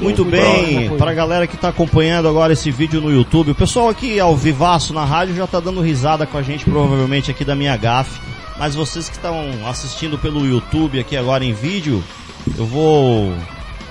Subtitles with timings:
[0.00, 3.88] Muito bem, para a galera que está acompanhando agora esse vídeo no YouTube, o pessoal
[3.88, 7.54] aqui ao vivaço na rádio já está dando risada com a gente, provavelmente aqui da
[7.54, 8.20] minha gafe.
[8.58, 12.02] Mas vocês que estão assistindo pelo YouTube aqui agora em vídeo,
[12.56, 13.32] eu vou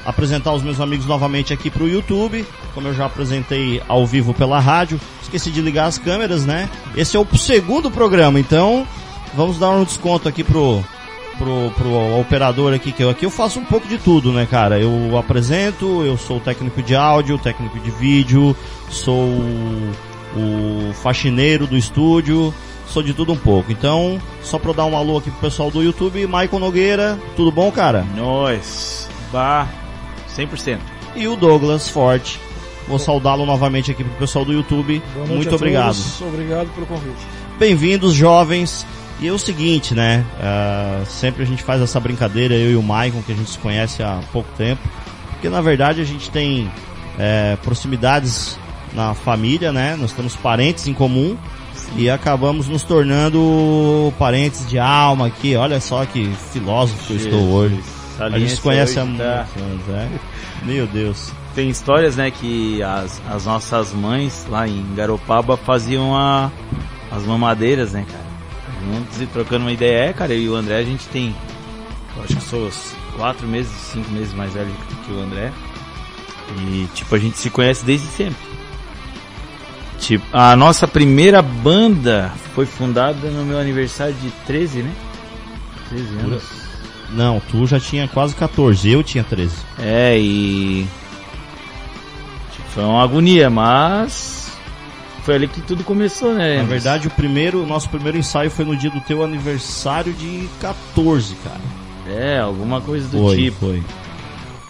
[0.06, 4.34] apresentar os meus amigos novamente aqui para o YouTube, como eu já apresentei ao vivo
[4.34, 5.00] pela rádio.
[5.22, 6.70] Esqueci de ligar as câmeras, né?
[6.96, 8.88] Esse é o segundo programa, então
[9.36, 10.84] vamos dar um desconto aqui pro
[11.38, 14.80] pro, pro operador aqui, que eu aqui eu faço um pouco de tudo, né, cara?
[14.80, 18.56] Eu apresento, eu sou técnico de áudio, técnico de vídeo,
[18.90, 19.30] sou
[20.36, 22.54] o faxineiro do estúdio,
[22.88, 23.72] sou de tudo um pouco.
[23.72, 27.72] Então, só pra dar um alô aqui pro pessoal do YouTube, Michael Nogueira, tudo bom,
[27.72, 28.06] cara?
[28.16, 29.68] Nós, bah,
[30.36, 30.80] 100%.
[31.16, 32.40] E o Douglas Forte.
[32.88, 35.02] Vou saudá-lo novamente aqui pro pessoal do YouTube.
[35.28, 35.98] Muito obrigado.
[36.22, 37.28] Obrigado pelo convite.
[37.60, 38.86] Bem-vindos, jovens.
[39.20, 40.24] E é o seguinte, né?
[40.40, 43.58] Uh, sempre a gente faz essa brincadeira, eu e o Maicon, que a gente se
[43.58, 44.82] conhece há pouco tempo.
[45.32, 46.70] Porque na verdade a gente tem
[47.18, 48.58] é, proximidades
[48.94, 49.96] na família, né?
[49.96, 51.38] Nós temos parentes em comum
[51.96, 55.56] e acabamos nos tornando parentes de alma aqui.
[55.56, 57.80] Olha só que filósofo que eu estou hoje.
[58.20, 59.46] A gente se conhece há muitos tá.
[59.58, 60.20] anos, né?
[60.66, 61.32] Meu Deus.
[61.54, 66.52] Tem histórias, né, que as, as nossas mães lá em Garopaba faziam a,
[67.12, 68.27] as mamadeiras, né, cara?
[69.22, 70.10] E trocando uma ideia.
[70.10, 71.36] É, cara, eu e o André, a gente tem.
[72.16, 72.70] Eu acho que sou
[73.16, 74.72] quatro meses, cinco meses mais velho
[75.06, 75.52] que o André.
[76.60, 78.48] E, tipo, a gente se conhece desde sempre.
[80.00, 84.94] Tipo, a nossa primeira banda foi fundada no meu aniversário de 13, né?
[85.90, 86.44] 13 anos.
[87.12, 89.56] Não, tu já tinha quase 14, eu tinha 13.
[89.80, 90.88] É, e.
[92.52, 94.37] Tipo, foi uma agonia, mas
[95.28, 96.56] foi ali que tudo começou, né?
[96.56, 101.36] Na verdade, o primeiro, nosso primeiro ensaio foi no dia do teu aniversário de 14,
[101.44, 101.60] cara.
[102.10, 103.66] É, alguma coisa do foi, tipo.
[103.66, 103.84] Foi.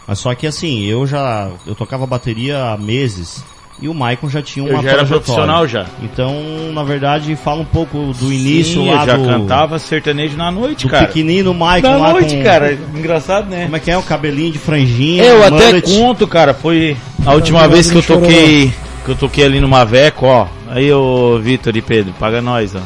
[0.08, 3.44] Mas só que assim, eu já eu tocava bateria há meses
[3.80, 5.86] e o Maicon já tinha uma eu já era profissional já.
[6.02, 6.33] Então,
[6.73, 10.49] na verdade, fala um pouco do início Sim, lá eu já do cantava sertanejo na
[10.49, 11.05] noite, do cara.
[11.05, 12.43] pequenino Maicon na lá noite, com...
[12.43, 12.73] cara.
[12.95, 13.65] Engraçado, né?
[13.65, 15.23] Como é que é o cabelinho de franjinha?
[15.23, 15.95] Eu até mullet.
[15.95, 18.73] conto, cara, foi a última vez que eu toquei
[19.08, 20.48] que eu toquei ali no Maveco, ó.
[20.68, 22.82] Aí o Vitor e Pedro, paga nós, ó.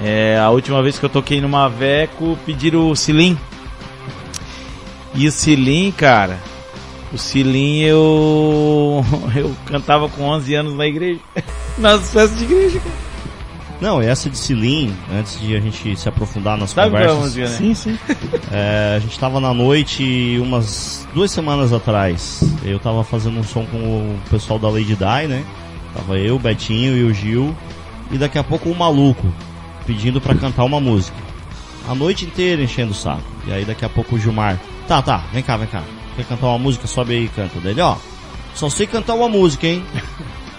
[0.00, 3.36] É, a última vez que eu toquei no Maveco, pediram o Cilim.
[5.12, 6.38] E o Cilim, cara,
[7.12, 11.18] o Cilim eu eu cantava com 11 anos na igreja,
[11.78, 13.13] nas festas de igreja, cara.
[13.84, 17.12] Não, essa de Cilim, antes de a gente se aprofundar nas Sabe conversas.
[17.14, 17.56] é a música, né?
[17.58, 17.98] Sim, sim.
[18.50, 22.42] É, a gente tava na noite umas duas semanas atrás.
[22.64, 25.44] Eu tava fazendo um som com o pessoal da Lady Di, né?
[25.94, 27.54] Tava eu, o Betinho e o Gil.
[28.10, 29.30] E daqui a pouco um maluco
[29.86, 31.18] pedindo pra cantar uma música.
[31.86, 33.20] A noite inteira enchendo o saco.
[33.46, 34.58] E aí daqui a pouco o Gilmar.
[34.88, 35.82] Tá, tá, vem cá, vem cá.
[36.16, 36.86] Quer cantar uma música?
[36.86, 37.60] Sobe aí e canta.
[37.60, 37.96] Dele, ó.
[38.54, 39.84] Só sei cantar uma música, hein?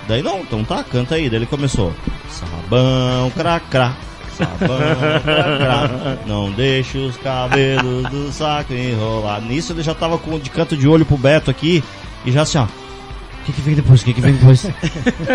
[0.07, 1.29] Daí não, então tá, canta aí.
[1.29, 1.93] Daí ele começou.
[2.29, 3.93] Sabão, cracrá.
[4.38, 4.77] Sabão,
[5.23, 6.17] cracrá.
[6.25, 9.41] Não deixe os cabelos do saco enrolar.
[9.41, 11.83] Nisso ele já tava com de canto de olho pro Beto aqui.
[12.25, 12.63] E já assim, ó.
[12.63, 14.01] O que, que vem depois?
[14.01, 14.65] O que, que vem depois?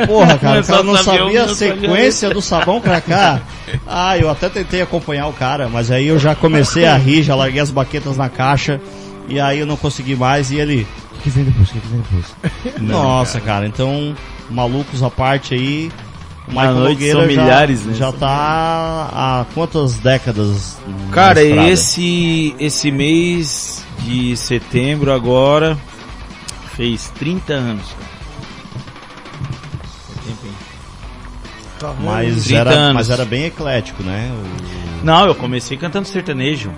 [0.08, 3.40] Porra, cara, o cara não sabia a sequência do sabão cracá.
[3.86, 7.36] Ah, eu até tentei acompanhar o cara, mas aí eu já comecei a rir, já
[7.36, 8.80] larguei as baquetas na caixa.
[9.28, 10.88] E aí eu não consegui mais e ele.
[11.22, 11.68] Que, vem depois?
[11.68, 12.36] O que, vem depois?
[12.80, 14.14] Nossa, cara, então
[14.48, 15.90] malucos à parte aí.
[16.48, 17.94] O Michael noite Nogueira são já, milhares, né?
[17.94, 20.78] já tá há quantas décadas?
[21.12, 25.78] Cara, esse esse mês de setembro agora
[26.74, 27.84] fez 30 anos.
[31.78, 31.94] cara.
[32.00, 32.94] Mas 30 era, anos.
[32.94, 34.30] mas era bem eclético, né?
[34.32, 36.70] O, Não, eu comecei cantando sertanejo.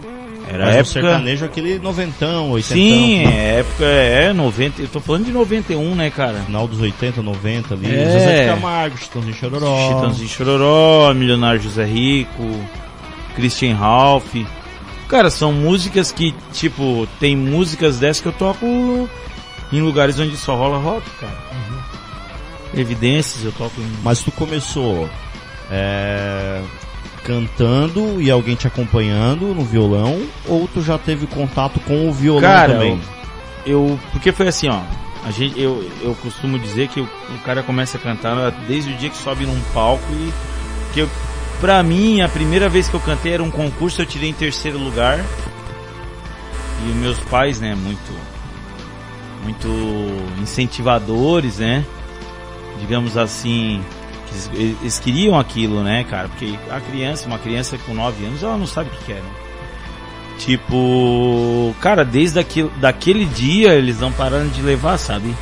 [0.53, 0.93] Era mas época.
[0.93, 2.77] sertanejo aquele noventão, oitentão.
[2.77, 4.83] Sim, é época é 90.
[4.83, 6.41] Eu tô falando de 91, né, cara?
[6.41, 7.87] Final dos 80, 90 ali.
[7.87, 8.05] É.
[8.11, 9.89] Zezé de Camargo, Chitãozinho Chororó.
[9.89, 12.61] Chitãozinho Chororó, Milionário José Rico,
[13.35, 14.35] Christian Ralph.
[15.09, 18.67] Cara, são músicas que, tipo, tem músicas dessas que eu toco
[19.73, 21.39] em lugares onde só rola rock, cara.
[22.75, 23.91] Evidências eu toco em.
[24.03, 25.09] Mas tu começou
[25.71, 26.61] é,
[27.25, 32.43] cantando e alguém te acompanhando no violão, ou tu já teve contato com o violão
[32.43, 33.01] Cara, também?
[33.65, 33.99] Eu.
[34.13, 34.81] Porque foi assim, ó.
[35.25, 38.97] A gente, eu, eu costumo dizer que o, o cara começa a cantar desde o
[38.97, 40.33] dia que sobe num palco e.
[40.93, 41.11] Que eu,
[41.61, 44.79] pra mim, a primeira vez que eu cantei era um concurso, eu tirei em terceiro
[44.79, 45.25] lugar.
[46.85, 48.33] E os meus pais, né, muito.
[49.45, 49.69] Muito
[50.41, 51.85] incentivadores, né?
[52.81, 53.83] Digamos assim.
[54.33, 56.29] Eles, eles queriam aquilo, né, cara?
[56.29, 59.31] Porque a criança, uma criança com 9 anos, ela não sabe o que quer, né?
[60.39, 65.33] Tipo, cara, desde aquele, daquele dia eles não pararam de levar, sabe?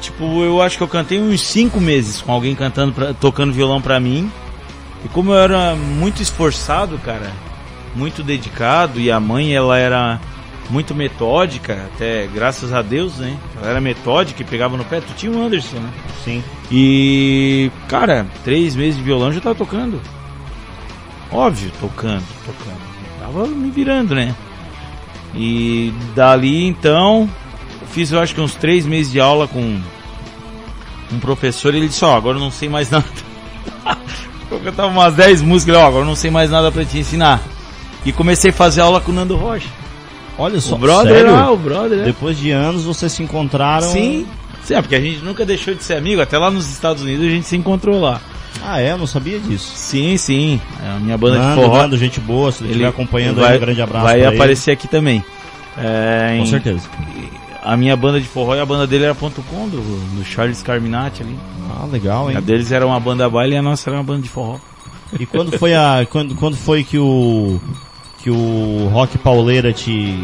[0.00, 3.80] Tipo, eu acho que eu cantei uns cinco meses com alguém cantando, pra, tocando violão
[3.80, 4.30] pra mim.
[5.04, 7.32] E como eu era muito esforçado, cara,
[7.94, 10.20] muito dedicado, e a mãe ela era
[10.70, 13.36] muito metódica, até graças a Deus, né?
[13.56, 15.00] Ela era metódica e pegava no pé.
[15.00, 15.90] Tu tinha o Anderson, né?
[16.24, 16.42] Sim.
[16.70, 20.00] E, cara, três meses de violão já tava tocando.
[21.30, 22.80] Óbvio, tocando, tocando.
[23.20, 24.34] Tava me virando, né?
[25.34, 27.28] E dali então,
[27.90, 29.80] fiz eu acho que uns três meses de aula com
[31.12, 31.74] um professor.
[31.74, 33.04] E ele disse: Ó, oh, agora eu não sei mais nada.
[34.50, 37.40] eu cantava umas 10 músicas, ó, agora eu não sei mais nada para te ensinar.
[38.04, 39.68] E comecei a fazer aula com o Nando Rocha.
[40.38, 41.32] Olha só, o brother sério?
[41.32, 41.98] lá, o brother.
[41.98, 42.04] né?
[42.04, 43.86] Depois de anos vocês se encontraram.
[43.88, 44.26] Sim.
[44.64, 47.26] Sim, é porque a gente nunca deixou de ser amigo, até lá nos Estados Unidos
[47.26, 48.20] a gente se encontrou lá.
[48.64, 48.92] Ah, é?
[48.92, 49.72] Eu não sabia disso.
[49.76, 50.60] Sim, sim.
[50.82, 51.76] É a minha banda de forró.
[51.82, 54.04] Nando, gente boa, se ele estiver acompanhando vai, aí, um grande abraço.
[54.06, 54.36] Vai pra ele.
[54.36, 55.22] aparecer aqui também.
[55.76, 56.88] É, Com em- certeza.
[57.62, 61.22] A minha banda de forró e a banda dele era ponto com, do, Charles Carminati
[61.22, 61.36] ali.
[61.70, 62.40] Ah, legal, A hein?
[62.42, 64.56] deles era uma banda baile e a nossa era uma banda de forró.
[65.18, 67.58] E quando foi a quando, quando foi que o
[68.24, 70.16] que o rock pauleira te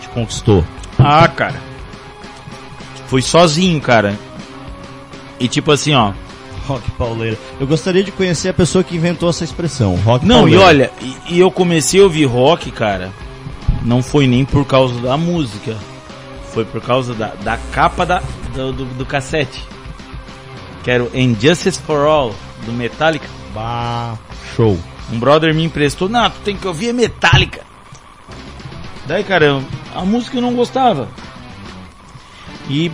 [0.00, 0.64] te conquistou?
[0.96, 1.60] Ah, cara.
[3.08, 4.16] Foi sozinho, cara.
[5.40, 6.12] E tipo assim, ó.
[6.68, 7.36] Rock pauleira.
[7.58, 10.64] Eu gostaria de conhecer a pessoa que inventou essa expressão, rock Não, e pauleira.
[10.64, 13.10] olha, e, e eu comecei a ouvir rock, cara.
[13.82, 15.76] Não foi nem por causa da música.
[16.52, 18.22] Foi por causa da, da capa da,
[18.54, 19.64] do, do, do cassete.
[20.84, 22.32] Que era o Injustice for All,
[22.64, 23.26] do Metallica.
[23.52, 24.16] Bah,
[24.54, 24.78] show.
[25.12, 27.62] Um brother me emprestou, não, tu tem que ouvir Metallica.
[29.06, 29.64] Daí, cara, eu-
[29.94, 31.08] a música eu não gostava.
[32.68, 32.90] E,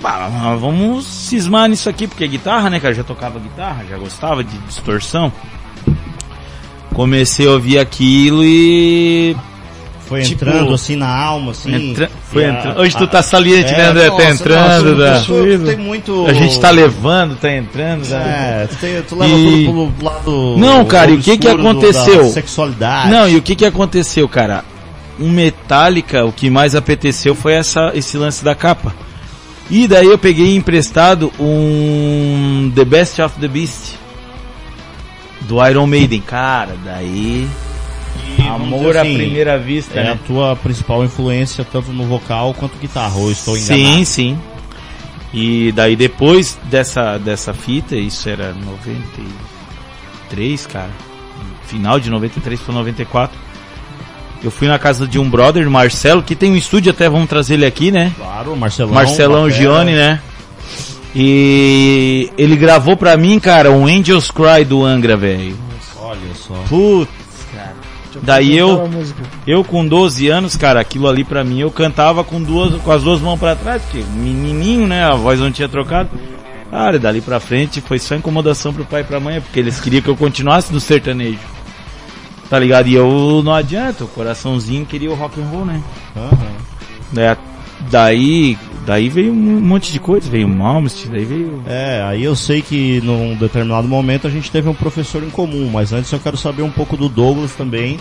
[0.00, 0.28] bah,
[0.58, 5.30] vamos cismar nisso aqui, porque guitarra, né, cara, já tocava guitarra, já gostava de distorção.
[6.94, 9.36] Comecei a ouvir aquilo e...
[10.10, 11.72] Foi Tipo, entrando assim na alma, assim.
[11.90, 12.80] entra- foi a- entrando.
[12.80, 14.08] Hoje tu tá saliente, né, André?
[14.08, 15.24] nossa, tá entrando, nossa, tá?
[15.24, 16.26] tu- tu tem muito.
[16.26, 18.16] A gente tá levando, tá entrando, tá?
[18.16, 20.56] É, tu, tem- tu leva E- tudo pro lado.
[20.58, 22.24] Não, cara, e o que que do- aconteceu?
[22.24, 23.08] da sexualidade.
[23.08, 24.64] Não, e o que que aconteceu, cara?
[25.16, 28.92] Um Metallica, o que mais apeteceu foi essa, esse lance da capa.
[29.70, 33.94] E daí eu peguei emprestado um The Best of the Beast
[35.42, 36.20] do Iron Maiden.
[36.20, 37.46] Cara, daí
[38.38, 40.18] E, amor dizer à assim, primeira vista, É a né?
[40.26, 43.94] tua principal influência, tanto no vocal quanto guitarra, ou estou enganado?
[43.96, 44.38] Sim, sim.
[45.32, 50.90] E daí depois dessa dessa fita, isso era 93, cara.
[51.66, 53.38] Final de 93 para 94.
[54.42, 57.54] Eu fui na casa de um brother, Marcelo, que tem um estúdio até, vamos trazer
[57.54, 58.12] ele aqui, né?
[58.16, 58.94] Claro, Marcelão.
[58.94, 59.50] Marcelão.
[59.50, 60.20] Gione, né?
[61.14, 65.56] E ele gravou pra mim, cara, um Angels Cry do Angra, velho.
[65.98, 66.54] Olha só.
[66.68, 67.19] Putz, cara.
[68.22, 68.88] Daí eu,
[69.46, 73.02] eu com 12 anos, cara, aquilo ali pra mim, eu cantava com duas, com as
[73.02, 76.10] duas mãos pra trás, porque menininho, né, a voz não tinha trocado.
[76.70, 80.02] Cara, dali pra frente foi só incomodação pro pai e pra mãe, porque eles queriam
[80.02, 81.38] que eu continuasse no sertanejo.
[82.48, 82.88] Tá ligado?
[82.88, 85.82] E eu não adianta, o coraçãozinho queria o rock and roll, né?
[86.16, 86.56] Aham.
[87.16, 87.36] É,
[87.90, 91.62] daí, daí veio um monte de coisa, veio Malmsteen, daí veio...
[91.66, 95.70] É, aí eu sei que num determinado momento a gente teve um professor em comum,
[95.70, 97.98] mas antes eu quero saber um pouco do Douglas também,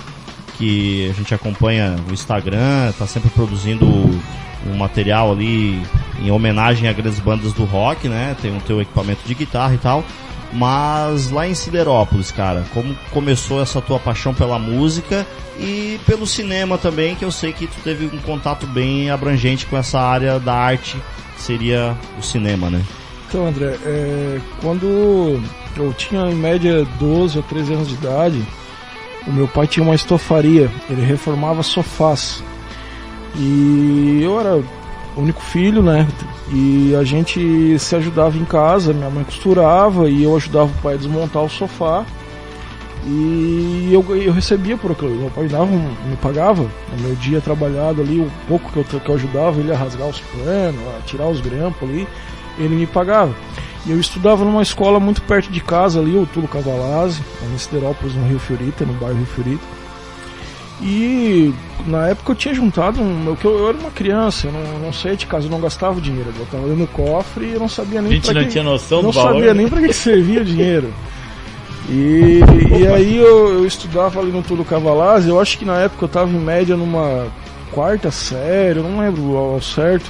[0.58, 5.82] que a gente acompanha o Instagram, tá sempre produzindo um material ali
[6.22, 8.36] em homenagem a grandes bandas do rock, né?
[8.42, 10.04] Tem o teu equipamento de guitarra e tal.
[10.52, 15.26] Mas lá em Siderópolis, cara, como começou essa tua paixão pela música
[15.60, 19.78] e pelo cinema também, que eu sei que tu teve um contato bem abrangente com
[19.78, 20.98] essa área da arte,
[21.36, 22.84] que seria o cinema, né?
[23.28, 25.40] Então, André, é, quando
[25.78, 28.44] eu tinha em média 12 ou 13 anos de idade,
[29.28, 32.44] o meu pai tinha uma estofaria, ele reformava sofás.
[33.36, 34.64] E eu era
[35.20, 36.08] único filho, né?
[36.52, 40.96] E a gente se ajudava em casa, minha mãe costurava e eu ajudava o pai
[40.96, 42.06] a desmontar o sofá.
[43.06, 48.02] E eu, eu recebia por aquilo, meu pai dava, me pagava no meu dia trabalhado
[48.02, 51.28] ali, o pouco que eu, que eu ajudava ele a rasgar os panos, a tirar
[51.28, 52.08] os grampos ali,
[52.58, 53.34] ele me pagava.
[53.86, 57.22] E eu estudava numa escola muito perto de casa ali, o Tulo Cavalazzi,
[57.54, 59.79] em Siderópolis, no Rio Fiorita, no bairro Rio Fiorita.
[60.82, 61.54] E
[61.86, 65.18] na época eu tinha juntado, um, eu, eu, era uma criança, eu não, não saía
[65.18, 68.02] de casa, eu não gastava dinheiro, eu botava do cofre e eu não sabia A
[68.02, 69.34] nem gente pra não que, tinha noção não do valor.
[69.34, 70.94] sabia nem para que servia o dinheiro.
[71.90, 72.40] E,
[72.80, 76.08] e aí eu, eu estudava ali no Tudo Cavalazzi, eu acho que na época eu
[76.08, 77.28] estava em média numa
[77.72, 80.10] quarta série, eu não lembro ao certo.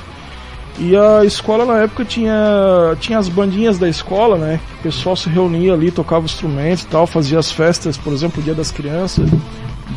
[0.78, 4.60] E a escola na época tinha, tinha as bandinhas da escola, né?
[4.80, 8.44] O pessoal se reunia ali, tocava instrumentos e tal, fazia as festas, por exemplo, o
[8.44, 9.30] Dia das Crianças.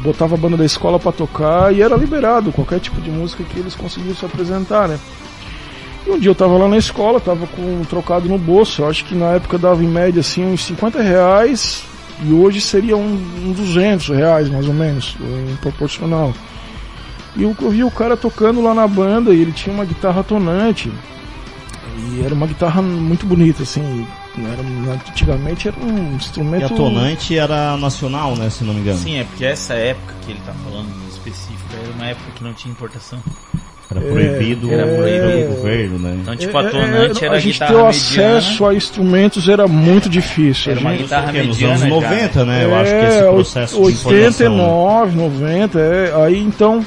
[0.02, 3.58] Botava a banda da escola pra tocar e era liberado qualquer tipo de música que
[3.58, 4.98] eles conseguiam se apresentar, né?
[6.06, 8.88] E um dia eu tava lá na escola, tava com um trocado no bolso, eu
[8.88, 11.84] acho que na época dava em média assim uns 50 reais
[12.24, 16.32] e hoje seria um, um 200 reais mais ou menos, em proporcional.
[17.36, 20.22] E eu, eu vi o cara tocando lá na banda e ele tinha uma guitarra
[20.22, 20.92] tonante.
[21.96, 24.06] E era uma guitarra muito bonita, assim.
[24.38, 26.62] Era, antigamente era um instrumento.
[26.62, 28.48] E a tonante era nacional, né?
[28.48, 28.98] Se não me engano.
[28.98, 32.42] Sim, é porque essa época que ele tá falando em específico era uma época que
[32.44, 33.18] não tinha importação.
[33.90, 35.26] Era proibido, era proibido.
[35.26, 36.18] pelo governo, né?
[36.22, 38.38] Então, tipo, a tonante É, era a gente guitarra ter o mediana.
[38.38, 40.72] acesso a instrumentos era muito difícil.
[40.72, 42.64] Era A uma gente- guitarra Porque nos mediana anos já, 90, né?
[42.64, 44.12] Eu acho que É, esse processo de importação.
[44.12, 46.24] 89, 90, é.
[46.24, 46.86] Aí então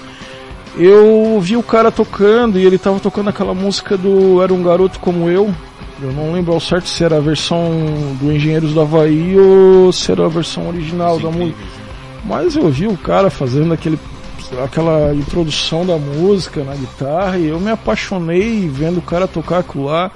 [0.78, 5.00] eu vi o cara tocando e ele tava tocando aquela música do Era um Garoto
[5.00, 5.54] Como Eu.
[6.02, 7.70] Eu não lembro ao certo se era a versão
[8.20, 11.58] do Engenheiros do Havaí ou se era a versão original da música.
[12.26, 13.98] Mas eu vi o cara fazendo aquele,
[14.64, 19.86] aquela introdução da música na guitarra e eu me apaixonei vendo o cara tocar aquilo
[19.86, 20.12] lá.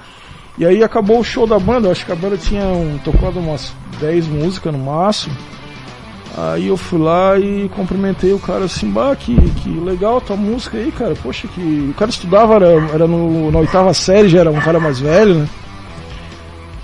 [0.58, 3.38] E aí acabou o show da banda, eu acho que a banda tinha um, tocado
[3.38, 5.34] umas 10 músicas no máximo.
[6.36, 10.36] Aí eu fui lá e cumprimentei o cara assim, bah, que, que legal a tua
[10.36, 11.14] música aí, cara.
[11.22, 11.88] Poxa, que.
[11.90, 15.34] O cara estudava, era, era no, na oitava série, já era um cara mais velho,
[15.34, 15.48] né?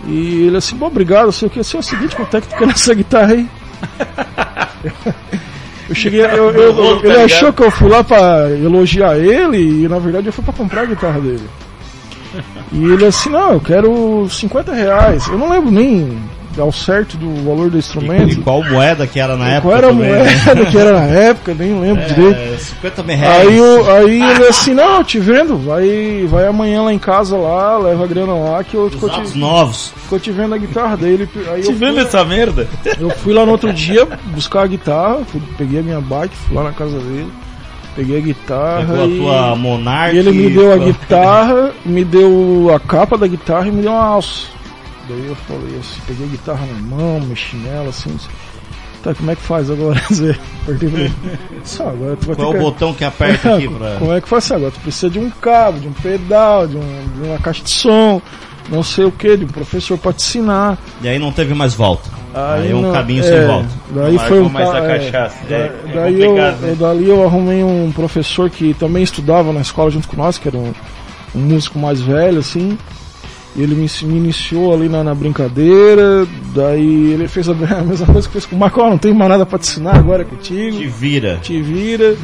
[0.04, 1.60] E ele assim, bom, obrigado, sei o que.
[1.60, 3.48] Assim, é o seguinte, quanto é que tu quer nessa guitarra aí?
[5.88, 9.88] Eu cheguei, eu, eu- tá ele achou que eu fui lá pra elogiar ele e
[9.88, 11.48] na verdade eu fui pra comprar a guitarra dele.
[12.72, 15.26] E ele assim, não, eu quero 50 reais.
[15.28, 16.18] Eu não lembro nem
[16.58, 18.32] ao certo do valor do E, instrumento.
[18.32, 19.62] e qual moeda que era na época?
[19.68, 20.18] Qual era a também, né?
[20.46, 22.38] moeda que era na época, nem lembro direito.
[22.54, 23.48] É, 50 mil reais.
[23.48, 27.76] Aí, eu- aí ele assim, não, te vendo, vai, vai amanhã lá em casa lá,
[27.78, 29.92] leva a grana lá que eu ficou te, novos.
[29.96, 31.28] ficou te vendo a guitarra dele.
[31.52, 32.68] Aí Te eu vendo fui, essa merda?
[32.98, 36.56] eu fui lá no outro dia buscar a guitarra, fui- peguei a minha bike, fui
[36.56, 37.28] lá na casa dele,
[37.94, 40.14] peguei a guitarra Pegou a e, tua Monarch.
[40.14, 43.92] e ele me deu a guitarra, me deu a capa da guitarra e me deu
[43.92, 44.46] uma alça.
[45.08, 48.16] Daí eu falei assim, peguei a guitarra na mão, mexi nela assim,
[49.02, 50.00] tá, como é que faz agora?
[50.66, 51.12] Pra ele.
[51.64, 52.70] Só, agora tu vai Qual é ter o que...
[52.70, 53.94] botão que aperta aqui pra.
[54.00, 54.72] Como é que faz agora?
[54.72, 58.20] Tu precisa de um cabo, de um pedal, de, um- de uma caixa de som,
[58.68, 60.76] não sei o que, de um professor pra te ensinar.
[61.00, 62.10] E aí não teve mais volta.
[62.34, 63.68] Aí é um não- caminho é, sem volta.
[63.90, 65.36] Daí Não foi um mais ca- da é, cachaça.
[65.48, 66.56] É, é daí, eu, né?
[66.64, 70.48] eu- dali eu arrumei um professor que também estudava na escola junto com nós, que
[70.48, 70.72] era um,
[71.34, 72.76] um músico mais velho, assim.
[73.56, 78.26] Ele me, me iniciou ali na, na brincadeira, daí ele fez a, a mesma coisa
[78.28, 80.24] que fez com o Marco, ó, não tem mais nada pra te ensinar agora é
[80.24, 81.38] contigo Te vira.
[81.42, 82.16] te vira.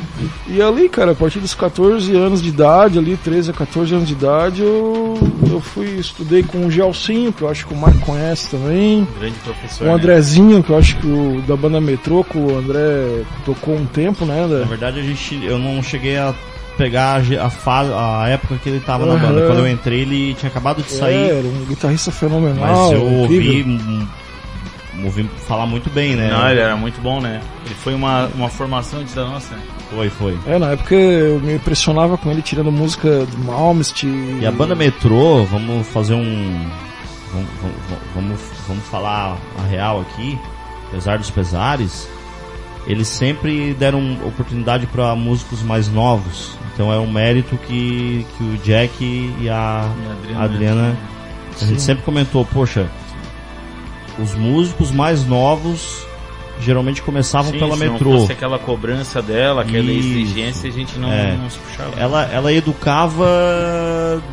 [0.48, 4.06] E ali, cara, a partir dos 14 anos de idade, ali, 13 a 14 anos
[4.08, 5.18] de idade, eu,
[5.50, 9.06] eu fui, estudei com o Gelsinho, que eu acho que o Marco conhece também.
[9.18, 9.84] Grande professor.
[9.84, 9.94] O né?
[9.94, 14.24] Andrezinho, que eu acho que o da banda Metrô, que o André tocou um tempo,
[14.24, 14.42] né?
[14.46, 16.34] Na Da, verdade, a gente, eu não cheguei a
[16.76, 19.28] pegar a, ge- a, época que ele tava na Aham.
[19.28, 19.46] banda.
[19.46, 21.30] Quando eu entrei, ele tinha acabado de é, sair.
[21.30, 22.56] era um guitarrista fenomenal.
[22.60, 23.64] Mas eu ouvi,
[25.04, 26.30] ouvi falar muito bem, né?
[26.30, 27.40] Não, ele era muito bom, né?
[27.66, 29.54] Ele foi uma, uma formação antes da nossa.
[29.54, 29.62] né?
[29.90, 30.38] Foi, foi.
[30.46, 34.40] É, na época eu me impressionava com ele tirando música do Malmsteen.
[34.40, 36.66] E a banda Metrô, vamos fazer um.
[37.32, 37.76] Vamos, vamos,
[38.14, 40.38] vamos, vamos falar a real aqui,
[40.88, 42.06] apesar dos pesares,
[42.86, 46.56] eles sempre deram oportunidade para músicos mais novos.
[46.74, 49.88] Então é um mérito que, que o Jack e a
[50.30, 50.96] E a a Adriana.
[51.60, 52.88] A gente sempre comentou, poxa,
[54.18, 56.04] os músicos mais novos
[56.60, 58.18] geralmente começavam Sim, pela se não Metrô.
[58.20, 60.08] fosse aquela cobrança dela, aquela Isso.
[60.18, 61.36] exigência, a gente não, É.
[61.36, 61.92] não se puxava.
[61.98, 63.26] ela, ela educava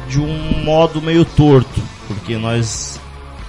[0.08, 3.00] de um modo meio torto, porque nós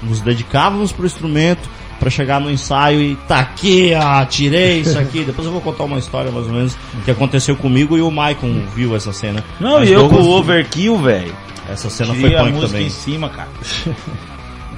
[0.03, 1.69] nos dedicávamos pro instrumento
[2.01, 5.23] para chegar no ensaio e tá aqui, ó, tirei isso aqui.
[5.25, 8.63] Depois eu vou contar uma história mais ou menos que aconteceu comigo e o Maicon
[8.75, 9.45] viu essa cena.
[9.61, 11.35] Não, Mas e eu com o overkill, velho.
[11.71, 12.87] Essa cena Tirei foi a punk música também.
[12.87, 13.49] em cima, cara.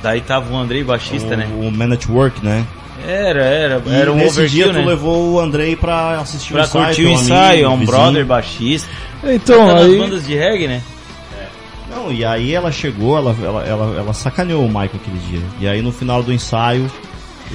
[0.02, 1.48] Daí tava o Andrei baixista, o, né?
[1.56, 2.66] o Man at Work, né?
[3.06, 3.82] Era, era.
[3.86, 4.84] E era um nesse dia overkill, tu né?
[4.94, 6.84] levou o Andrei pra assistir Pra o ensaio.
[6.86, 8.88] curtir o ensaio, é um brother baixista.
[9.24, 9.98] Então, tá nas aí.
[9.98, 10.82] bandas de reggae, né?
[11.94, 15.42] Não, e aí ela chegou, ela, ela, ela, ela sacaneou o Michael aquele dia.
[15.60, 16.90] E aí no final do ensaio,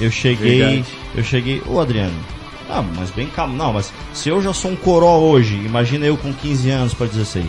[0.00, 0.58] eu cheguei.
[0.58, 0.84] Verdade.
[1.14, 2.14] Eu cheguei, ô Adriano,
[2.68, 3.56] ah, mas bem calmo.
[3.56, 7.06] Não, mas se eu já sou um coró hoje, imagina eu com 15 anos para
[7.06, 7.46] 16.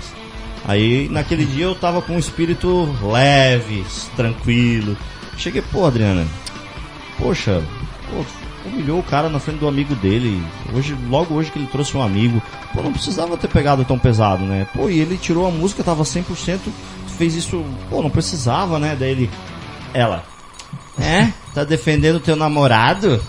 [0.65, 4.96] Aí naquele dia eu tava com um espírito leve, tranquilo.
[5.38, 6.25] Cheguei, pô, Adriana,
[7.18, 7.62] poxa,
[8.10, 8.24] pô,
[8.68, 10.41] humilhou o cara na frente do amigo dele.
[10.74, 12.41] Hoje, logo hoje que ele trouxe um amigo.
[12.74, 14.68] Pô, não precisava ter pegado tão pesado, né?
[14.74, 16.60] Pô, e ele tirou a música, tava 100%,
[17.18, 18.96] fez isso, pô, não precisava, né?
[19.00, 19.29] Daí ele,
[19.94, 20.24] ela,
[21.01, 21.32] é?
[21.53, 23.22] Tá defendendo teu namorado?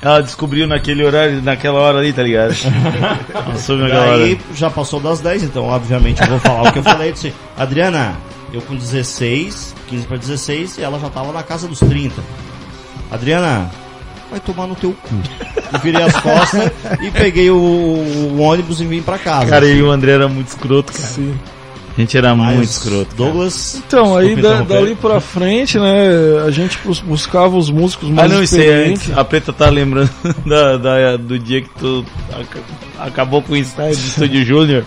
[0.00, 2.54] Ela descobriu naquele horário, naquela hora ali, tá ligado?
[3.58, 4.38] Soube naquela hora.
[4.54, 7.08] Já passou das 10, então obviamente eu vou falar o que eu falei.
[7.08, 8.14] Eu disse, Adriana,
[8.52, 12.22] eu com 16, 15 para 16, e ela já tava na casa dos 30.
[13.10, 13.70] Adriana,
[14.30, 15.14] vai tomar no teu cu.
[15.74, 16.70] E virei as costas
[17.00, 19.46] e peguei o, o ônibus e vim pra casa.
[19.46, 21.04] Cara, e o André era muito escroto, cara.
[21.04, 21.38] Sim.
[21.96, 23.06] A gente era Mas muito escroto.
[23.06, 23.16] cara.
[23.16, 23.82] Douglas.
[23.86, 28.30] Então, aí da- dali pra frente, né, a gente bus- buscava os músicos Ah, mais
[28.30, 29.02] não, isso aí experientes.
[29.08, 29.18] antes.
[29.18, 30.10] A Preta tá lembrando
[30.44, 32.60] da, da- do dia que tu aca-
[32.98, 34.84] acabou com o ensaio do Estúdio Júnior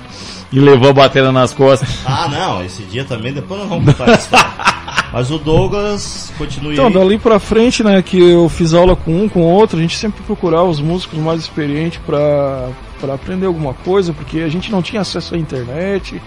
[0.51, 1.89] e levou a bateria nas costas.
[2.05, 4.29] Ah, não, esse dia também, depois nós vamos contar isso.
[5.11, 6.93] Mas o Douglas, continue Então, aí.
[6.93, 10.21] dali pra frente, né, que eu fiz aula com um, com outro, a gente sempre
[10.21, 12.69] procurava os músicos mais experientes pra,
[13.01, 16.21] pra aprender alguma coisa, porque a gente não tinha acesso à internet,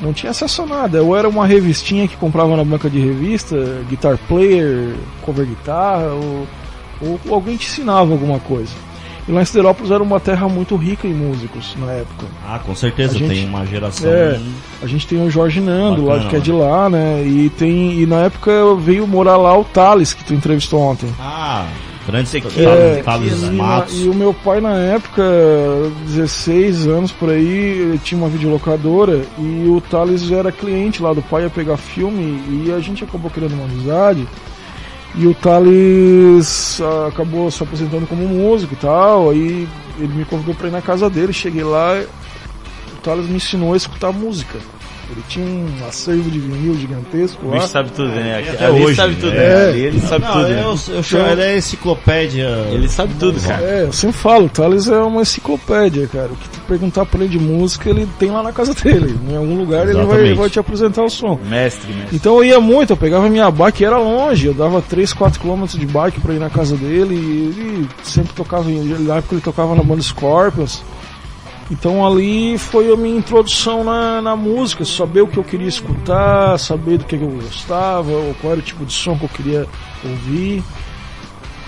[0.00, 0.98] não tinha acesso a nada.
[0.98, 3.56] Eu era uma revistinha que comprava na banca de revista,
[3.88, 6.46] guitar player, cover guitarra, ou,
[7.02, 8.72] ou alguém te ensinava alguma coisa.
[9.28, 12.26] E lá em Siderópolis era uma terra muito rica em músicos na época.
[12.46, 14.08] Ah, com certeza, gente- tem uma geração.
[14.08, 14.40] É.
[14.80, 17.24] A gente tem o Jorge Nando, lá, Bacana, que é de lá, né?
[17.26, 21.12] E tem e na época veio morar lá o Thales, que tu entrevistou ontem.
[21.18, 21.66] Ah,
[22.06, 24.00] grande Tequila, É, Thales e, Matos.
[24.04, 25.22] e o meu pai na época,
[26.06, 31.22] 16 anos por aí, ele tinha uma videolocadora e o Thales era cliente lá do
[31.22, 34.26] pai ia pegar filme e a gente acabou criando uma amizade.
[35.14, 39.66] E o Thales ah, acabou se apresentando como músico e tal, aí
[39.98, 41.98] ele me convidou pra ir na casa dele, cheguei lá,
[42.92, 44.58] o Thales me ensinou a escutar música.
[45.08, 47.56] Ele tinha um acervo de vinil gigantesco O lá.
[47.56, 48.42] bicho sabe tudo, né?
[48.44, 49.36] É, até Ali hoje, sabe tudo, é.
[49.36, 49.68] né?
[49.68, 50.48] Ali ele sabe Não, tudo.
[50.48, 50.78] eu, né?
[50.88, 52.48] eu chamo, ele é enciclopédia.
[52.72, 53.62] Ele sabe tudo, cara.
[53.62, 56.26] É, eu sempre falo, o Thales é uma enciclopédia, cara.
[56.32, 59.16] O que tu perguntar pra ele de música, ele tem lá na casa dele.
[59.30, 60.34] Em algum lugar ele vai, Exatamente.
[60.38, 61.38] vai te apresentar o som.
[61.48, 62.16] Mestre, mestre.
[62.16, 65.64] Então eu ia muito, eu pegava minha bike, era longe, eu dava 3, 4 km
[65.66, 69.42] de bike pra ir na casa dele e ele sempre tocava, em- na época ele
[69.42, 70.82] tocava na banda Scorpions.
[71.70, 76.58] Então ali foi a minha introdução na, na música, saber o que eu queria escutar,
[76.58, 79.66] saber do que eu gostava, qual era o tipo de som que eu queria
[80.04, 80.62] ouvir.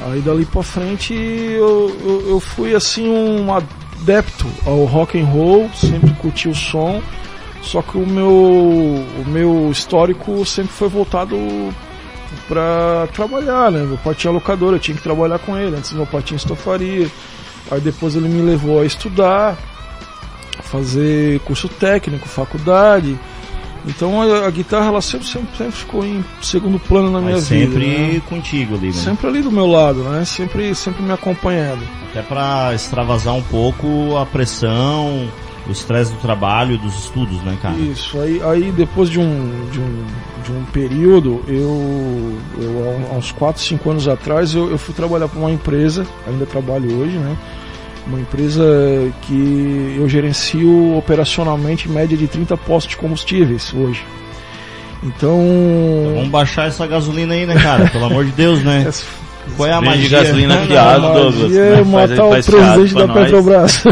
[0.01, 5.68] Aí dali pra frente eu, eu, eu fui assim um adepto ao rock and roll,
[5.75, 7.03] sempre curti o som,
[7.61, 11.37] só que o meu, o meu histórico sempre foi voltado
[12.46, 13.83] pra trabalhar, né?
[13.83, 17.11] Meu pai tinha locadora, eu tinha que trabalhar com ele, antes meu pai tinha estofaria.
[17.70, 19.59] Aí depois ele me levou a estudar,
[20.62, 23.18] fazer curso técnico, faculdade.
[23.87, 27.49] Então a, a guitarra ela sempre, sempre, sempre ficou em segundo plano na minha Mas
[27.49, 27.73] vida.
[27.73, 28.23] sempre né?
[28.29, 28.92] contigo ali, né?
[28.92, 30.25] Sempre ali do meu lado, né?
[30.25, 31.83] Sempre, sempre me acompanhando.
[32.11, 35.29] Até pra extravasar um pouco a pressão,
[35.66, 37.77] o estresse do trabalho e dos estudos, né, cara?
[37.77, 40.05] Isso, aí, aí depois de um, de um,
[40.44, 45.29] de um período, eu, eu há uns 4, 5 anos atrás, eu, eu fui trabalhar
[45.29, 47.37] para uma empresa, ainda trabalho hoje, né?
[48.09, 48.64] Uma empresa
[49.23, 54.03] que eu gerencio operacionalmente em média de 30 postos de combustíveis hoje.
[55.03, 55.38] Então.
[56.14, 57.87] Vamos baixar essa gasolina aí, né, cara?
[57.88, 58.85] Pelo amor de Deus, né?
[58.88, 59.05] essa-
[59.57, 60.09] Qual é a magia?
[60.23, 61.53] gasolina Não, fiado, não, Douglas.
[61.53, 61.68] né?
[61.73, 63.25] é Faz- matar o faz presidente da pra nós.
[63.25, 63.85] Petrobras.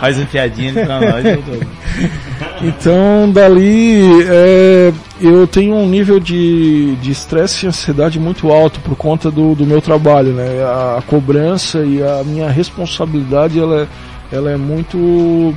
[0.00, 1.68] Faz um fiadinho ali pra nós, Douglas?
[2.62, 9.30] Então, dali, é, eu tenho um nível de estresse e ansiedade muito alto por conta
[9.30, 10.62] do, do meu trabalho, né?
[10.62, 15.54] A, a cobrança e a minha responsabilidade, ela, é- ela é muito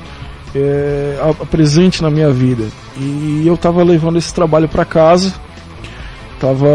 [0.55, 2.65] é, a- presente na minha vida.
[2.97, 5.33] E eu tava levando esse trabalho para casa,
[6.39, 6.67] tava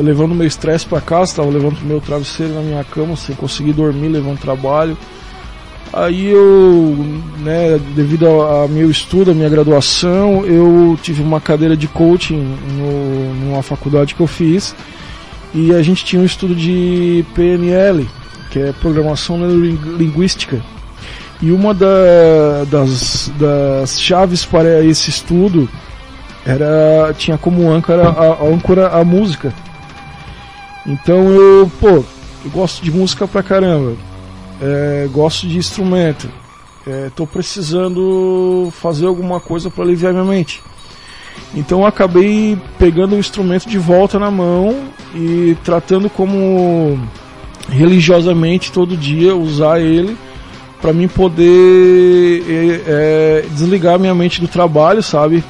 [0.00, 4.08] levando meu estresse para casa, tava levando meu travesseiro na minha cama sem conseguir dormir,
[4.08, 4.96] levando trabalho.
[5.92, 6.96] Aí eu,
[7.40, 13.34] né, devido ao meu estudo, à minha graduação, eu tive uma cadeira de coaching no,
[13.34, 14.74] numa faculdade que eu fiz
[15.54, 18.08] e a gente tinha um estudo de PNL,
[18.50, 20.62] que é Programação Neurolinguística.
[21.42, 25.68] E uma da- das, das chaves para esse estudo
[26.46, 29.52] era tinha como âncora a âncora a música.
[30.86, 32.02] Então eu, pô,
[32.44, 33.92] eu gosto de música pra caramba.
[34.62, 36.28] É, gosto de instrumento.
[37.06, 40.62] Estou precisando fazer alguma coisa para aliviar minha mente.
[41.54, 46.98] Então acabei pegando o instrumento de volta na mão e tratando como
[47.68, 50.16] religiosamente todo dia usar ele
[50.80, 55.44] para mim poder é, é, desligar minha mente do trabalho, sabe?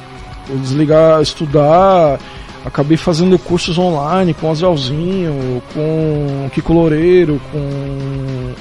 [0.61, 2.19] Desligar, estudar.
[2.65, 7.57] Acabei fazendo cursos online com o Azelzinho, com o Kiko Loureiro, com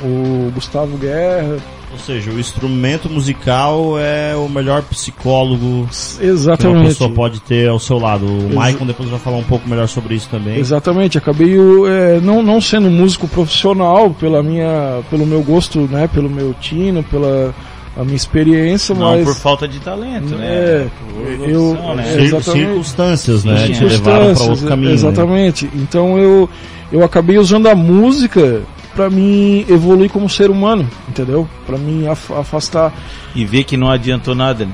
[0.05, 1.57] o Gustavo Guerra.
[1.93, 6.89] Ou seja, o instrumento musical é o melhor psicólogo que uma Exatamente.
[6.89, 8.25] pessoa pode ter ao seu lado.
[8.25, 10.59] O Exa- Maicon depois vai falar um pouco melhor sobre isso também.
[10.59, 11.55] Exatamente, acabei
[11.87, 17.03] é, não, não sendo músico profissional pela minha, pelo meu gosto, né, pelo meu tino,
[17.03, 17.55] pela
[17.97, 20.47] a minha experiência, Não mas por falta de talento, né?
[20.47, 20.87] É,
[21.39, 22.05] Por eu- opção, né?
[22.27, 23.55] é, circunstâncias, né?
[23.69, 24.89] Te levaram para circunstâncias, outro caminho.
[24.89, 24.95] né?
[24.95, 25.71] Exatamente.
[25.75, 26.49] Então eu
[26.91, 28.63] eu acabei usando a música
[28.95, 31.49] pra mim evoluir como ser humano, entendeu?
[31.67, 32.93] Pra mim af- afastar
[33.35, 34.73] E ver que não adiantou nada, né?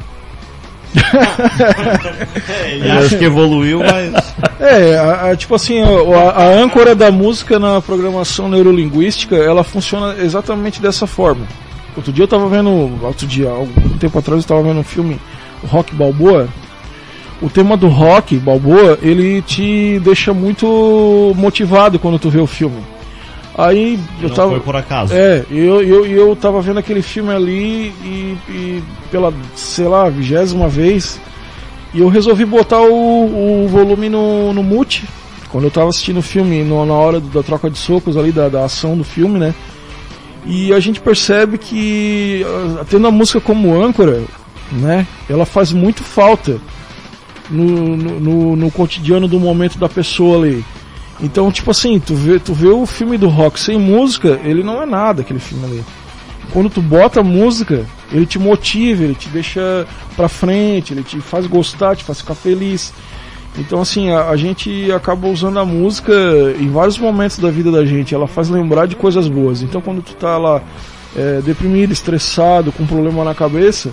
[2.48, 4.34] É, ele acha que evoluiu, mas.
[4.60, 10.16] É, a- a- tipo assim, a, a âncora da música na programação neurolinguística, ela funciona
[10.22, 11.46] exatamente dessa forma.
[11.98, 12.70] Outro dia eu tava vendo,
[13.04, 15.18] outro dia, algum tempo atrás eu tava vendo um filme,
[15.64, 16.48] o Rock Balboa.
[17.42, 22.78] O tema do rock Balboa, ele te deixa muito motivado quando tu vê o filme.
[23.56, 25.12] Aí eu não tava foi por acaso.
[25.14, 30.68] é, eu, eu, eu tava vendo aquele filme ali e, e pela, sei lá, vigésima
[30.68, 31.20] vez,
[31.92, 35.04] e eu resolvi botar o, o volume no, no mute,
[35.50, 38.48] quando eu tava assistindo o filme, no- na hora da troca de socos ali, da,
[38.48, 39.52] da ação do filme, né?
[40.50, 42.42] E a gente percebe que,
[42.80, 44.24] ah, tendo a música como âncora,
[44.72, 46.58] né, ela faz muito falta
[47.50, 50.64] no, no, no, no cotidiano do momento da pessoa ali.
[51.20, 54.82] Então, tipo assim, tu vê, tu vê o filme do rock sem música, ele não
[54.82, 55.84] é nada aquele filme ali.
[56.50, 61.46] Quando tu bota música, ele te motiva, ele te deixa pra frente, ele te faz
[61.46, 62.94] gostar, te faz ficar feliz.
[63.56, 66.12] Então, assim, a, a gente acaba usando a música
[66.58, 69.62] em vários momentos da vida da gente, ela faz lembrar de coisas boas.
[69.62, 70.62] Então, quando tu tá lá
[71.16, 73.92] é, deprimido, estressado, com um problema na cabeça,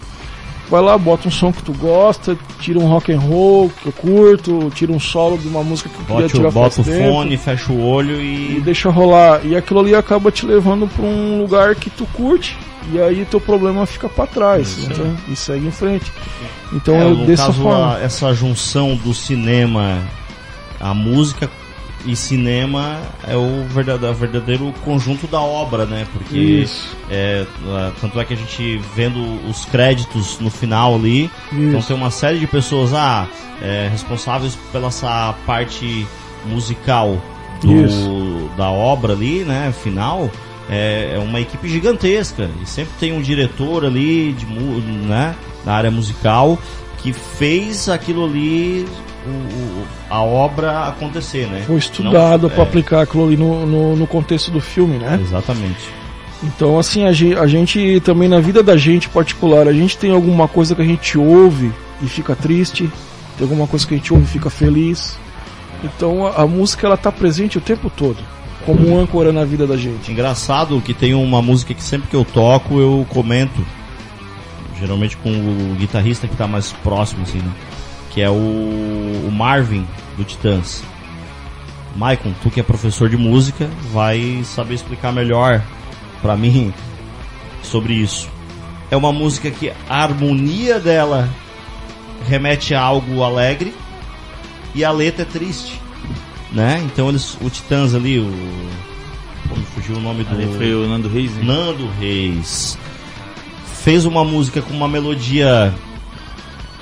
[0.69, 3.91] vai lá, bota um som que tu gosta, tira um rock and roll que eu
[3.93, 6.83] curto, tira um solo de uma música que eu queria Bote o, tirar bota o
[6.83, 8.61] tempo fone, fecha o olho e e.
[8.61, 9.41] deixa rolar.
[9.45, 12.57] E aquilo ali acaba te levando pra um lugar que tu curte.
[12.93, 14.67] E aí teu problema fica pra trás.
[14.77, 14.91] Isso.
[14.91, 16.11] então, e segue em frente.
[16.71, 17.95] Então É, eu dessa caso, forma.
[17.95, 19.97] a- essa junção do cinema,
[20.79, 21.49] a música
[22.05, 26.05] e cinema é o verdade- verdadeiro conjunto da obra, né?
[26.13, 26.65] Porque
[27.09, 27.45] é,
[27.99, 31.87] tanto é que a gente vendo os créditos no final ali, então isso.
[31.87, 33.27] tem uma série de pessoas ah,
[33.61, 36.05] é, responsáveis pela essa parte
[36.45, 37.17] musical
[37.61, 39.73] do, da obra ali, né?
[39.83, 40.29] Final.
[40.69, 45.91] É, é uma equipe gigantesca e sempre tem um diretor ali de né, na área
[45.91, 46.57] musical
[47.03, 48.87] que fez aquilo ali
[49.29, 51.63] o- a obra acontecer, né?
[51.65, 55.19] Foi estudado pra é, aplicar aquilo ali no, no, no contexto do filme, né?
[55.21, 55.89] Exatamente.
[56.43, 60.11] Então, assim, a gente, a gente também na vida da gente particular, a gente tem
[60.11, 62.89] alguma coisa que a gente ouve e fica triste,
[63.37, 65.17] tem alguma coisa que a gente ouve e fica feliz.
[65.83, 68.17] Então, a, a música ela tá presente o tempo todo,
[68.65, 70.11] como um âncora na vida da gente.
[70.11, 73.65] Engraçado que tem uma música que sempre que eu toco eu comento,
[74.79, 77.51] geralmente com o guitarrista que tá mais próximo, assim, né?
[78.15, 79.85] Que é o, o Marvin
[80.17, 80.83] do Titãs.
[81.95, 85.61] Maicon, tu que é professor de música, vai saber explicar melhor
[86.21, 86.73] pra mim
[87.61, 88.27] sobre isso.
[88.89, 91.29] É uma música que a harmonia dela
[92.27, 93.73] remete a algo alegre
[94.73, 95.79] e a letra é triste,
[96.51, 96.81] né?
[96.85, 98.31] Então eles, o Titãs ali, o
[99.47, 101.43] Pô, me fugiu o nome do Ali foi o Nando Reis, né?
[101.43, 102.77] Nando Reis
[103.85, 105.71] fez uma música com uma melodia,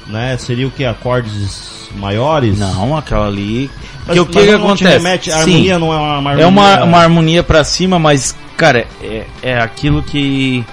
[0.07, 0.37] né?
[0.37, 2.57] Seria o que acordes maiores?
[2.59, 3.69] Não, aquela ali.
[4.05, 4.97] Mas, Porque o que, que acontece?
[4.97, 7.97] remete- a Sim, harmonia não é uma, uma é uma, harmonia- uma harmonia pra cima,
[7.99, 10.63] mas, cara, é, é aquilo que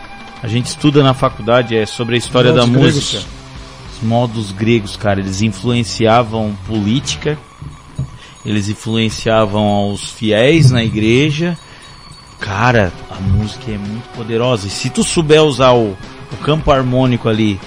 [0.43, 2.95] a gente estuda na faculdade, é sobre a história da gregos.
[2.95, 3.23] música.
[3.93, 7.39] Os modos gregos, cara, eles influenciavam política,
[8.45, 11.59] eles influenciavam os fiéis na igreja.
[12.39, 14.67] Cara, a música é muito poderosa.
[14.67, 15.91] E se tu souber usar o,
[16.33, 17.61] o campo harmônico ali,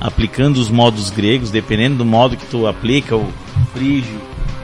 [0.00, 3.28] aplicando os modos gregos, dependendo do modo que tu aplica, o
[3.74, 4.20] frígio,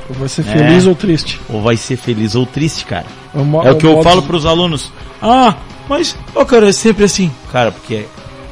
[0.08, 0.52] Ou vai ser É.
[0.56, 1.40] feliz ou triste.
[1.48, 3.06] ou vai ser feliz ou triste, cara.
[3.34, 4.90] uma- É o que eu modo- falo pros alunos.
[5.20, 5.56] Ah,
[5.88, 7.30] mas, ó, cara, é sempre assim.
[7.52, 8.06] Cara, porque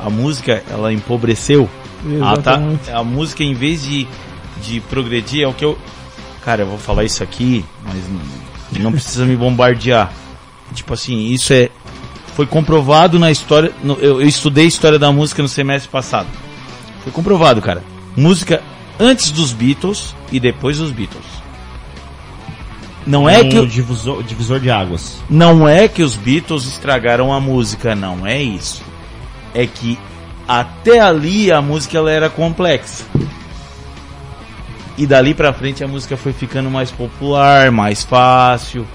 [0.04, 1.68] a música, ela empobreceu.
[2.20, 2.52] Ah, tá.
[2.52, 2.90] Exatamente.
[2.90, 4.06] A música, em vez de,
[4.62, 5.78] de progredir, é o que eu.
[6.44, 8.02] Cara, eu vou falar isso aqui, mas
[8.76, 10.12] não, não precisa me bombardear.
[10.74, 11.70] Tipo assim, isso é.
[12.34, 13.70] Foi comprovado na história.
[13.82, 16.26] no- eu, eu estudei história da música no semestre passado.
[17.04, 17.84] Foi comprovado, cara.
[18.16, 18.60] Música
[18.98, 21.24] antes dos Beatles e depois dos Beatles.
[23.06, 23.58] Não é um que.
[23.58, 25.18] o- divisor, divisor de águas.
[25.28, 28.82] não é que os Beatles estragaram a música, não é isso.
[29.54, 29.98] É que
[30.48, 33.04] até ali a música ela era complexa.
[34.96, 38.86] E dali pra frente a música foi ficando mais popular, mais fácil,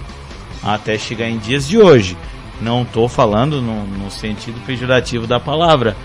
[0.63, 2.17] até chegar em dias de hoje.
[2.61, 5.95] Não tô falando no, no sentido pejorativo da palavra.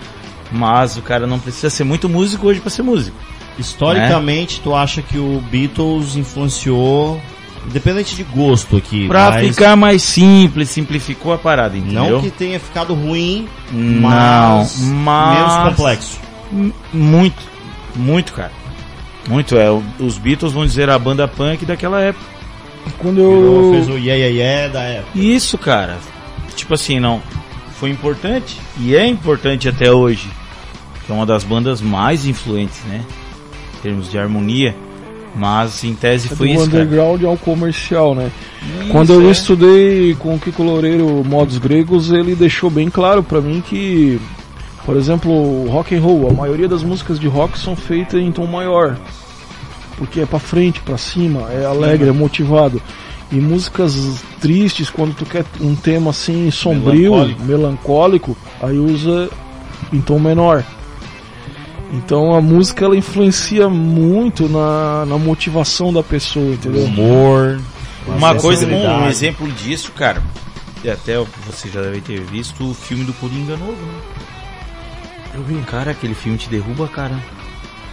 [0.51, 3.17] Mas o cara não precisa ser muito músico hoje para ser músico.
[3.57, 7.19] Historicamente, tu acha que o Beatles influenciou,
[7.65, 12.11] independente de gosto aqui, Pra mas ficar mais simples, simplificou a parada, entendeu?
[12.17, 16.19] não que tenha ficado ruim, Não, mas, mas- menos complexo.
[16.93, 17.41] Muito,
[17.95, 18.51] muito, cara.
[19.27, 19.65] Muito, é.
[19.99, 22.25] Os Beatles vão dizer a banda punk daquela época.
[22.99, 23.71] Quando Virou, eu.
[23.73, 25.17] fez o yeah, yeah, yeah da época.
[25.17, 25.97] Isso, cara.
[26.55, 27.19] Tipo assim, não.
[27.79, 30.29] Foi importante e é importante até hoje.
[31.05, 33.03] Que é uma das bandas mais influentes, né?
[33.77, 34.75] Em termos de harmonia.
[35.35, 36.83] Mas em tese é foi do isso, cara.
[36.83, 38.31] underground ao comercial, né?
[38.81, 39.31] Isso, Quando eu é.
[39.31, 44.17] estudei com o Kiko Loureiro Modos Gregos, ele deixou bem claro pra mim que,
[44.85, 48.47] por exemplo, rock and roll, a maioria das músicas de rock são feitas em tom
[48.47, 48.97] maior,
[49.97, 52.81] porque é pra frente, pra cima, é alegre, é motivado.
[53.31, 53.95] E músicas
[54.39, 57.43] tristes, quando tu quer um tema assim sombrio, Melancólico.
[57.43, 59.29] melancólico, aí usa
[59.91, 60.63] em tom menor.
[61.91, 66.83] Então a música ela influencia muito na, na motivação da pessoa, entendeu?
[66.85, 67.59] Humor.
[68.07, 70.21] Uma coisa, um, exemplo disso, cara.
[70.83, 73.99] E até você já deve ter visto o filme do Coringa novo, né?
[75.33, 75.55] Eu vi.
[75.63, 77.19] Cara, aquele filme te derruba, cara.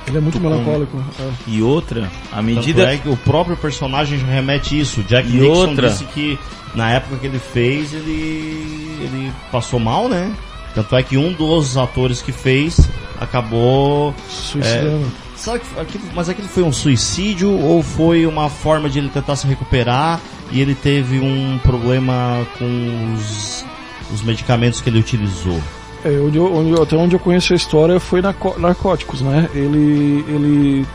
[0.06, 1.02] Ele é muito melancólico.
[1.20, 1.30] é.
[1.46, 2.92] E outra, à medida.
[2.92, 5.00] é que o próprio personagem já remete isso.
[5.00, 5.88] O Jack E Nixon outra.
[5.88, 6.38] disse que
[6.74, 10.34] na época que ele fez, ele, ele passou mal, né?
[10.74, 12.88] Tanto é que um dos atores que fez
[13.20, 14.14] acabou.
[14.28, 15.06] Suicidando.
[15.36, 19.46] Sabe aquilo, mas aquilo foi um suicídio ou foi uma forma de ele tentar se
[19.46, 20.20] recuperar
[20.52, 23.64] e ele teve um problema com os,
[24.12, 25.60] os medicamentos que ele utilizou?
[26.04, 29.48] É, onde eu- onde até onde eu conheço a história foi narco- narcóticos, né?
[29.54, 30.86] Ele, ele,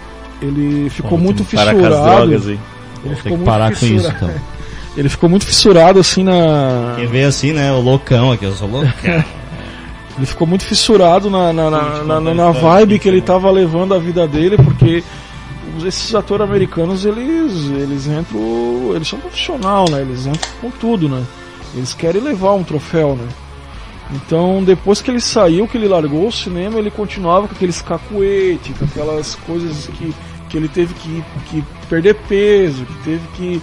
[0.41, 2.28] ele ficou Bom, muito Para com as fissurado.
[2.28, 2.46] drogas.
[2.48, 2.60] Ele
[3.04, 4.30] Vou ficou que muito parar com isso então.
[4.98, 6.93] Ele ficou muito fissurado assim na.
[6.96, 7.72] Quem vê assim, né?
[7.72, 8.91] O loucão aqui, eu sou loucão.
[10.17, 13.24] Ele ficou muito fissurado na, na, na, na- na vibe que ele né?
[13.24, 15.04] tava levando a vida dele, porque
[15.86, 18.91] esses atores americanos, eles, eles entram.
[18.96, 20.02] Eles são profissional, né?
[20.02, 21.22] Eles entram com tudo, né?
[21.76, 23.28] Eles querem levar um troféu, né?
[24.13, 28.74] Então, depois que ele saiu, que ele largou o cinema, ele continuava com aqueles cacuete,
[28.74, 30.13] com aquelas coisas que,
[30.50, 33.62] que ele teve que, que perder peso, que teve que,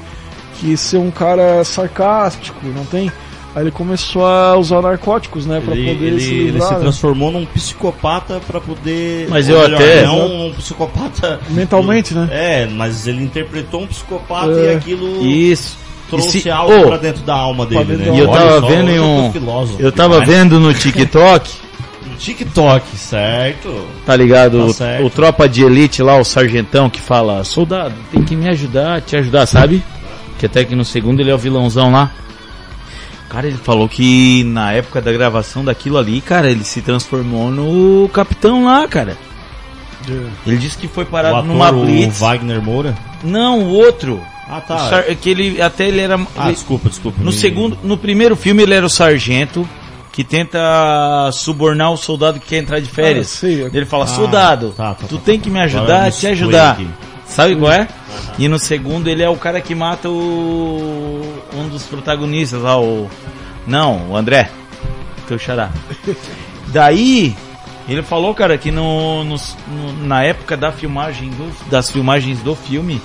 [0.61, 3.11] que ser um cara sarcástico, não tem?
[3.57, 6.69] Aí ele começou a usar narcóticos, né, pra Ele, poder ele- se ele livrar.
[6.69, 6.81] se né?
[6.81, 9.29] transformou num psicopata pra poder.
[9.31, 11.41] Mas eu até- Não um psicopata.
[11.51, 12.29] Mentalmente, né?
[12.33, 14.73] É, mas ele interpretou um psicopata É.
[14.73, 15.79] e aquilo Isso.
[16.09, 18.13] Trouxe se- algo Ô, pra dentro da alma dele, né?
[18.15, 20.29] E eu tava só, vendo em um- filósofo Eu tava demais.
[20.31, 21.51] vendo no TikTok,
[22.07, 23.87] No TikTok, certo?
[24.07, 24.59] tá ligado?
[24.59, 25.07] Tá o, certo.
[25.07, 29.17] o tropa de elite lá, o sargentão que fala, soldado, tem que me ajudar, te
[29.17, 29.83] ajudar, sabe?
[30.39, 32.11] Que até que no segundo ele é o vilãozão lá.
[33.29, 38.09] Cara, ele falou que na época da gravação daquilo ali, cara, ele se transformou no
[38.13, 39.17] capitão lá, cara.
[40.47, 42.21] Ele disse que foi O parado ator, numa o blitz.
[42.21, 42.95] Wagner Moura.
[43.25, 44.21] Não, o outro.
[44.49, 44.79] Ah, tá.
[44.91, 47.19] sar- que ele até ele era Ah, ele- desculpa, desculpa.
[47.21, 49.67] no Me- segundo, no primeiro filme ele era o sargento
[50.13, 50.61] que tenta
[51.33, 53.41] subornar o soldado que quer entrar de férias.
[53.43, 53.47] Ah.
[53.73, 55.45] Ele fala, Ah, soldado, tá, tá, tu tá, tem tá.
[55.45, 56.71] que me Agora ajudar, te ajudar.
[56.73, 56.89] aqui.
[57.27, 57.89] Sabe qual é?
[58.39, 61.23] E no segundo ele é o cara que mata o
[61.55, 63.09] um dos protagonistas lá, o
[63.67, 64.51] não, o André,
[65.27, 65.71] teu xará.
[66.69, 67.35] Daí
[67.89, 69.37] ele falou, cara, que no, no-
[69.69, 73.01] no- na época da filmagem do- das filmagens do filme,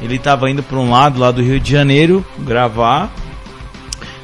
[0.00, 3.10] ele tava indo para um lado lá do Rio de Janeiro gravar.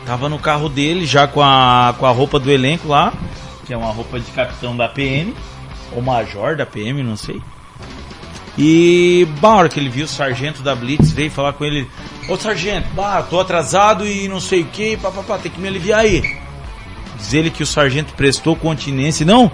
[0.06, 3.12] Tava no carro dele já com a, com a roupa do elenco lá,
[3.66, 5.34] que é uma roupa de capitão da PM,
[5.92, 7.40] ou major da PM, não sei.
[8.56, 11.88] E, bah, a hora que ele viu o sargento da Blitz, veio falar com ele:
[12.28, 16.00] Ô sargento, bah, tô atrasado e não sei o que, papapá, tem que me aliviar
[16.00, 16.38] aí.
[17.16, 19.26] Diz ele que o sargento prestou continência.
[19.26, 19.50] Não,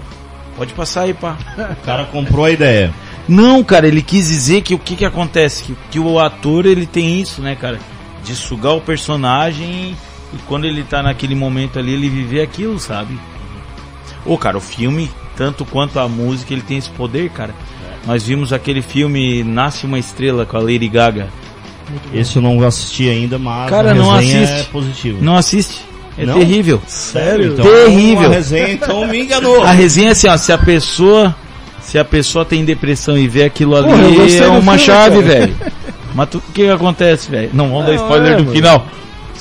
[0.55, 1.37] pode passar aí, pá.
[1.81, 2.93] O cara comprou a ideia.
[3.31, 5.63] Não, cara, ele quis dizer que o que que acontece?
[5.63, 7.79] Que, que o ator, ele tem isso, né, cara?
[8.25, 9.95] De sugar o personagem
[10.33, 13.17] e quando ele tá naquele momento ali, ele viver aquilo, sabe?
[14.25, 17.55] Ô, cara, o filme, tanto quanto a música, ele tem esse poder, cara.
[18.05, 21.29] Nós vimos aquele filme Nasce uma Estrela com a Lady Gaga.
[22.13, 24.61] Esse eu não assisti ainda, mas Cara, a não assiste.
[24.61, 25.17] é positiva.
[25.21, 25.85] Não assiste?
[26.17, 26.37] É Não?
[26.37, 26.81] terrível.
[26.85, 27.53] Sério?
[27.53, 28.29] Então, Terrível.
[28.29, 29.63] A resenha então me enganou.
[29.63, 31.35] A resenha é assim, ó, se a pessoa,
[31.81, 34.03] se a pessoa tem depressão e vê aquilo ali, Porra,
[34.45, 35.27] é uma filme, chave, cara.
[35.27, 35.55] velho.
[36.13, 37.49] Mas tu- o que que acontece, velho?
[37.53, 38.55] Não vamos dar spoiler é, do mano.
[38.55, 38.85] final.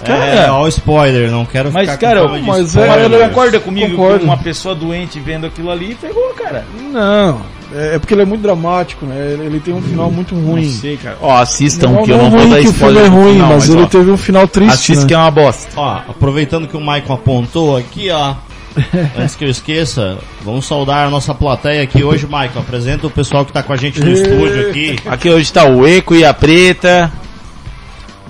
[0.03, 3.90] É, Cara, ó, spoiler, não quero Mas, ficar cara, com mas é- mas concorda comigo
[3.90, 4.20] Concordo.
[4.20, 6.64] que uma pessoa doente vendo aquilo ali pegou, cara?
[6.90, 7.42] Não,
[7.74, 9.33] É, é porque ele é muito dramático, né?
[9.35, 10.64] Ele, ele tem um final muito ruim.
[10.64, 11.18] Não sei, cara.
[11.20, 13.14] Ó, assistam Não, que eu não não vou dar que o filme spoiler é do
[13.14, 15.09] ruim, final, mas, ele ó, teve um final triste, Assista né?
[15.09, 15.68] que é uma bosta.
[15.76, 18.35] Ó, aproveitando que o Maicon apontou aqui, ó.
[19.18, 22.61] Antes que eu esqueça, vamos saudar a nossa plateia aqui hoje, Maicon.
[22.61, 24.96] Apresenta o pessoal que tá com a gente no estúdio aqui.
[25.06, 27.11] Aqui hoje tá o Eco e a Preta.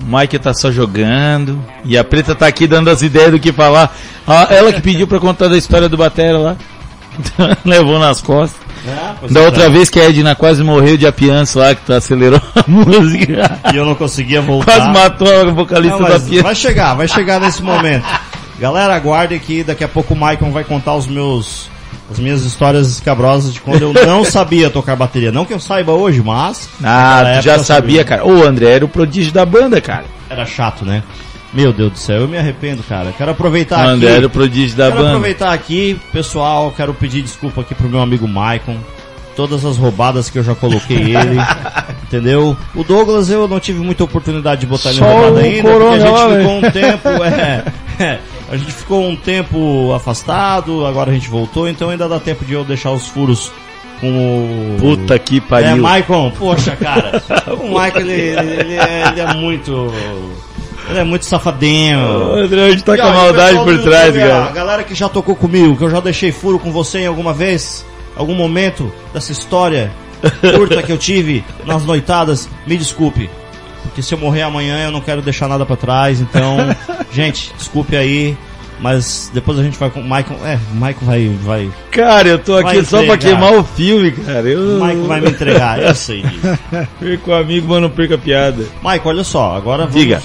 [0.01, 1.63] O Mike tá só jogando.
[1.85, 3.95] E a Preta tá aqui dando as ideias do que falar.
[4.27, 6.55] Ah, ela que pediu pra contar da história do Batera lá.
[7.63, 8.59] Levou nas costas.
[8.83, 9.45] É, Da é.
[9.45, 13.59] outra vez que a Edna quase morreu de apianço lá, que tu acelerou a música.
[13.71, 14.77] E eu não conseguia voltar.
[14.77, 18.05] Quase matou a vocalista Não, da vai chegar, vai chegar nesse momento.
[18.61, 21.67] Galera, aguarde que daqui a pouco o Maicon vai contar os meus
[22.11, 25.31] as minhas histórias escabrosas de quando eu não sabia tocar bateria.
[25.31, 28.23] Não que eu saiba hoje, mas Ah, tu já eu sabia, cara.
[28.25, 30.05] O André era o prodígio da banda, cara.
[30.29, 31.01] Era chato, né?
[31.51, 33.11] Meu Deus do céu, eu me arrependo, cara.
[33.17, 34.33] Quero O aproveitar André era o aqui.
[34.37, 35.09] prodígio da Quero banda.
[35.09, 38.77] aproveitar aqui, pessoal, quero pedir desculpa aqui pro meu amigo Maicon.
[39.35, 41.37] Todas as roubadas que eu já coloquei ele,
[42.03, 42.55] entendeu?
[42.75, 45.69] O Douglas eu não tive muita oportunidade de botar ele Só em roubada o ainda,
[45.71, 47.63] porque a gente ficou um tempo, é,
[47.99, 48.19] é,
[48.51, 52.53] a gente ficou um tempo afastado, agora a gente voltou, então ainda dá tempo de
[52.53, 53.49] eu deixar os furos
[54.01, 54.77] com o...
[54.79, 55.77] Puta que É, pariu.
[55.77, 57.23] Maicon, poxa, cara.
[57.61, 59.91] O Maicon, ele, ele, é, ele é muito...
[60.89, 61.99] Ele é muito safadinho.
[61.99, 64.51] O André hoje tá E, com ó, a maldade por trás, YouTube, ó, A cara.
[64.51, 67.85] galera que já tocou comigo, que eu já deixei furo com você em alguma vez,
[68.17, 69.91] algum momento dessa história
[70.41, 73.29] curta que eu tive nas noitadas, me desculpe.
[73.91, 76.57] Porque se eu morrer amanhã eu não quero deixar nada pra trás, então,
[77.11, 78.37] gente, desculpe aí.
[78.79, 80.39] Mas depois a gente vai com o Michael.
[80.43, 81.27] É, o Michael vai.
[81.43, 84.49] vai Cara, eu tô aqui só pra queimar o filme, cara.
[84.49, 84.59] Eu...
[84.59, 86.57] o Michael vai me entregar, eu sei disso.
[86.99, 88.65] Perco o amigo, mas não perca a piada.
[88.81, 90.01] Michael, olha só, agora vamos...
[90.01, 90.19] Diga.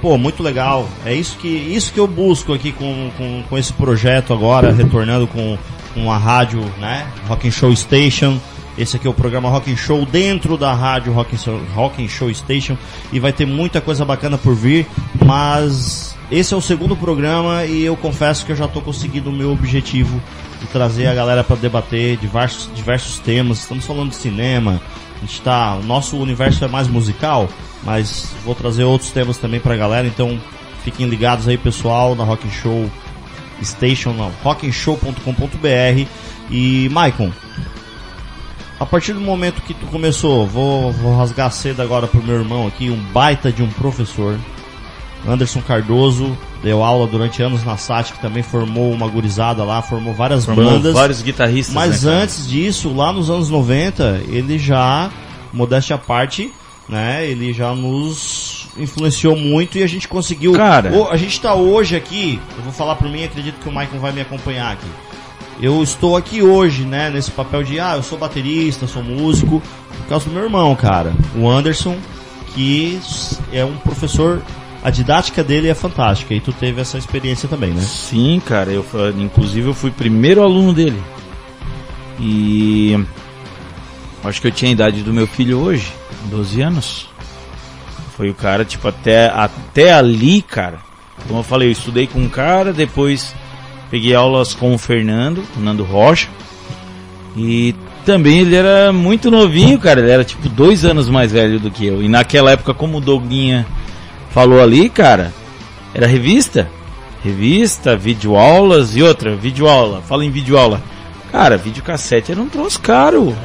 [0.00, 0.88] Pô, muito legal.
[1.04, 5.26] É isso que, isso que eu busco aqui com, com, com esse projeto agora, retornando
[5.26, 5.58] com,
[5.92, 7.08] com a rádio, né?
[7.26, 8.38] Rock and Show Station.
[8.78, 12.04] Esse aqui é o programa Rock and Show dentro da rádio Rock and Show, Rock
[12.04, 12.76] and Show Station.
[13.12, 14.86] E vai ter muita coisa bacana por vir,
[15.24, 19.32] mas esse é o segundo programa e eu confesso que eu já estou conseguindo o
[19.32, 20.20] meu objetivo
[20.60, 23.60] de trazer a galera para debater diversos, diversos temas.
[23.60, 24.80] Estamos falando de cinema,
[25.16, 27.48] a gente tá, o nosso universo é mais musical,
[27.82, 30.38] mas vou trazer outros temas também pra galera, então
[30.84, 32.90] fiquem ligados aí pessoal na Rock and Show
[33.62, 36.06] Station, não, rockandshow.com.br
[36.50, 37.32] e Maicon,
[38.78, 42.66] a partir do momento que tu começou, vou, vou rasgar cedo agora pro meu irmão
[42.66, 44.38] aqui, um baita de um professor,
[45.26, 50.14] Anderson Cardoso, deu aula durante anos na SAT, que também formou uma gurizada lá, formou
[50.14, 50.92] várias bandas.
[50.92, 51.74] vários guitarristas.
[51.74, 55.10] Mas né, antes disso, lá nos anos 90, ele já,
[55.52, 56.52] modéstia à parte,
[56.88, 60.52] né, ele já nos influenciou muito e a gente conseguiu.
[60.52, 60.92] Cara.
[61.10, 64.12] A gente tá hoje aqui, eu vou falar por mim, acredito que o Michael vai
[64.12, 64.86] me acompanhar aqui.
[65.60, 70.06] Eu estou aqui hoje, né, nesse papel de, ah, eu sou baterista, sou músico, por
[70.06, 71.96] causa do meu irmão, cara, o Anderson,
[72.54, 72.98] que
[73.52, 74.42] é um professor,
[74.82, 77.80] a didática dele é fantástica, e tu teve essa experiência também, né?
[77.80, 78.70] Sim, cara.
[78.70, 78.84] Eu,
[79.18, 81.02] inclusive, eu fui primeiro aluno dele.
[82.20, 82.98] E.
[84.24, 85.92] Acho que eu tinha a idade do meu filho hoje,
[86.30, 87.08] 12 anos.
[88.16, 90.80] Foi o cara, tipo, até, até ali, cara.
[91.26, 93.34] Como eu falei, eu estudei com um cara, depois
[93.90, 96.28] peguei aulas com o Fernando, o Nando Rocha.
[97.36, 100.00] E também ele era muito novinho, cara.
[100.00, 102.02] Ele era tipo dois anos mais velho do que eu.
[102.02, 103.66] E naquela época, como o Douglinha
[104.30, 105.32] falou ali, cara,
[105.92, 106.68] era revista.
[107.22, 110.00] Revista, videoaulas e outra, videoaula.
[110.02, 110.80] Fala em videoaula.
[111.32, 113.36] Cara, videocassete era um troço caro.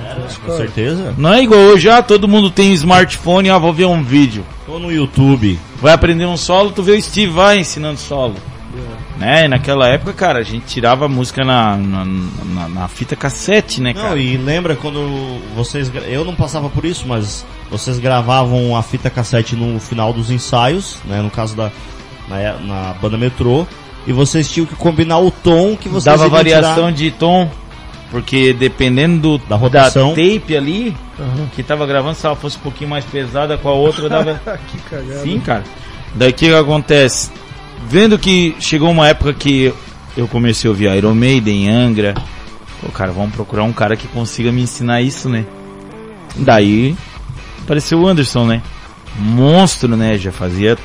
[0.45, 1.15] Com certeza.
[1.17, 4.45] Não é igual hoje, ah, todo mundo tem smartphone, ah, vou ver um vídeo.
[4.65, 5.59] Tô no YouTube.
[5.81, 8.35] Vai aprender um solo, tu vê o Steve Vai ensinando solo.
[9.21, 9.45] Né?
[9.45, 13.79] E naquela época, cara, a gente tirava a música na, na, na- na fita cassete,
[13.81, 14.17] né, Não, cara?
[14.19, 15.91] e lembra quando vocês.
[16.07, 20.97] Eu não passava por isso, mas vocês gravavam a fita cassete no final dos ensaios,
[21.05, 21.21] né?
[21.21, 21.69] No caso da.
[22.27, 23.67] Na, na banda metrô.
[24.07, 26.91] E vocês tinham que combinar o tom que vocês Dava iriam variação tirar.
[26.91, 27.47] de tom,
[28.09, 30.09] porque dependendo do, Da rotação.
[30.09, 31.47] tape ali, Aham.
[31.55, 34.41] que tava gravando, se ela fosse um pouquinho mais pesada com a outra, dava...
[34.71, 35.19] que cagada.
[35.21, 35.63] Sim, cara.
[36.15, 37.29] Daí o que que acontece?
[37.87, 39.73] Vendo que chegou uma época que
[40.15, 42.13] eu comecei a ouvir Iron Maiden, Angra.
[42.81, 45.45] Pô, cara, vamos procurar um cara que consiga me ensinar isso, né?
[46.35, 46.95] Daí
[47.63, 48.61] apareceu o Anderson, né?
[49.19, 50.17] Monstro, né?
[50.17, 50.77] Já fazia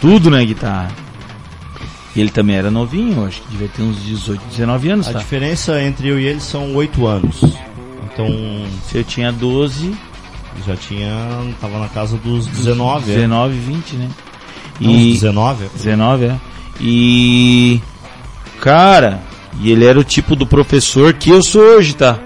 [0.00, 0.90] tudo na guitarra.
[2.14, 5.18] E ele também era novinho, acho que devia ter uns 18, 19 anos, A tá?
[5.18, 7.42] diferença entre eu e ele são oito anos.
[8.04, 8.26] Então,
[8.86, 9.94] Se eu tinha 12,
[10.66, 11.10] já tinha.
[11.60, 13.14] Tava na casa dos 19, é.
[13.14, 14.08] 19, 20, né?
[14.80, 15.68] Uns 19, é.
[15.76, 16.36] 19, é.
[16.80, 17.80] E.
[18.60, 19.20] Cara,
[19.60, 22.18] e ele era o tipo do professor que eu sou hoje, tá?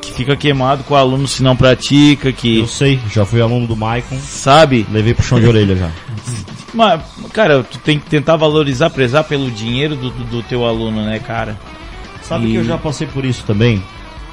[0.00, 3.66] Que fica queimado com o aluno se não pratica, que Eu sei, já fui aluno
[3.66, 4.86] do Maicon, sabe?
[4.90, 5.90] levei pro chão de orelha já.
[6.74, 7.00] Mas,
[7.32, 11.18] cara, tu tem que tentar valorizar, prezar pelo dinheiro do, do, do teu aluno, né,
[11.18, 11.58] cara?
[12.22, 13.82] Sabe E- que eu já passei por isso também?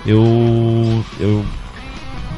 [0.05, 1.45] Eu, eu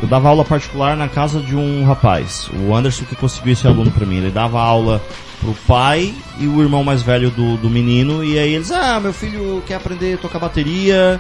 [0.06, 3.90] eu dava aula particular na casa de um rapaz, o Anderson que conseguiu esse aluno
[3.90, 4.18] pra mim.
[4.18, 5.02] Ele dava aula
[5.42, 9.12] pro pai e o irmão mais velho do, do menino e aí eles, ah, meu
[9.12, 11.20] filho quer aprender a tocar bateria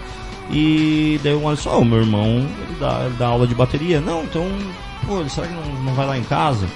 [0.51, 3.99] e daí o Anderson, oh, meu irmão, ele dá, ele dá aula de bateria.
[3.99, 4.47] Não, então,
[5.07, 6.67] pô, ele será que não, não vai lá em casa?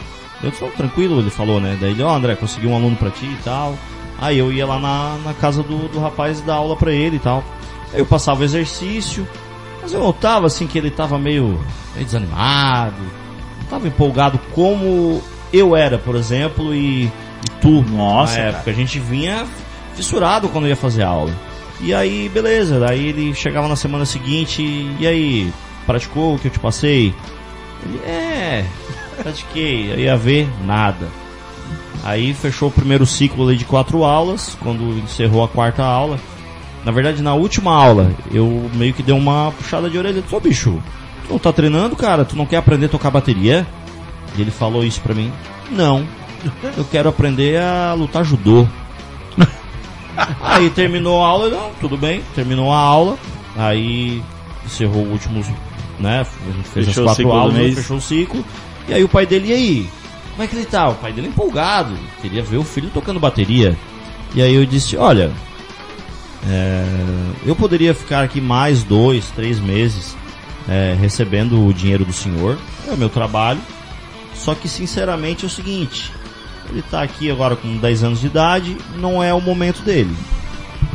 [0.41, 1.77] Eu disse, "Oh, tranquilo, ele falou, né?
[1.79, 3.77] Daí ele, ó, André, consegui um aluno pra ti e tal.
[4.19, 7.19] Aí eu ia lá na, na casa do, do rapaz dar aula pra ele e
[7.19, 7.43] tal.
[7.93, 9.27] Eu passava exercício,
[9.89, 11.59] mas eu notava assim que ele tava meio,
[11.95, 13.01] meio desanimado,
[13.59, 15.19] não tava empolgado como
[15.51, 17.11] eu era, por exemplo, e, e
[17.59, 17.81] tu.
[17.81, 18.69] Nossa, na época.
[18.69, 19.47] A gente vinha
[19.95, 21.33] fissurado quando ia fazer aula.
[21.81, 24.61] E aí, beleza, daí ele chegava na semana seguinte,
[24.99, 25.51] e aí,
[25.87, 27.15] praticou o que eu te passei?
[27.83, 28.65] Ele, é,
[29.17, 31.07] pratiquei, aí ia ver nada.
[32.03, 36.19] Aí fechou o primeiro ciclo de quatro aulas, quando encerrou a quarta aula.
[36.83, 40.23] Na verdade, na última aula, eu meio que dei uma puxada de orelha.
[40.31, 40.81] Ô bicho,
[41.25, 42.23] tu não tá treinando, cara?
[42.23, 43.67] Tu não quer aprender a tocar bateria?
[44.37, 45.31] E ele falou isso pra mim.
[45.71, 46.05] Não,
[46.77, 48.67] eu quero aprender a lutar judô.
[50.41, 53.17] Aí terminou a aula, não, tudo bem, terminou a aula.
[53.57, 54.23] Aí
[54.65, 55.43] encerrou o último,
[55.99, 56.21] né?
[56.21, 58.43] A gente fez Fechou as quatro aulas, fechou o ciclo.
[58.87, 59.89] E aí o pai dele, e aí?
[60.31, 60.89] Como é que ele tá?
[60.89, 63.77] O pai dele empolgado, queria ver o filho tocando bateria.
[64.33, 65.31] E aí eu disse, olha,
[66.47, 66.85] é,
[67.45, 70.15] eu poderia ficar aqui mais dois, três meses
[70.67, 73.59] é, recebendo o dinheiro do senhor, é o meu trabalho.
[74.35, 76.11] Só que sinceramente é o seguinte,
[76.69, 80.15] ele tá aqui agora com 10 anos de idade, não é o momento dele.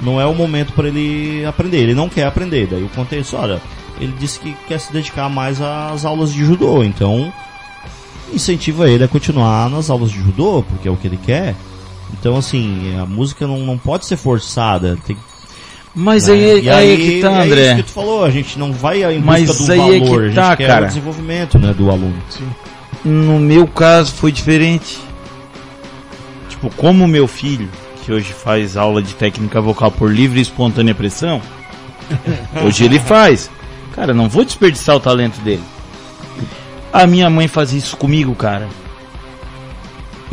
[0.02, 2.68] Não é o momento para ele aprender, ele não quer aprender.
[2.68, 3.60] Daí eu contei isso, olha,
[4.00, 7.32] ele disse que quer se dedicar mais às aulas de judô, então
[8.32, 11.54] incentiva ele a continuar nas aulas de judô, porque é o que ele quer.
[12.12, 15.16] Então assim, a música não, não pode ser forçada, tem
[15.94, 16.34] Mas né?
[16.34, 17.66] aí, E aí é que tá, é André.
[17.66, 20.06] isso que tu falou, a gente não vai em busca Mas do aí é que
[20.06, 20.84] valor, a gente tá, quer cara.
[20.84, 22.16] o desenvolvimento né, do aluno.
[23.04, 24.98] No meu caso foi diferente.
[26.48, 27.68] Tipo, como meu filho,
[28.04, 31.40] que hoje faz aula de técnica vocal por livre e espontânea pressão,
[32.64, 33.50] hoje ele faz.
[33.94, 35.62] Cara, não vou desperdiçar o talento dele.
[36.92, 38.68] A minha mãe fazia isso comigo, cara.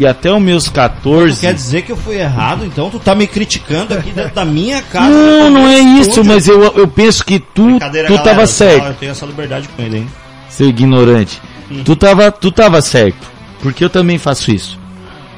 [0.01, 1.35] E até os meus 14.
[1.35, 4.43] Tu quer dizer que eu fui errado, então tu tá me criticando aqui dentro da
[4.43, 5.07] minha casa.
[5.07, 8.87] Não, não é isso, mas eu, eu penso que tu, tu galera, tava certo.
[8.87, 10.07] Eu tenho essa liberdade com ele, hein?
[10.49, 11.39] seu ignorante.
[11.85, 13.29] Tu tava, tu tava certo,
[13.61, 14.79] porque eu também faço isso.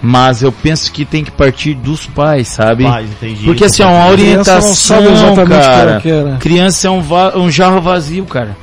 [0.02, 2.86] Mas eu penso que tem que partir dos pais, sabe?
[2.86, 3.44] Paz, entendi.
[3.44, 6.00] Porque assim, é uma orientação, cara.
[6.02, 6.38] quer, né?
[6.40, 7.04] Criança é um,
[7.36, 8.56] um jarro vazio, cara.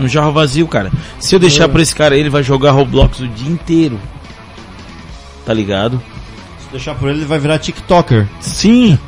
[0.00, 0.90] Um jarro vazio, cara.
[1.20, 1.68] Se eu deixar É.
[1.68, 4.00] pra esse cara, ele vai jogar Roblox o dia inteiro.
[5.46, 6.02] Tá ligado?
[6.58, 8.26] Se deixar por ele, ele vai virar TikToker.
[8.40, 8.98] Sim.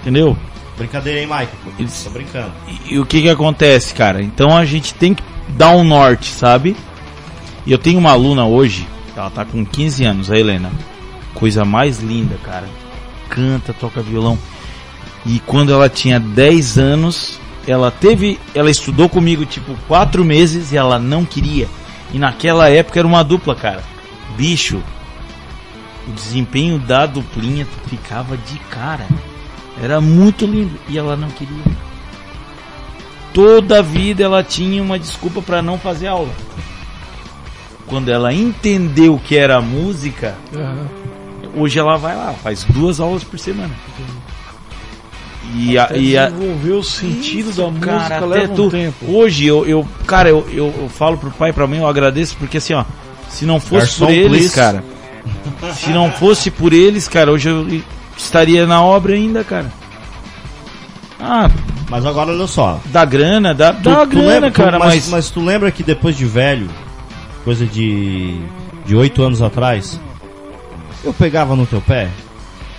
[0.00, 0.36] Entendeu?
[0.76, 1.52] Brincadeira, hein, Mike?
[1.78, 2.52] Eles- Tô brincando.
[2.86, 4.22] E, e o que que acontece, cara?
[4.22, 6.76] Então a gente tem que dar um norte, sabe?
[7.66, 8.86] E eu tenho uma aluna hoje,
[9.16, 10.70] ela tá com 15 anos, a Helena.
[11.34, 12.66] Coisa mais linda, cara.
[13.28, 14.38] Canta, toca violão.
[15.26, 20.76] E quando ela tinha 10 anos, ela teve, ela estudou comigo tipo 4 meses e
[20.76, 21.68] ela não queria.
[22.12, 23.82] E naquela época era uma dupla, cara.
[24.36, 24.82] Bicho,
[26.08, 29.06] o desempenho da duplinha ficava de cara.
[29.82, 31.62] Era muito lindo e ela não queria.
[33.32, 36.30] Toda a vida ela tinha uma desculpa para não fazer aula.
[37.86, 40.86] Quando ela entendeu o que era música, Aham.
[41.56, 43.74] hoje ela vai lá, faz duas aulas por semana.
[45.54, 49.06] E a, e a, desenvolver o sentido da música cara, até leva um tu, tempo.
[49.08, 52.36] hoje eu, eu cara, eu, eu, eu falo pro pai e pra mãe, eu agradeço
[52.36, 52.84] porque assim, ó,
[53.28, 54.54] se não fosse Garçom, por eles, please.
[54.54, 54.84] cara,
[55.74, 57.80] se não fosse por eles, cara, hoje eu
[58.16, 59.70] estaria na obra ainda, cara.
[61.18, 61.50] Ah,
[61.88, 62.80] Mas agora olha só.
[62.86, 65.70] dá grana, dá, Tu- dá tu grana, lembra- tu- cara, mas, mas, mas tu lembra
[65.70, 66.68] que depois de velho,
[67.44, 68.38] coisa de
[68.86, 70.00] de oito anos atrás,
[71.04, 72.08] eu pegava no teu pé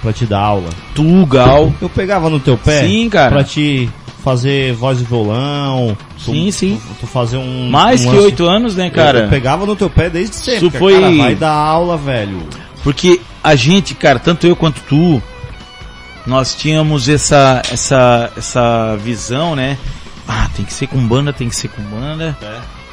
[0.01, 0.69] pra te dar aula.
[0.95, 3.29] tu, Gal, Eu pegava no teu pé Sim, cara.
[3.31, 3.87] pra te
[4.23, 5.95] fazer voz e violão.
[6.25, 6.81] tu- Sim, sim.
[6.87, 7.69] Tu, tu fazer um.
[7.69, 9.19] mais um que oito anos, né, Eu- cara?
[9.19, 10.69] Eu, pegava no teu pé desde sempre.
[10.69, 10.79] Cara.
[10.79, 12.39] foi- Cara, vai dar aula, velho.
[12.83, 15.21] Porque a gente, cara, tanto eu quanto tu,
[16.25, 19.77] nós tínhamos essa, essa, essa visão, né?
[20.27, 22.37] Ah, tem que ser com banda, tem que ser com banda.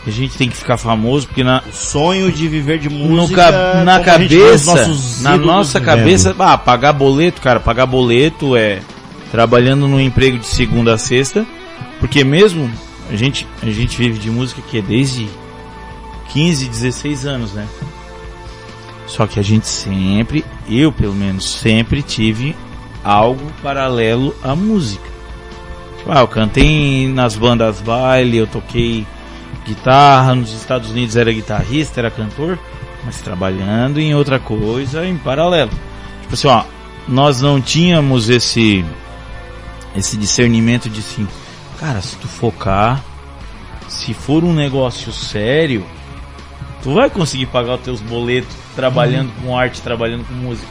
[0.07, 3.53] A gente tem que ficar famoso, porque na, O sonho de viver de no música.
[3.53, 4.75] ca- na cabeça,
[5.23, 5.97] na nossa vivendo.
[5.99, 8.81] cabeça, ah, pagar boleto, cara, pagar boleto é
[9.31, 11.47] trabalhando no emprego de segunda a sexta,
[12.01, 12.71] porque mesmo
[13.11, 15.29] a gente, a gente vive de música que é desde
[16.33, 17.67] 15, 16 anos, né?
[19.09, 22.55] Só que a gente sempre, eu pelo menos, sempre tive
[23.03, 25.09] algo paralelo à música.
[26.07, 29.07] Ah, eu cantei nas bandas baile, eu toquei
[29.67, 32.59] guitarra, nos Estados Unidos era guitarrista, era cantor,
[33.05, 35.71] mas trabalhando em outra coisa em paralelo.
[36.23, 36.65] Tipo assim, ó,
[37.07, 38.85] nós não tínhamos esse
[39.97, 41.27] esse discernimento de assim,
[41.79, 43.03] cara, se tu focar,
[43.89, 45.85] se for um negócio sério,
[46.83, 50.69] tu vai conseguir pagar os teus boletos trabalhando com arte, trabalhando com música.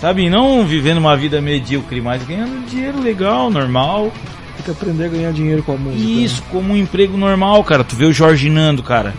[0.00, 4.10] Sabe, e não vivendo uma vida medíocre, mas ganhando dinheiro legal, normal.
[4.56, 6.02] Tem que aprender a ganhar dinheiro com a música.
[6.02, 6.10] né?
[6.22, 7.84] Isso, como um emprego normal, cara.
[7.84, 9.14] Tu vê o Jorge Nando, cara.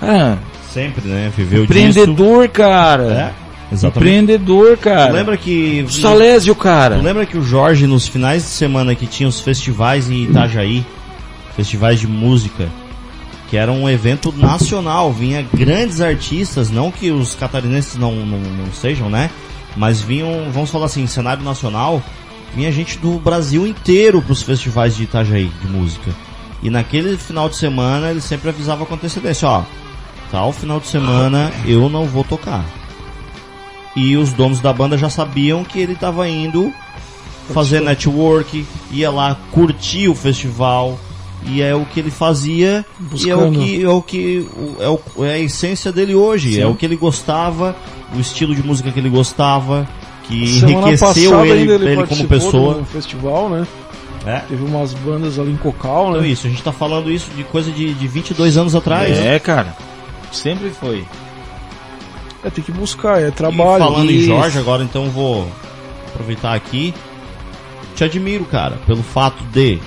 [0.00, 0.38] Cara,
[0.72, 1.30] Sempre, né?
[1.36, 2.52] Viveu empreendedor, disso.
[2.54, 3.02] cara.
[3.04, 3.98] É, exatamente.
[4.08, 5.12] Empreendedor, Tu cara.
[5.12, 5.84] lembra que...
[5.86, 6.96] O Salésio, cara.
[6.96, 10.84] Tu lembra que o Jorge, nos finais de semana que tinha os festivais em Itajaí,
[11.56, 12.68] festivais de música,
[13.50, 18.72] que era um evento nacional, vinha grandes artistas, não que os catarinenses não, não, não
[18.72, 19.28] sejam, né?
[19.76, 22.00] Mas vinham, vamos falar assim, cenário nacional,
[22.54, 26.12] vinha gente do Brasil inteiro pros festivais de Itajaí, de música.
[26.62, 29.64] E naquele final de semana ele sempre avisava com antecedência, ó,
[30.30, 32.64] tal final de semana eu não vou tocar.
[33.96, 36.72] E os donos da banda já sabiam que ele estava indo
[37.52, 40.96] fazer network, ia lá curtir o festival,
[41.46, 42.84] e é o que ele fazia,
[43.24, 43.58] e é o Buscando.
[43.58, 44.46] que é o que
[44.78, 46.60] é, o- é a essência dele hoje, Sim.
[46.62, 47.74] é o que ele gostava,
[48.14, 49.88] o estilo de música que ele gostava,
[50.28, 52.76] que Semana enriqueceu ele, ainda ele, como pessoa.
[52.76, 53.66] um festival, né?
[54.26, 54.40] É.
[54.40, 56.28] Teve umas bandas ali em Cocal, Então né?
[56.28, 59.16] isso, a gente tá falando isso de coisa de, de 22 anos atrás.
[59.18, 59.74] É, cara.
[60.30, 61.04] Sempre foi.
[62.44, 63.82] É, tem que buscar, é E trabalho.
[63.84, 64.26] falando em Isso.
[64.26, 65.46] Jorge, agora então vou
[66.12, 66.94] aproveitar aqui.
[67.96, 69.78] Te admiro, cara, pelo fato de.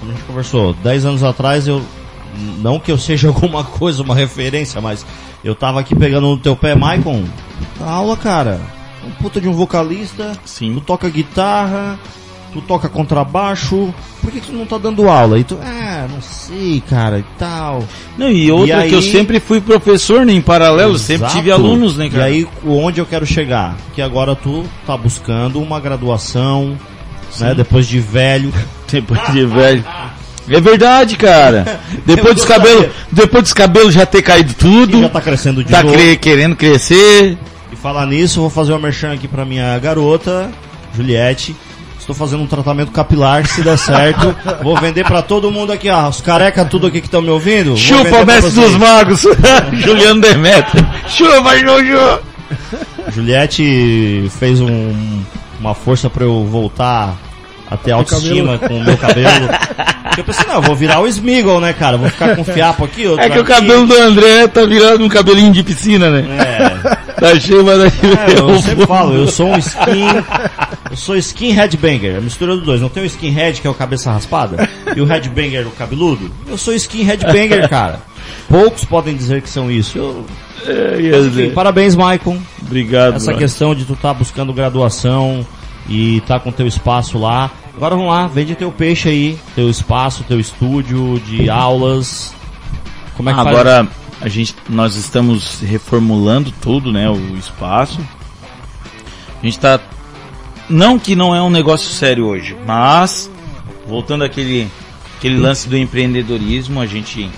[0.00, 1.82] Como a gente conversou, 10 anos atrás eu.
[2.62, 5.04] Não que eu seja alguma coisa, uma referência, mas
[5.44, 7.24] eu tava aqui pegando no teu pé, Maicon.
[7.78, 8.60] Dá aula, cara.
[9.06, 10.32] Um puta de um vocalista.
[10.44, 10.82] Tu Sim.
[10.86, 11.98] toca guitarra,
[12.52, 13.92] tu toca contrabaixo.
[14.22, 15.38] Por que, que tu não tá dando aula?
[15.38, 17.82] E tu, ah, não sei, cara, e tal.
[18.18, 21.36] Não, e outra E que eu aí- sempre fui professor, né, em paralelo, sempre Exato.
[21.36, 22.30] tive alunos, né, cara?
[22.30, 23.76] E aí, onde eu quero chegar?
[23.94, 26.76] Que agora tu tá buscando uma graduação,
[27.38, 27.54] né?
[27.54, 28.52] Depois de velho.
[28.90, 29.84] Depois de velho.
[30.48, 31.78] É verdade, cara.
[32.04, 35.70] Depois dos cabelos, depois dos cabelos já ter caído E tudo, já tá crescendo de
[35.70, 35.94] tá novo.
[35.94, 37.38] cre- querendo crescer.
[37.72, 40.50] E falar nisso, eu vou fazer uma merchan aqui pra minha garota,
[40.96, 41.54] Juliette.
[42.00, 44.34] Estou fazendo um tratamento capilar, se der certo.
[44.64, 46.08] vou vender pra todo mundo aqui, ó.
[46.08, 47.76] Os careca tudo aqui que estão me ouvindo.
[47.76, 49.24] Chupa mestre dos magos,
[49.74, 50.84] Juliano Demetrio.
[51.06, 52.18] Chupa, Juju.
[53.14, 55.22] Juliette fez um-
[55.60, 57.16] uma força pra eu voltar
[57.70, 59.48] a ter autoestima com o meu cabelo.
[60.02, 61.96] Porque eu pensei, não, eu vou virar o Smiggle, né, cara?
[61.96, 63.52] Vou ficar com fiapo aqui, outro É que o aqui.
[63.52, 66.24] cabelo do André tá virando um cabelinho de piscina, né?
[66.96, 67.90] É, Tá cheio, mas é,
[68.38, 70.06] eu sempre falo, eu sou um skin.
[70.90, 72.80] Eu sou skin headbanger, a mistura dos dois.
[72.80, 76.30] Não tem o skin head, que é o cabeça raspada, e o headbanger, o cabeludo.
[76.48, 78.00] Eu sou skin headbanger, cara.
[78.48, 79.98] Poucos podem dizer que são isso.
[79.98, 80.24] Eu,
[81.12, 82.38] mas, enfim, parabéns, Maicon.
[82.70, 83.16] Obrigado.
[83.16, 83.38] Essa mano.
[83.38, 85.44] questão de tu tá buscando graduação
[85.88, 87.50] e tá com teu espaço lá.
[87.76, 92.32] Agora vamos lá, vende teu peixe aí, teu espaço, teu estúdio de aulas.
[93.16, 93.48] Como é que faz?
[93.48, 93.88] Agora
[94.20, 98.00] a gente, nós estamos reformulando tudo, né, o espaço.
[99.42, 99.80] A gente tá,
[100.68, 103.28] não que não é um negócio sério hoje, mas
[103.84, 104.70] voltando àquele,
[105.18, 107.28] aquele lance do empreendedorismo, a gente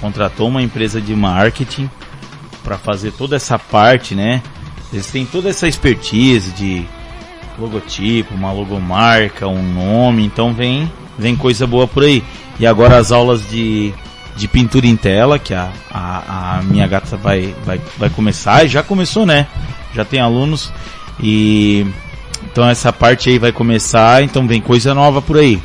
[0.00, 1.88] contratou uma empresa de marketing
[2.64, 4.42] para fazer toda essa parte, né?
[4.92, 6.84] Eles têm toda essa expertise de
[7.58, 12.24] logotipo, uma logomarca, um nome, então vem, vem coisa boa por aí.
[12.58, 13.92] E agora as aulas de,
[14.36, 18.68] de pintura em tela, que a, a, a minha gata vai, vai, vai começar, e
[18.68, 19.46] já começou, né?
[19.94, 20.72] Já tem alunos
[21.22, 21.86] e
[22.50, 25.60] então essa parte aí vai começar, então vem coisa nova por aí.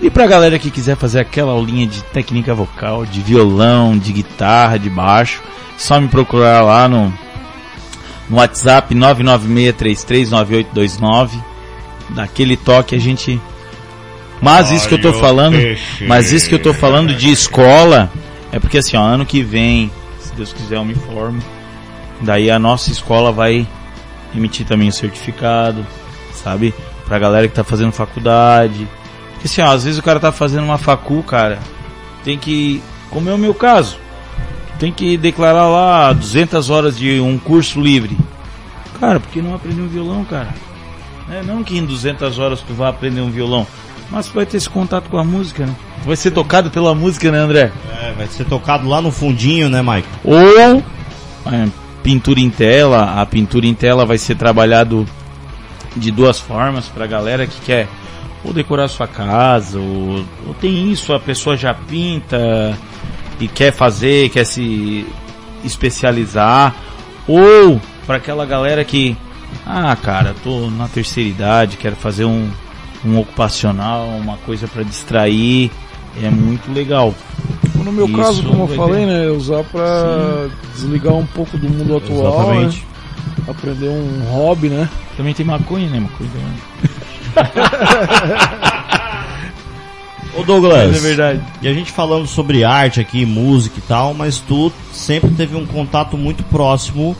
[0.00, 4.78] E pra galera que quiser fazer aquela aulinha de técnica vocal, de violão, de guitarra,
[4.78, 5.42] de baixo,
[5.78, 7.12] só me procurar lá no,
[8.28, 11.30] no WhatsApp 996339829.
[12.10, 13.40] Daquele toque a gente.
[14.40, 15.56] Mas isso que eu tô falando,
[16.06, 18.10] mas isso que eu tô falando de escola
[18.52, 21.42] é porque assim, ó, ano que vem, se Deus quiser eu me formo,
[22.20, 23.66] daí a nossa escola vai
[24.34, 25.86] emitir também o certificado,
[26.32, 26.74] sabe?
[27.06, 28.86] Pra galera que tá fazendo faculdade.
[29.32, 31.58] Porque assim, ó, às vezes o cara tá fazendo uma facu, cara,
[32.24, 33.98] tem que, como é o meu caso,
[34.78, 38.16] tem que declarar lá 200 horas de um curso livre.
[39.00, 40.48] Cara, porque não aprender um violão, cara?
[41.30, 43.66] É, não que em 200 horas tu vai aprender um violão.
[44.10, 45.74] Mas vai ter esse contato com a música, né?
[46.04, 47.72] Vai ser tocado pela música, né, André?
[48.00, 50.08] É, vai ser tocado lá no fundinho, né, Mike?
[50.22, 50.82] Ou
[51.52, 51.68] é,
[52.02, 53.20] pintura em tela.
[53.20, 55.04] A pintura em tela vai ser trabalhado
[55.96, 57.88] de duas formas pra galera que quer
[58.44, 62.78] ou decorar sua casa, ou, ou tem isso, a pessoa já pinta
[63.40, 65.06] e quer fazer, quer se
[65.64, 66.74] especializar,
[67.26, 69.16] ou para aquela galera que,
[69.66, 72.48] ah, cara, tô na terceira idade, quero fazer um,
[73.04, 75.70] um ocupacional, uma coisa para distrair,
[76.22, 77.14] é muito legal.
[77.74, 79.12] No meu Isso caso, como eu falei, ter.
[79.12, 82.78] né, usar pra desligar um pouco do mundo atual, Exatamente.
[82.78, 82.82] né,
[83.48, 84.88] aprender um hobby, né?
[85.16, 86.00] Também tem maconha, né?
[86.00, 86.30] Maconha.
[90.36, 91.40] Ô Douglas, é verdade.
[91.62, 95.64] e a gente falando sobre arte aqui, música e tal, mas tu sempre teve um
[95.66, 97.16] contato muito próximo,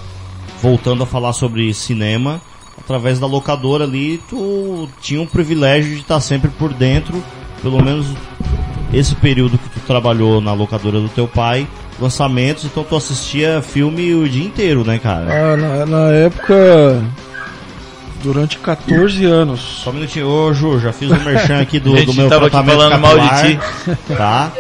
[0.63, 2.41] voltando a falar sobre cinema,
[2.79, 7.23] através da locadora ali, tu tinha um privilégio de estar sempre por dentro,
[7.63, 8.07] pelo menos
[8.93, 11.67] esse período que tu trabalhou na locadora do teu pai,
[11.99, 15.27] lançamentos, então tu assistia filme o dia inteiro, né, cara?
[15.31, 17.03] Ah, na, na época,
[18.23, 19.61] durante 14 anos.
[19.83, 22.51] Só um minutinho, ô Ju, já fiz o merchan aqui do, do meu tava aqui
[22.53, 24.53] tratamento falando mal de capilar, Tá?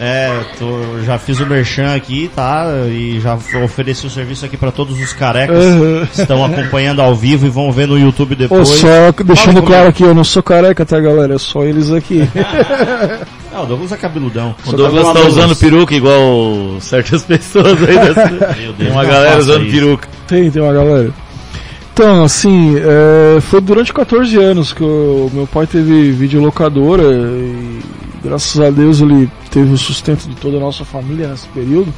[0.00, 2.64] É, tô, já fiz o merchan aqui, tá?
[2.88, 6.06] E já ofereci o serviço aqui pra todos os carecas Aham.
[6.12, 8.68] que estão acompanhando ao vivo e vão ver no YouTube Ô, depois.
[8.68, 11.34] só deixando Fala claro aqui, eu não sou careca, tá, galera?
[11.34, 12.28] É só eles aqui.
[13.54, 14.54] Ah, o Douglas é cabeludão.
[14.64, 17.98] O Douglas tá usando peruca igual certas pessoas aí.
[17.98, 18.30] Dessa...
[18.30, 19.74] Meu Deus, Tem uma não galera usando isso.
[19.74, 20.08] peruca.
[20.26, 21.10] Tem, tem uma galera.
[21.92, 27.80] Então, assim, é, foi durante 14 anos que o meu pai teve videolocadora e
[28.24, 31.92] graças a Deus ele teve o sustento de toda a nossa família nesse período.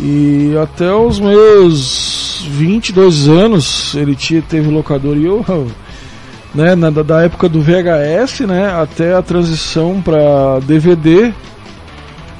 [0.00, 5.44] E até os meus 22 anos ele tinha, teve locadora e eu,
[6.52, 11.32] né, na, da da época do VHS, né, até a transição para DVD,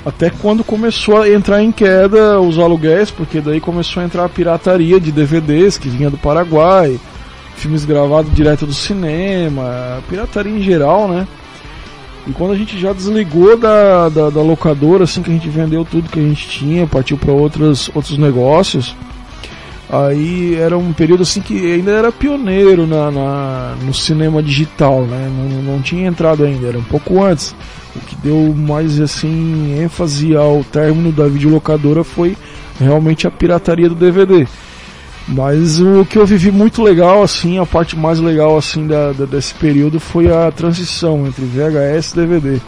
[0.05, 4.28] até quando começou a entrar em queda os aluguéis, porque daí começou a entrar a
[4.28, 6.98] pirataria de DVDs que vinha do Paraguai,
[7.57, 11.26] filmes gravados direto do cinema, pirataria em geral, né?
[12.26, 15.84] E quando a gente já desligou da, da, da locadora, assim que a gente vendeu
[15.84, 18.94] tudo que a gente tinha, partiu para outros, negócios,
[19.88, 25.30] aí era um período assim que ainda era pioneiro na, na- no cinema digital, né?
[25.34, 27.55] Não, não tinha entrado ainda, era um pouco antes.
[27.95, 32.36] O que deu mais assim ênfase ao término da videolocadora foi
[32.78, 34.47] realmente a pirataria do DVD.
[35.28, 39.26] Mas o que eu vivi muito legal, assim, a parte mais legal assim da, da-
[39.26, 42.61] desse período foi a transição entre VHS e DVD.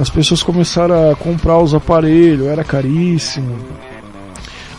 [0.00, 3.56] As pessoas começaram a comprar os aparelhos, era caríssimo.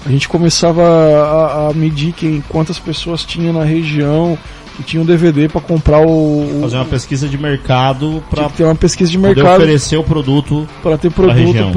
[0.05, 4.37] A gente começava a, a medir quem, quantas pessoas tinha na região
[4.79, 8.75] que tinham DVD para comprar o, Fazer uma pesquisa de mercado tinha que ter uma
[8.75, 10.67] pesquisa de mercado oferecer o produto.
[10.81, 11.73] para ter produto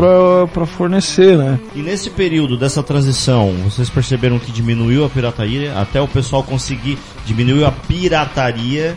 [0.52, 1.58] para fornecer, né?
[1.74, 6.96] E nesse período dessa transição, vocês perceberam que diminuiu a pirataria, até o pessoal conseguir
[7.26, 8.96] diminuiu a pirataria.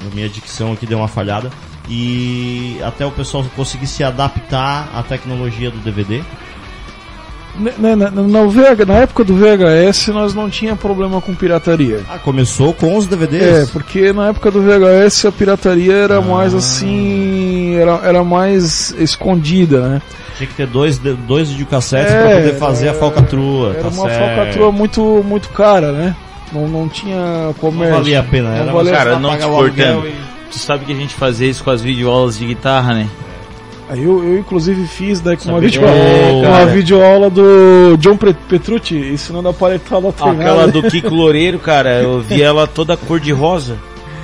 [0.00, 1.50] A minha dicção aqui deu uma falhada.
[1.88, 6.22] E até o pessoal conseguir se adaptar à tecnologia do DVD.
[7.54, 12.00] Na, na, na- VH na época do VHS nós não tinha problema com pirataria.
[12.08, 13.70] Ah, começou com os É, DVDs.
[13.70, 16.20] porque na época do VHS a pirataria era Ah.
[16.22, 17.74] mais assim.
[17.76, 20.02] Era, era mais escondida, né?
[20.38, 23.70] Tinha que ter dois, de- dois videocassetes É, pra poder fazer a era- falcatrua.
[23.74, 24.18] Era tá uma certo.
[24.36, 26.16] falcatrua muito, muito cara, né?
[26.52, 27.94] Não, não tinha Não comércio.
[27.96, 30.10] valia a pena, era Não mais valia- Cara, não te cortando.
[30.50, 33.08] Tu sabe que a gente fazia isso com as videoaulas de guitarra, né?
[33.88, 36.66] Aí eu, eu inclusive fiz daí com uma, videoaula, É, uma cara.
[36.66, 42.66] videoaula do John Petrucci ensinando a paletada Aquela do Kiko Loureiro, cara, eu vi ela
[42.66, 43.76] toda cor de rosa.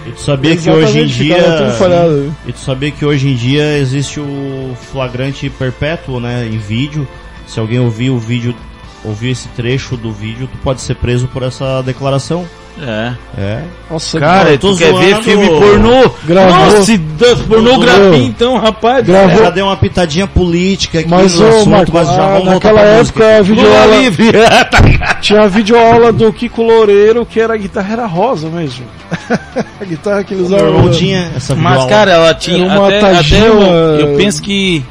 [0.07, 1.71] E tu sabia que hoje em dia.
[1.79, 2.33] Falhado.
[2.47, 7.07] E tu sabia que hoje em dia existe o flagrante perpétuo, né, em vídeo.
[7.47, 8.55] Se alguém ouvir o vídeo,
[9.05, 12.47] ouvir esse trecho do vídeo, tu pode ser preso por essa declaração.
[12.81, 13.13] É.
[13.37, 13.63] É.
[13.91, 16.11] Nossa, Cara, tu quer ver filme pornô?
[16.25, 16.55] Gravou.
[16.79, 16.93] Nossa,
[17.49, 18.19] pornografia Gravou.
[18.23, 19.07] então, rapaz.
[19.07, 19.39] Gravou.
[19.43, 22.45] Já deu uma pitadinha política aqui Mas, no ô, assunto, Marco, mas já ah, vamos
[22.47, 23.95] naquela época a videoaula.
[24.71, 28.85] Tá tinha a videoaula do Kiko Loureiro que era a guitarra era rosa mesmo.
[29.81, 30.91] a guitarra que eles usavam.
[30.91, 34.85] tinha essa Mas, cara, ela tinha Era uma até, até eu, eu penso que...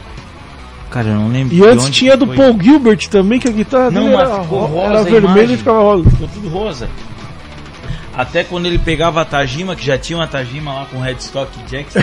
[0.89, 2.35] Cara, eu não lembro E antes tinha do foi.
[2.35, 5.57] Paul Gilbert também, que a guitarra Não, dele era, ficou ro- rosa era vermelha e
[5.57, 6.09] ficava rosa.
[6.09, 6.89] Ficou tudo rosa.
[8.18, 11.99] Até quando ele pegava a Tajima, que já tinha uma Tajima lá com Headstock Jackson.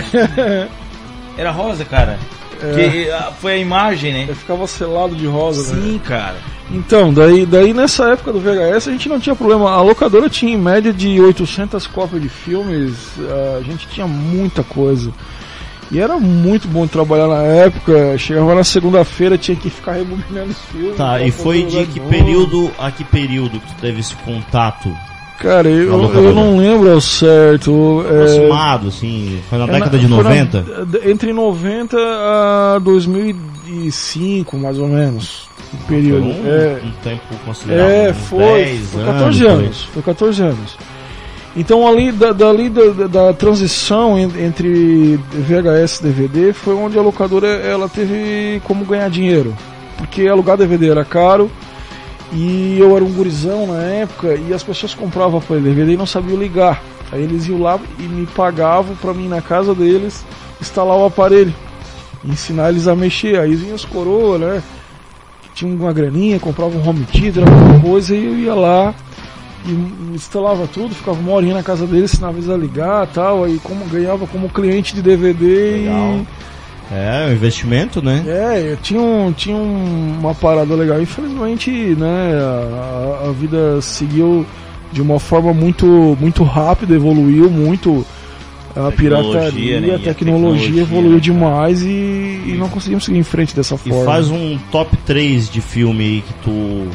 [1.37, 2.17] era rosa, cara.
[2.63, 2.73] É.
[2.73, 4.21] Que, ah, foi a imagem, né?
[4.21, 5.81] Ele ficava selado de rosa, né?
[5.81, 6.37] Sim, cara.
[6.71, 9.69] Então, daí, daí nessa época do VHS a gente não tinha problema.
[9.71, 12.93] A locadora tinha em média de 800 cópias de filmes,
[13.57, 15.11] a gente tinha muita coisa.
[15.91, 18.17] E era muito bom trabalhar na época.
[18.17, 20.95] Chegava na segunda-feira, tinha que ficar rebobinando os filmes.
[20.95, 24.89] Tá, e foi de que período a que período que tu teve esse contato?
[25.39, 28.05] Cara, eu, eu não lembro ao certo.
[28.07, 28.89] É, Aproximado, é...
[28.89, 30.61] assim, foi na é década na, de 90?
[30.61, 35.49] Na, entre 90 a 2005, mais ou menos.
[35.73, 36.33] O período.
[36.33, 37.93] Foi um, é, um tempo considerável.
[37.93, 38.77] É, foi.
[38.91, 39.63] Foi 14 anos.
[39.63, 40.77] anos foi 14 anos.
[41.57, 47.47] Então ali da, dali da, da, transição entre VHS e DVD foi onde a locadora
[47.47, 49.55] ela teve como ganhar dinheiro.
[49.97, 51.49] Porque alugar DVD era caro
[52.33, 56.05] e eu era um gurizão na época e as pessoas compravam para DVD e não
[56.05, 56.81] sabiam ligar.
[57.11, 60.25] Aí eles iam lá e me pagavam para mim na casa deles
[60.59, 61.53] instalar o aparelho,
[62.23, 63.39] ensinar eles a mexer.
[63.39, 64.63] Aí vinham os coroa, né?
[65.53, 68.93] Tinha uma graninha, comprava um home theater, alguma coisa e eu ia lá
[69.65, 73.59] e instalava tudo, ficava uma horinha na casa dele, ensinava eles a ligar tal, aí
[73.63, 76.11] como ganhava como cliente de DVD legal.
[76.11, 76.27] e.
[76.91, 78.23] É, um investimento, né?
[78.27, 81.01] É, tinha, um, tinha uma parada legal.
[81.01, 84.45] Infelizmente, né, a, a vida seguiu
[84.91, 85.85] de uma forma muito,
[86.19, 88.05] muito rápida, evoluiu muito
[88.75, 89.95] a pirataria, né?
[89.95, 91.87] a, tecnologia, a tecnologia evoluiu né, demais e,
[92.45, 94.01] e, não conseguimos seguir em frente dessa forma.
[94.01, 96.87] E faz um top 3 de filme que tu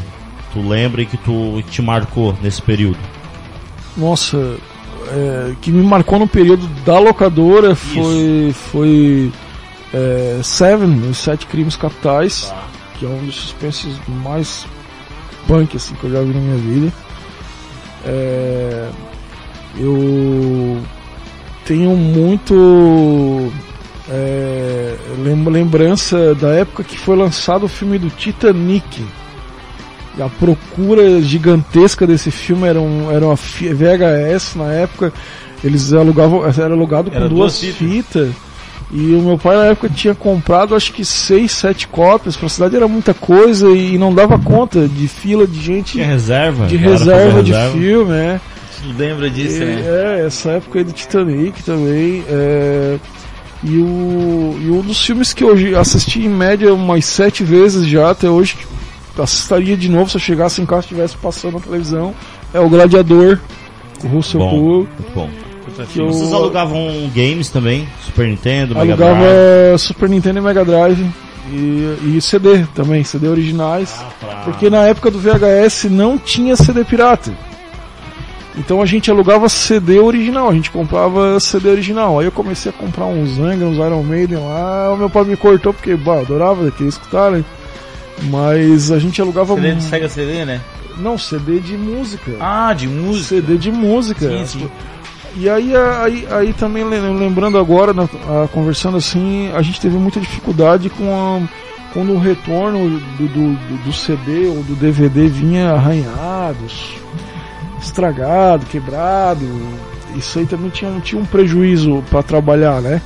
[0.53, 2.99] tu lembra e que tu te marcou nesse período?
[3.97, 4.57] Nossa,
[5.09, 7.95] é, que me marcou no período da locadora Isso.
[7.95, 9.33] foi foi
[9.93, 12.53] é, Seven, os Sete Crimes Capitais,
[12.99, 14.67] que é um dos suspensos mais
[15.47, 16.93] punk assim que eu já vi na minha vida.
[18.05, 18.89] É,
[19.79, 20.81] eu
[21.65, 23.53] tenho muito
[24.09, 24.97] é,
[25.51, 29.05] lembrança da época que foi lançado o filme do Titanic
[30.19, 35.13] a procura gigantesca desse filme era, um, era uma VHS na época.
[35.63, 38.29] Eles alugavam, era alugado com era duas, duas fitas.
[38.29, 38.50] fitas.
[38.93, 42.37] E o meu pai na época tinha comprado acho que seis, sete cópias.
[42.37, 45.93] Pra cidade era muita coisa e não dava conta de fila de gente.
[45.93, 46.67] Tinha reserva?
[46.67, 47.79] De reserva de reserva.
[47.79, 48.41] filme, é.
[48.97, 49.83] Lembra disso, e, né?
[49.87, 52.25] É, essa época aí do Titanic também.
[52.29, 52.99] É,
[53.63, 58.11] e, o, e um dos filmes que eu assisti em média umas sete vezes já
[58.11, 58.57] até hoje,
[59.19, 62.15] assistiria de novo se eu chegasse em casa e estivesse passando na televisão.
[62.53, 63.39] É o Gladiador,
[64.03, 65.29] o Russell bom, Crowe.
[65.93, 67.89] Que Vocês alugavam games também?
[68.05, 69.79] Super Nintendo, Mega Alugava Drive?
[69.79, 71.07] Super Nintendo e Mega Drive.
[71.53, 73.97] E, e CD também, CD originais.
[74.01, 74.35] Ah, pra...
[74.45, 77.33] Porque na época do VHS não tinha CD pirata.
[78.57, 82.19] Então a gente alugava CD original, a gente comprava CD original.
[82.19, 84.93] Aí eu comecei a comprar uns Angra, uns Iron Maiden lá.
[84.93, 87.45] O meu pai me cortou porque, bah, adorava, queria escutar, né?
[88.25, 90.61] Mas a gente alugava CD de Sega CD, né?
[90.99, 92.33] Não, CD de música.
[92.39, 93.29] Ah, de música.
[93.29, 94.29] CD de música.
[94.29, 94.71] Sim, sim.
[95.37, 100.91] E aí, aí, aí também lembrando agora, a, conversando assim, a gente teve muita dificuldade
[100.91, 101.49] com a,
[101.93, 106.59] quando o retorno do, do, do, CD ou do DVD vinha arranhado,
[107.81, 109.47] estragado, quebrado.
[110.17, 113.01] Isso aí também tinha, tinha um prejuízo para trabalhar, né?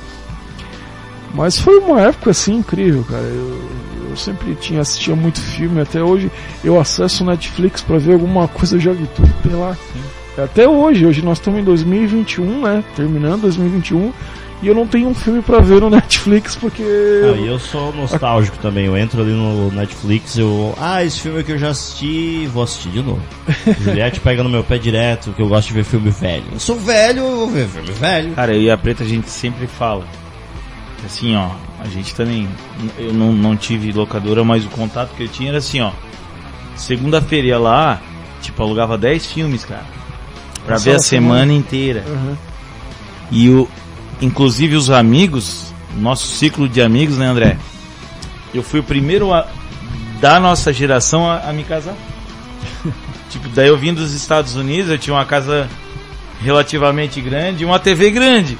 [1.33, 3.23] Mas foi uma época assim incrível, cara.
[3.23, 3.69] Eu,
[4.09, 6.31] eu sempre tinha assistia muito filme, até hoje
[6.63, 9.75] eu acesso Netflix para ver alguma coisa, eu já vi tudo lá.
[9.75, 10.14] Sim.
[10.37, 12.83] Até hoje, hoje nós estamos em 2021, né?
[12.95, 14.11] Terminando 2021
[14.61, 16.83] e eu não tenho um filme para ver no Netflix porque.
[16.83, 18.85] Ah, e eu sou nostálgico também.
[18.85, 20.73] Eu entro ali no Netflix, eu.
[20.77, 23.21] Ah, esse filme que eu já assisti, vou assistir de novo.
[23.81, 26.45] Juliette pega no meu pé direto, que eu gosto de ver filme velho.
[26.51, 28.33] Eu sou velho, eu vou ver filme velho.
[28.33, 30.03] Cara, eu e a Preta a gente sempre fala.
[31.05, 32.47] Assim, ó, a gente também.
[32.97, 35.91] Eu não, não tive locadora, mas o contato que eu tinha era assim, ó.
[36.75, 38.01] Segunda-feira ia lá,
[38.41, 39.85] tipo, alugava 10 filmes, cara.
[40.65, 42.03] Pra ver a semana, semana inteira.
[42.07, 42.35] Uhum.
[43.31, 43.67] E o.
[44.21, 47.57] Inclusive os amigos, nosso ciclo de amigos, né, André?
[48.53, 49.45] Eu fui o primeiro a,
[50.21, 51.95] da nossa geração a, a me casar.
[53.29, 55.67] tipo, daí eu vim dos Estados Unidos, eu tinha uma casa
[56.41, 58.57] relativamente grande e uma TV grande.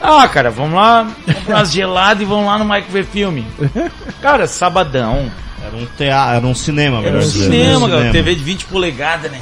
[0.00, 3.44] Ah, cara, vamos lá, comprar umas geladas e vamos lá no Mike ver filme.
[4.22, 5.30] Cara, sabadão.
[5.60, 8.12] Era um teatro, era um cinema, Era um cinema, cara.
[8.12, 9.40] TV de 20 polegadas, né?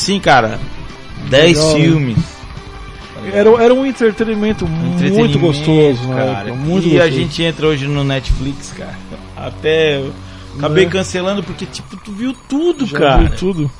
[0.00, 0.58] Assim, cara,
[1.28, 1.84] 10 Legal, né?
[1.84, 2.18] filmes.
[3.34, 6.30] Era, era um entretenimento, entretenimento muito gostoso, cara.
[6.30, 7.02] Época, muito e gostoso.
[7.02, 8.98] a gente entra hoje no Netflix, cara.
[9.36, 10.02] Até
[10.56, 10.90] acabei né?
[10.90, 13.18] cancelando porque, tipo, tu viu tudo, Já cara.
[13.18, 13.70] Viu tudo.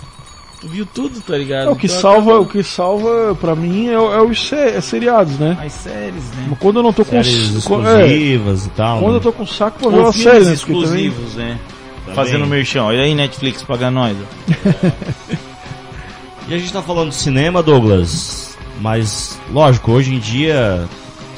[0.60, 1.68] Tu viu tudo, tá ligado?
[1.68, 5.38] É, o que então, salva, o que salva pra mim é, é os é seriados,
[5.38, 5.56] né?
[5.58, 6.48] As séries, né?
[6.50, 8.98] Mas quando eu não tô séries com exclusivas é, e tal.
[8.98, 9.16] Quando né?
[9.16, 10.52] eu tô com saco pra ver uma série, né?
[10.52, 11.60] exclusivos, também, né?
[12.14, 12.82] fazendo merchan.
[12.82, 14.14] Olha aí, Netflix, paga nós.
[16.50, 20.84] E a gente tá falando de cinema, Douglas, mas lógico, hoje em dia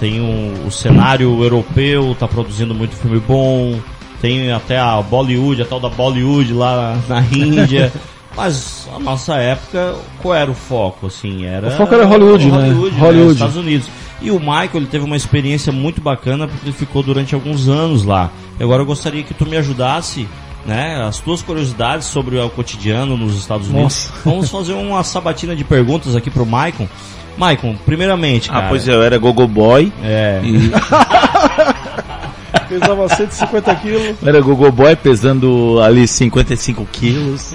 [0.00, 3.78] tem um, o cenário europeu, tá produzindo muito filme bom,
[4.22, 7.92] tem até a Bollywood, a tal da Bollywood lá na Índia.
[8.34, 11.08] Mas a nossa época, qual era o foco?
[11.08, 12.56] Assim, era O foco era Hollywood, né?
[12.56, 13.32] Hollywood, Hollywood.
[13.34, 13.90] Estados Unidos.
[14.22, 18.02] E o Michael ele teve uma experiência muito bacana porque ele ficou durante alguns anos
[18.02, 18.30] lá.
[18.58, 20.26] E agora eu gostaria que tu me ajudasse,
[20.66, 21.02] né?
[21.06, 23.82] As tuas curiosidades sobre o cotidiano nos Estados Unidos.
[23.82, 24.12] Nossa.
[24.24, 26.88] Vamos fazer uma sabatina de perguntas aqui pro Michael.
[27.36, 28.66] Michael, primeiramente, cara.
[28.66, 29.92] Ah, pois é, eu era gogo boy.
[30.02, 30.40] É.
[30.44, 30.70] E
[32.68, 34.16] Pesava 150 quilos.
[34.24, 37.54] era gogo boy pesando ali 55 quilos.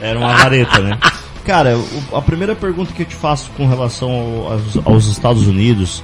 [0.00, 0.98] Era uma vareta, né?
[1.44, 1.78] Cara,
[2.12, 6.02] a primeira pergunta que eu te faço com relação ao- aos, aos Estados Unidos,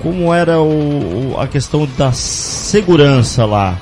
[0.00, 3.76] como era o- a questão da segurança lá?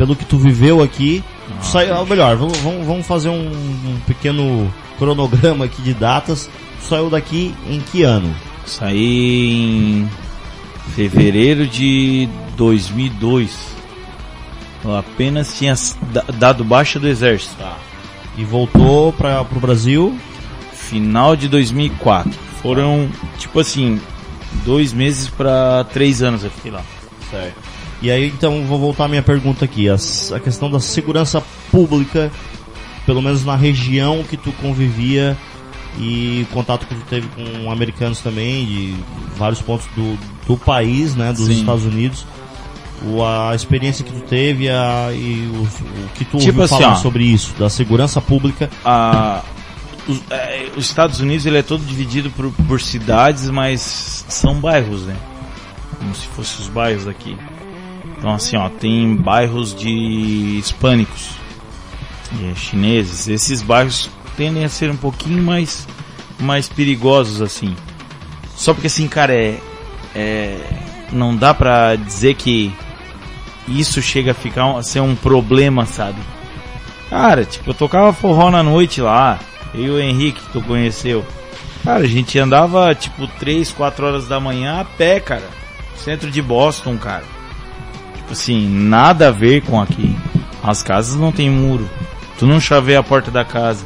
[0.00, 1.22] Pelo que tu viveu aqui,
[1.60, 6.48] tu saiu, ou melhor, vamos, vamos- fazer um, um pequeno cronograma aqui de datas.
[6.80, 8.34] Tu saiu daqui em que ano?
[8.64, 10.10] Saí em
[10.94, 12.26] fevereiro de
[12.56, 13.54] 2002.
[14.82, 15.74] Eu apenas tinha
[16.38, 17.62] dado baixa do exército.
[18.38, 20.18] E voltou para pro Brasil?
[20.72, 22.32] Final de 2004.
[22.62, 24.00] Foram, tipo assim,
[24.64, 26.80] dois meses pra três anos eu fiquei lá.
[27.30, 27.69] Certo.
[28.02, 29.88] E aí, então, vou voltar à minha pergunta aqui.
[29.88, 32.30] As- a questão da segurança pública,
[33.04, 35.36] pelo menos na região que tu convivia
[35.98, 38.94] e o contato que tu teve com americanos também, de
[39.36, 41.60] vários pontos do, do país, né, dos Sim.
[41.60, 42.24] Estados Unidos.
[43.02, 46.76] O, a experiência que tu teve a, e o, o que tu Tipo ouviu assim,
[46.78, 46.96] falar ó.
[46.96, 48.68] sobre isso, da segurança pública.
[48.84, 49.42] a-
[50.08, 55.02] os, é, os Estados Unidos ele é todo dividido por, por cidades, mas são bairros,
[55.06, 55.14] né?
[55.98, 57.36] Como se fossem os bairros aqui.
[58.20, 59.88] Então assim, ó, tem bairros de
[60.58, 61.30] hispânicos,
[62.54, 63.26] chineses.
[63.26, 65.88] Esses bairros tendem a ser um pouquinho mais
[66.38, 67.74] mais perigosos assim.
[68.54, 69.58] Só porque assim, cara, é,
[70.14, 70.60] é
[71.10, 72.70] não dá pra dizer que
[73.66, 76.18] isso chega a ficar a ser um problema, sabe?
[77.08, 79.38] Cara, tipo, eu tocava forró na noite lá.
[79.72, 81.24] Eu e o Henrique, que tu conheceu.
[81.82, 85.48] Cara, a gente andava tipo 3, 4 horas da manhã a pé, cara.
[85.96, 87.24] Centro de Boston, cara.
[88.30, 90.16] Tipo assim, nada a ver com aqui.
[90.62, 91.90] As casas não tem muro.
[92.38, 93.84] Tu não chaveia a porta da casa.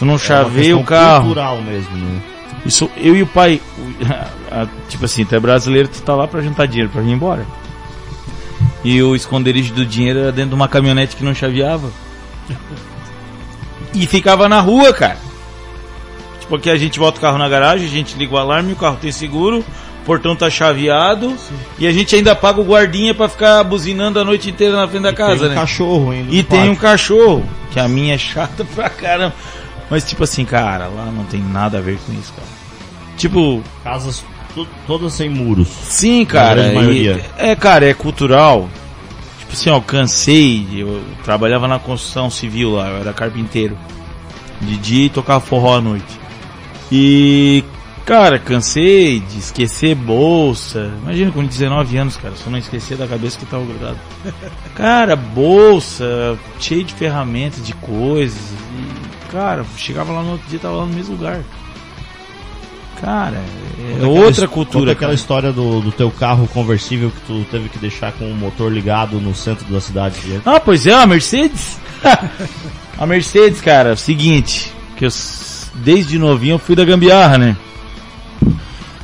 [0.00, 1.24] Tu não É chaveia o questão carro.
[1.26, 2.20] cultural mesmo, né?
[2.66, 6.40] Isso, eu e o pai, o- tipo assim, tu é brasileiro, tu tá lá pra
[6.42, 7.46] juntar dinheiro pra vir embora.
[8.82, 11.88] E o esconderijo do dinheiro era dentro de uma caminhonete que não chaveava.
[13.94, 15.18] E ficava na rua, cara.
[16.40, 18.76] Tipo, aqui a gente bota o carro na garagem, a gente liga o alarme, o
[18.76, 19.64] carro tem seguro, o
[20.04, 21.34] portão tá chaveado,
[21.78, 25.02] e a gente ainda paga o guardinha pra ficar buzinando a noite inteira na frente
[25.02, 25.54] da casa, tem um né?
[25.54, 26.34] cachorro ainda.
[26.34, 26.80] E tem um pátio.
[26.80, 29.34] cachorro, que a minha é chata pra caramba.
[29.90, 32.48] Mas tipo assim, cara, lá não tem nada a ver com isso, cara.
[33.16, 34.24] Tipo, Casas
[34.86, 35.68] todas sem muros.
[35.68, 36.72] sim, cara.
[36.92, 38.68] e- é, cara, é cultural.
[39.40, 40.66] Tipo assim, ó, eu cansei.
[40.74, 43.76] Eu trabalhava na construção civil lá, eu era carpinteiro.
[44.60, 46.04] De dia e tocava forró à noite.
[46.90, 47.62] E,
[48.04, 50.90] cara, cansei de esquecer bolsa.
[51.02, 53.98] Imagina com 19 anos, cara, só não esquecer da cabeça que tava grudado.
[54.74, 58.40] Cara, bolsa, cheio de ferramentas, de coisas.
[58.40, 61.40] E, cara, chegava lá no outro dia tava lá no mesmo lugar.
[63.00, 64.92] Cara, é Conta aquela outra his- cultura.
[64.92, 65.14] aquela cara.
[65.14, 69.20] história do, do teu carro conversível que tu teve que deixar com o motor ligado
[69.20, 70.16] no centro da cidade.
[70.26, 70.40] né?
[70.44, 71.78] Ah, pois é, a Mercedes.
[72.98, 75.10] a Mercedes, cara, é seguinte, que eu
[75.76, 77.56] desde novinho eu fui da gambiarra, né?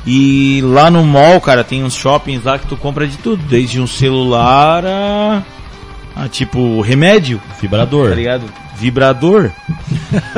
[0.05, 3.79] E lá no mall, cara, tem uns shoppings lá que tu compra de tudo, desde
[3.79, 5.43] um celular a,
[6.15, 8.09] a tipo remédio, Vibrador.
[8.09, 8.43] tá ligado?
[8.75, 9.51] Vibrador.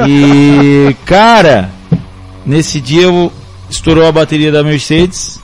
[0.05, 1.69] E, cara,
[2.45, 3.31] nesse dia eu
[3.69, 5.41] estourou a bateria da Mercedes.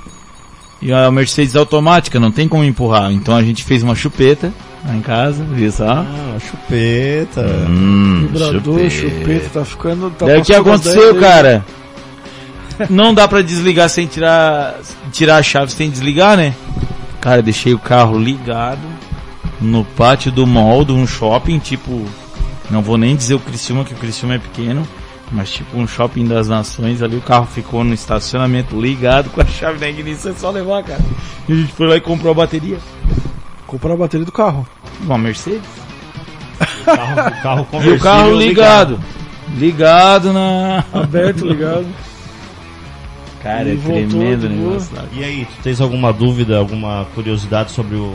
[0.82, 3.12] E a Mercedes automática, não tem como empurrar.
[3.12, 4.54] Então a gente fez uma chupeta
[4.86, 5.90] lá em casa, viu só?
[5.90, 7.42] Ah, chupeta.
[7.70, 10.10] Hum, Vibrador, chupeta, tá ficando.
[10.12, 11.62] Tá Daí o que aconteceu, 10 aí.
[12.90, 14.76] Não dá pra desligar sem tirar,
[15.12, 16.54] tirar a chave sem desligar, né?
[17.20, 18.80] Cara, deixei o carro ligado
[19.60, 22.06] no pátio do mall de um shopping, tipo,
[22.70, 24.88] não vou nem dizer o Criciúma, que o Criciúma é pequeno,
[25.32, 29.46] mas tipo um shopping das nações ali, o carro ficou no estacionamento ligado com a
[29.46, 31.02] chave na ignição, é só levar, cara.
[31.48, 32.78] E a gente foi lá e comprou a bateria.
[33.68, 34.68] Comprar a bateria do carro.
[35.02, 35.62] Uma Mercedes.
[36.86, 39.00] Carro, carro E o conversível carro ligado.
[39.56, 40.84] Ligado na...
[40.94, 41.86] Aberto, ligado.
[43.42, 45.06] Cara, E é tremendo o negócio lá.
[45.14, 48.14] E aí, tu tens alguma dúvida, alguma curiosidade sobre o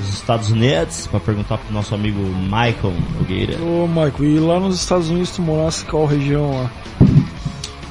[0.00, 3.56] os Estados Unidos para perguntar pro nosso amigo Michael Nogueira.
[3.62, 6.70] Ô, Michael, e lá nos Estados Unidos tu morasse qual região lá?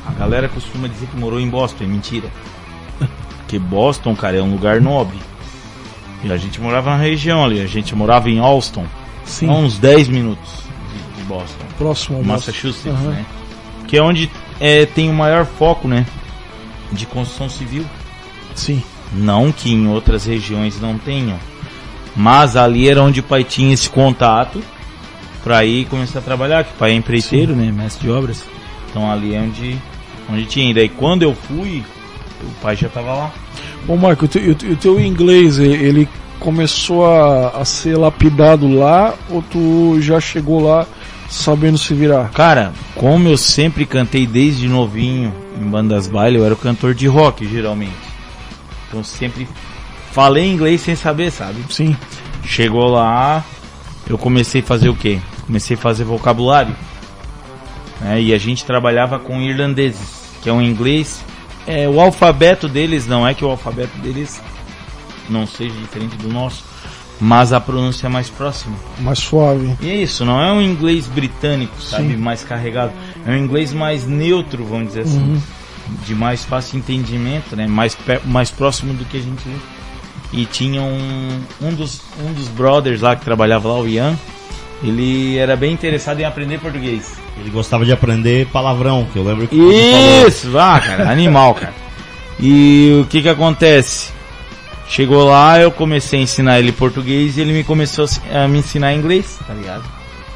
[0.06, 2.30] A galera costuma dizer que morou em Boston, é mentira.
[3.40, 5.18] Porque Boston, cara, é um lugar nobre.
[6.24, 8.86] E a gente morava na região ali, a gente morava em Alston,
[9.26, 10.64] Sim, a uns 10 minutos
[11.18, 12.24] de, Boston, próximo ao.
[12.24, 13.10] Massachusetts, Aham.
[13.12, 13.26] né?
[13.88, 14.30] Que é onde
[14.60, 16.06] é, tem o maior foco, né?
[16.96, 17.86] De construção civil.
[18.56, 18.82] Sim,
[19.14, 21.38] Não que em outras regiões não tenham.
[22.16, 24.62] Mas ali era onde o pai tinha esse contato
[25.44, 27.72] pra ir começar a trabalhar, que o pai é empreiteiro, né?
[27.72, 28.44] Mestre de obras.
[28.90, 29.78] Então ali é onde,
[30.32, 30.72] onde tinha.
[30.72, 31.84] E daí quando eu fui,
[32.42, 33.32] o pai já tava lá.
[33.88, 36.08] Ô, Michael, o teu, o teu- inglês, ele
[36.40, 40.88] começou a, a ser lapidado lá ou tu já chegou lá
[41.30, 42.30] sabendo se virar?
[42.32, 47.08] Cara, como eu sempre cantei desde novinho em bandas baile, eu era o cantor de
[47.08, 47.94] rock geralmente.
[48.88, 49.48] Então sempre
[50.12, 51.64] falei inglês sem saber, sabe?
[51.70, 51.96] Sim,
[52.46, 53.44] Chegou lá,
[54.08, 55.20] eu comecei a fazer o quê?
[55.48, 56.76] Comecei a fazer vocabulário.
[58.00, 58.22] né?
[58.22, 61.24] E a gente trabalhava com irlandeses, que é um inglês.
[61.66, 64.40] É, o alfabeto deles não é que o alfabeto deles
[65.28, 66.64] não seja diferente do nosso,
[67.20, 68.76] mas a pronúncia é mais próxima.
[69.00, 69.76] mais suave.
[69.82, 72.10] E é isso, não é um inglês britânico, sabe?
[72.10, 72.18] Sim.
[72.18, 72.92] Mais carregado.
[73.26, 75.20] É um inglês mais neutro, vamos dizer assim.
[75.20, 75.42] Uhum.
[76.06, 77.68] De mais fácil entendimento, né?
[77.68, 79.56] Mais, mais próximo do que a gente vê.
[80.34, 84.18] E tinha um, um, dos, um dos brothers lá que trabalhava lá, o Ian.
[84.84, 87.14] Ele era bem interessado em aprender português.
[87.40, 89.56] Ele gostava de aprender palavrão, que eu lembro que.
[89.56, 91.74] Isso, ah, cara, animal, cara.
[92.40, 94.15] E o que que acontece?
[94.88, 98.94] Chegou lá, eu comecei a ensinar ele português e ele me começou a me ensinar
[98.94, 99.84] inglês, tá ligado?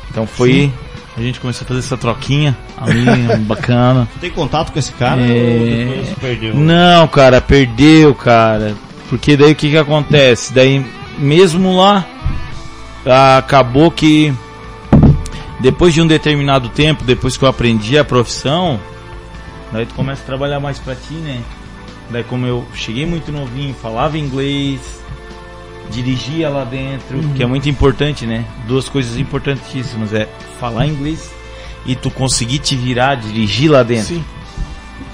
[0.09, 0.71] Então foi,
[1.15, 3.05] a gente começou a fazer essa troquinha ali,
[3.45, 4.07] bacana.
[4.15, 6.03] Tu tem contato com esse cara É.
[6.19, 6.55] perdeu?
[6.55, 8.75] Não, cara, perdeu, cara.
[9.07, 10.51] Porque daí o que que acontece?
[10.51, 10.83] Daí,
[11.19, 12.05] mesmo lá,
[13.37, 14.33] acabou que
[15.59, 18.79] depois de um determinado tempo, depois que eu aprendi a profissão,
[19.71, 21.39] daí tu começa a trabalhar mais pra ti, né?
[22.09, 24.79] Daí como eu cheguei muito novinho, falava inglês,
[25.91, 28.45] dirigia lá dentro, que é muito importante, né?
[28.67, 30.27] Duas coisas importantíssimas, é
[30.59, 31.31] falar inglês
[31.85, 34.15] e tu conseguir te virar, dirigir lá dentro.
[34.15, 34.23] Sim,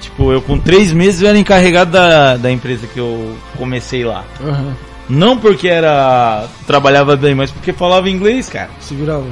[0.00, 4.24] Tipo, eu com três meses eu era encarregado da, da empresa que eu comecei lá.
[4.40, 4.74] aham,
[5.08, 6.46] Não porque era.
[6.66, 8.68] trabalhava bem, mas porque falava inglês, cara.
[8.80, 9.24] se virava.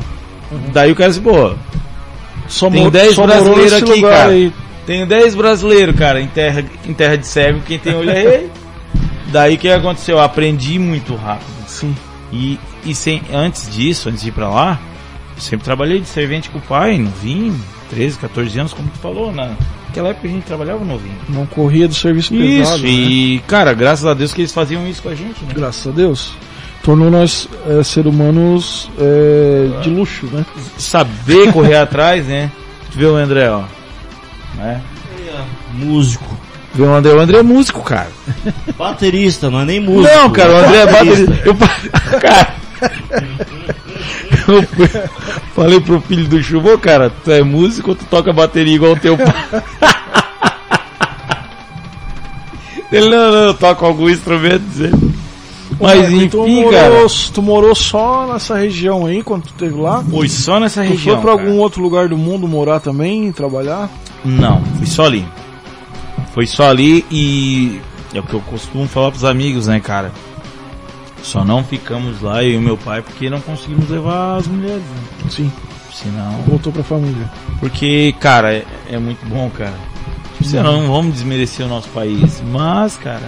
[0.73, 1.55] Daí o cara disse, pô,
[2.49, 4.31] Só Tem mo- 10 só morou brasileiros aqui, cara.
[4.31, 4.53] aí.
[4.87, 8.51] Tenho 10 brasileiros, cara, em terra, em terra de cego, quem tem olho é rei.
[9.29, 10.17] Daí o que aconteceu?
[10.17, 11.49] Eu aprendi muito rápido.
[11.67, 11.95] Sim,
[12.33, 14.81] E, e sem, antes disso, antes de ir pra lá,
[15.37, 17.59] eu sempre trabalhei de servente com o pai, novinho,
[17.91, 19.53] 13, 14 anos, como tu falou, na,
[19.87, 21.17] naquela época a gente trabalhava novinho.
[21.29, 22.83] não corria do serviço Isso, pesado.
[22.83, 22.89] né?
[22.89, 25.53] e cara, graças a Deus que eles faziam isso com a gente, né?
[25.55, 26.33] Graças a Deus.
[26.83, 30.45] Tornou nós é, seres humanos é, de luxo, né?
[30.77, 32.51] Saber correr atrás, né?
[32.93, 33.63] Tu vê o André, ó.
[34.57, 34.81] Né?
[35.73, 36.25] Músico.
[36.79, 38.11] O André, o André é músico, cara.
[38.77, 40.13] Baterista, não é nem músico.
[40.15, 41.43] Não, cara, o André é baterista.
[41.45, 41.55] Eu,
[42.21, 42.55] cara,
[44.49, 44.63] eu
[45.55, 48.99] falei pro filho do Chuvo, cara, tu é músico ou tu toca bateria igual o
[48.99, 49.63] teu pai?
[52.93, 54.63] Ele, não, não, eu toco algum instrumento.
[55.81, 56.91] Mas Ô, tu enfim, morou, cara,
[57.33, 60.05] Tu morou só nessa região aí quando tu esteve lá?
[60.09, 61.15] foi só nessa Tu região.
[61.17, 61.49] foi pra cara.
[61.49, 63.91] algum outro lugar do mundo morar também, trabalhar?
[64.25, 65.27] Não, foi só ali.
[66.33, 67.81] Foi só ali e
[68.13, 70.11] é o que eu costumo falar pros amigos, né, cara?
[71.23, 75.31] Só não ficamos lá, eu e meu pai, porque não conseguimos levar as mulheres, né?
[75.31, 75.51] Sim,
[75.93, 76.33] Senão.
[76.47, 77.31] voltou pra família.
[77.61, 79.75] Porque, cara, é, é muito bom, cara.
[80.33, 83.23] Tipo, assim, não vamos desmerecer o nosso país, mas, cara,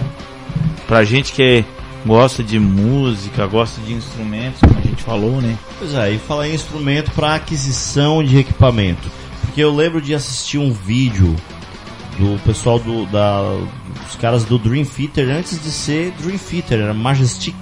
[0.87, 1.65] pra gente que é-
[2.05, 5.57] gosta de música, gosta de instrumentos, como a gente falou, né?
[5.79, 9.09] Pois é, e falar em instrumento para aquisição de equipamento.
[9.57, 11.35] Porque eu lembro de assistir um vídeo
[12.19, 13.41] do pessoal do, da,
[14.03, 17.55] dos caras do Dream Theater antes de ser Dream Theater, era Majestic,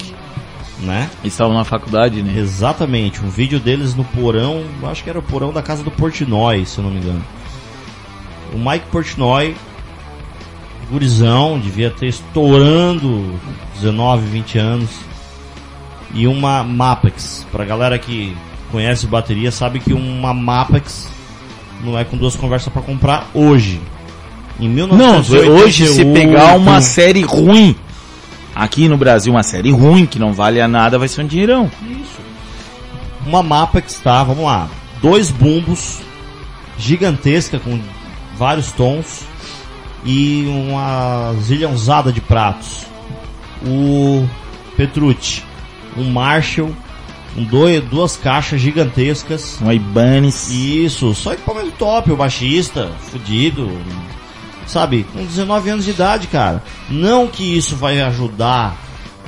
[0.81, 1.09] né?
[1.21, 2.37] Eles estavam na faculdade, né?
[2.37, 6.65] Exatamente, um vídeo deles no porão, acho que era o porão da casa do Portnoy,
[6.65, 7.23] se eu não me engano.
[8.53, 9.55] O Mike Portnoy,
[10.91, 13.39] gurizão, devia ter estourando
[13.75, 14.89] 19, 20 anos.
[16.13, 18.35] E uma Mapex, pra galera que
[18.69, 21.14] conhece bateria, sabe que uma Mapex
[21.83, 23.81] não é com duas conversas pra comprar hoje.
[24.59, 24.85] Em Não,
[25.21, 27.75] 1988, hoje se pegar uma série ruim
[28.55, 31.69] aqui no Brasil, uma série ruim que não vale a nada, vai ser um dinheirão.
[33.25, 34.69] uma mapa que está, vamos lá,
[35.01, 35.99] dois bumbos,
[36.77, 37.79] gigantesca com
[38.37, 39.25] vários tons
[40.05, 42.85] e uma zilhãozada de pratos.
[43.65, 44.27] O
[44.77, 45.43] Petrucci,
[45.97, 46.71] um Marshall,
[47.35, 49.59] um dois, duas caixas gigantescas.
[49.61, 50.49] Um Ibanez.
[50.49, 53.69] Isso, só equipamento top, o baixista, fudido,
[54.65, 55.05] sabe?
[55.13, 56.63] Com 19 anos de idade, cara.
[56.89, 58.77] Não que isso vai ajudar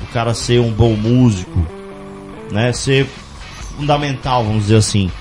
[0.02, 1.66] o cara a ser um bom músico,
[2.52, 2.72] né?
[2.72, 3.08] Ser
[3.78, 5.12] fundamental, vamos dizer assim.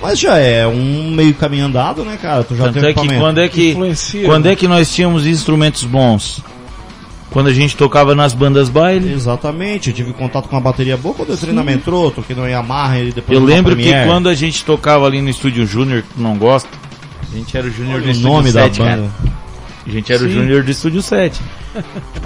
[0.00, 2.42] Mas já é um meio caminho andado, né, cara?
[2.42, 4.52] Tu já Tanto tem é que quando é que, Influencia, quando né?
[4.52, 6.42] é que nós tínhamos instrumentos bons?
[7.32, 9.12] Quando a gente tocava nas bandas baile.
[9.12, 12.46] Exatamente, eu tive contato com uma bateria boa quando eu entrei na metrô, toquei no
[12.46, 16.14] Yamaha e depois Eu lembro que quando a gente tocava ali no Estúdio Júnior, que
[16.14, 16.68] tu não gosta,
[17.32, 19.00] a gente era o Júnior do o Estúdio nome 7, da cara.
[19.00, 19.12] banda.
[19.84, 20.34] A gente era o Sim.
[20.34, 21.40] Júnior do Estúdio 7.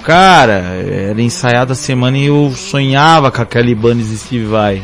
[0.03, 4.83] Cara, era ensaiado a semana e eu sonhava com aquela Ibanez Steve Vai.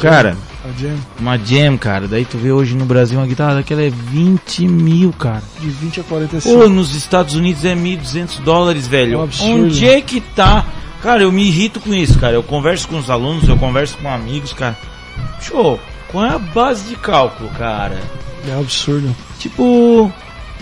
[0.00, 0.36] Cara,
[0.70, 2.06] A Jam, uma jam, cara.
[2.06, 5.42] Daí tu vê hoje no Brasil uma guitarra daquela é 20 mil, cara.
[5.58, 6.58] de 20 a 45.
[6.58, 9.14] Pô, nos Estados Unidos é 1.200 dólares, velho.
[9.14, 9.64] É um.
[9.64, 10.66] Onde é que tá?
[11.02, 12.34] Cara, eu me irrito com isso, cara.
[12.34, 14.76] Eu converso com os alunos, eu converso com amigos, cara.
[15.40, 17.98] Show, qual é a base de cálculo, cara?
[18.46, 19.14] É absurdo.
[19.38, 20.12] Tipo,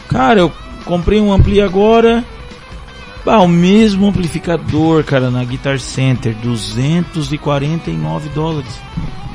[0.08, 0.52] cara, eu
[0.84, 2.24] comprei um ampli agora.
[3.28, 8.70] Ah, o mesmo amplificador, cara, na Guitar Center, 249 dólares.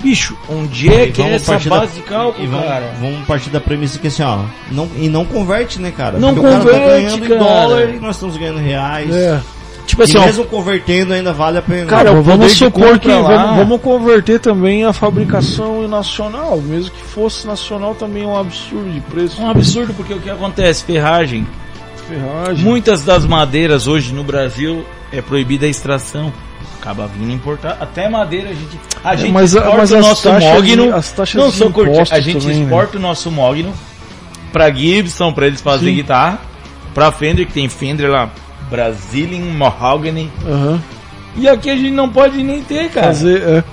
[0.01, 2.93] Bicho, onde é E que é essa da- base de cálculo, e vamos, cara?
[2.99, 4.39] vamos partir da premissa que assim, ó,
[4.69, 6.19] não, e não converte, né, cara?
[6.19, 7.35] Não Porque o cara tá converte, ganhando cara.
[7.35, 9.15] em dólar e nós estamos ganhando reais.
[9.15, 9.39] É.
[9.85, 11.85] Tipo E assim, ó, mesmo convertendo ainda vale a pena.
[11.85, 17.93] Cara, vamos supor que vamos, vamos converter também a fabricação nacional, mesmo que fosse nacional
[17.95, 19.41] também é um absurdo de preço.
[19.41, 20.83] é um absurdo porque o que acontece?
[20.83, 21.45] Ferragem.
[22.07, 22.63] Ferragem.
[22.63, 26.31] Muitas das madeiras hoje no Brasil é proibida a extração.
[26.79, 27.77] Acaba vindo importar.
[27.79, 28.79] Até madeira a gente.
[29.03, 30.95] A gente É, mas a- exporta mas o nosso taxas mogno.
[30.95, 32.63] as taxas não curti- imposto A gente também, né?
[32.63, 33.73] exporta o nosso mogno
[34.51, 36.01] pra Gibson, pra eles fazerem Sim.
[36.01, 36.39] guitarra.
[36.93, 38.29] Pra Fender, que tem Fender lá.
[38.69, 40.29] Brazilian Mahogany.
[40.45, 40.81] Aham.
[41.35, 43.07] E aqui a gente não pode nem ter, cara.
[43.07, 43.63] Fazer, é.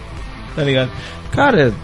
[0.57, 0.91] Tá ligado?
[1.33, 1.75] Cara.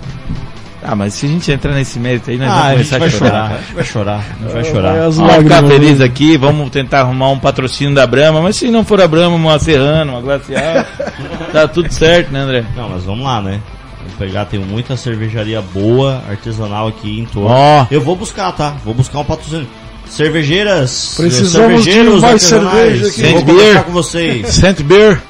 [0.88, 3.08] Ah, mas se a gente entrar nesse mérito aí, nós Ah, vamos a começar vai
[3.08, 3.30] a chorar.
[3.32, 3.48] chorar.
[3.50, 4.18] A gente vai chorar.
[4.18, 5.10] A gente vai chorar.
[5.10, 9.00] Vamos ficar feliz aqui, vamos tentar arrumar um patrocínio da Brahma, mas se não for
[9.00, 10.84] a Brahma, uma Serrana, uma Glacial,
[11.52, 12.64] tá tudo certo, né, André?
[12.76, 13.60] Não, mas vamos lá, né?
[13.98, 17.48] Vamos pegar, tem muita cervejaria boa, artesanal aqui em torno.
[17.50, 18.74] Ó, Eu vou buscar, tá?
[18.84, 19.66] Vou buscar um patrocínio.
[20.08, 23.32] Cervejeiras, Precisamos cervejeiros de mais artesanais, cerveja aqui.
[23.32, 23.56] Vou Beer.
[23.58, 24.46] conversar com vocês.
[24.54, 25.20] Saint Beer,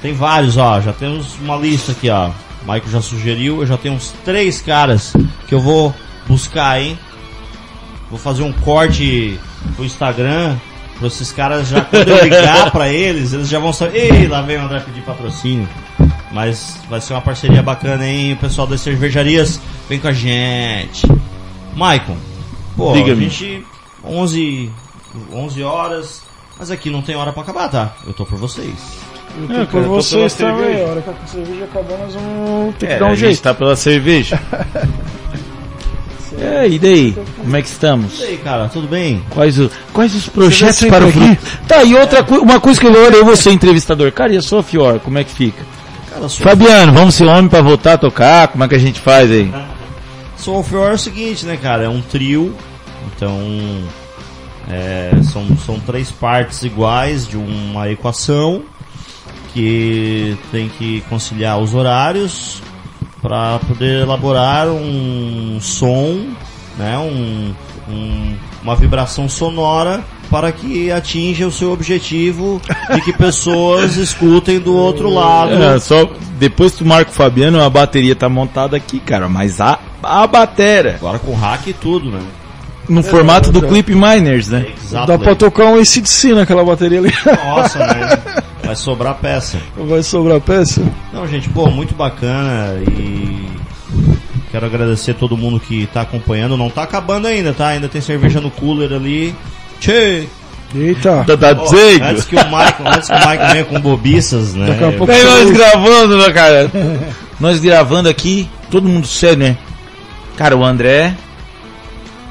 [0.00, 0.80] Tem vários, ó.
[0.80, 2.30] Já temos uma lista aqui, ó.
[2.62, 3.60] O Michael já sugeriu.
[3.60, 5.12] Eu já tenho uns três caras
[5.48, 5.94] que eu vou
[6.26, 6.98] buscar, hein?
[8.10, 9.38] Vou fazer um corte
[9.76, 10.56] pro Instagram.
[10.98, 13.96] Pra esses caras já, quando eu ligar pra eles, eles já vão saber.
[14.12, 15.66] Ei, lá vem o André pedir patrocínio.
[16.30, 18.34] Mas vai ser uma parceria bacana, hein?
[18.34, 19.58] O pessoal das cervejarias
[19.88, 21.06] vem com a gente.
[21.74, 22.16] Maicon,
[22.76, 23.28] pô, a Diga-me.
[23.30, 23.64] gente.
[24.04, 24.70] 11,
[25.32, 26.22] 11 horas.
[26.58, 27.94] Mas aqui não tem hora pra acabar, tá?
[28.06, 28.74] Eu tô por vocês.
[29.38, 30.56] Eu É, por vocês também.
[30.64, 30.84] cerveja.
[30.84, 33.26] A hora que a cerveja acabar, nós vamos ter que é, dar a um gente
[33.28, 33.42] jeito.
[33.42, 34.40] tá pela cerveja.
[36.38, 37.14] É, e daí?
[37.36, 38.22] Como é que E estamos?
[38.22, 39.22] aí, cara, tudo bem?
[39.30, 41.36] Quais, o, quais os projetos para o futuro?
[41.68, 44.10] Tá, e outra coisa, uma coisa que eu olhei, eu vou ser entrevistador.
[44.12, 45.62] Cara, e a sua Fior, como é que fica?
[46.10, 48.48] Cara, sou, Fabiano, vamos ser homem pra voltar a tocar?
[48.48, 49.52] Como é que a gente faz aí?
[50.36, 51.84] sou é o seguinte, né, cara?
[51.84, 52.54] É um trio,
[53.14, 53.38] então
[54.70, 58.62] é, são, são três partes iguais de uma equação
[59.52, 62.62] que tem que conciliar os horários
[63.22, 66.24] para poder elaborar um som,
[66.78, 67.52] né, um,
[67.92, 72.60] um- uma vibração sonora para que atinja o seu objetivo
[72.94, 75.52] de que pessoas escutem do outro lado.
[75.62, 79.78] É, só depois tu marca o Fabiano, a bateria tá montada aqui, cara, mas a,
[80.02, 82.20] a batera Agora com hack e tudo, né?
[82.88, 84.66] no formato do já- Clip Miners, né?
[84.82, 85.06] Exato.
[85.06, 87.12] Dá pra tocar um ACDC naquela bateria ali.
[87.46, 88.18] Nossa, né?
[88.70, 89.58] Vai sobrar peça.
[89.76, 90.80] Vai sobrar peça?
[91.12, 93.48] Não, gente, pô, muito bacana e
[94.52, 96.56] quero agradecer todo mundo que tá acompanhando.
[96.56, 97.66] Não tá acabando ainda, tá?
[97.66, 99.34] Ainda tem cerveja no cooler ali.
[99.80, 100.28] Tchê!
[100.72, 101.24] Eita.
[101.26, 102.04] Tá, tá dizendo?
[102.04, 104.66] antes que o Michael, antes que o Michael venha com bobiças, né?
[104.68, 106.70] Daqui a pouco- nós gravando, né, cara?
[107.40, 109.56] nós gravando aqui, todo mundo sério, né?
[110.36, 111.12] Cara, o André.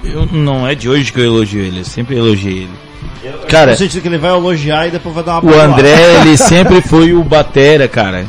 [0.06, 2.89] Eu, não é de hoje que eu elogio ele, eu sempre elogiei ele.
[3.24, 5.60] Eu- Cara- tô sentindo que ele vai elogiar e depois vai dar uma O.
[5.60, 8.26] André, ele sempre foi o batera, cara.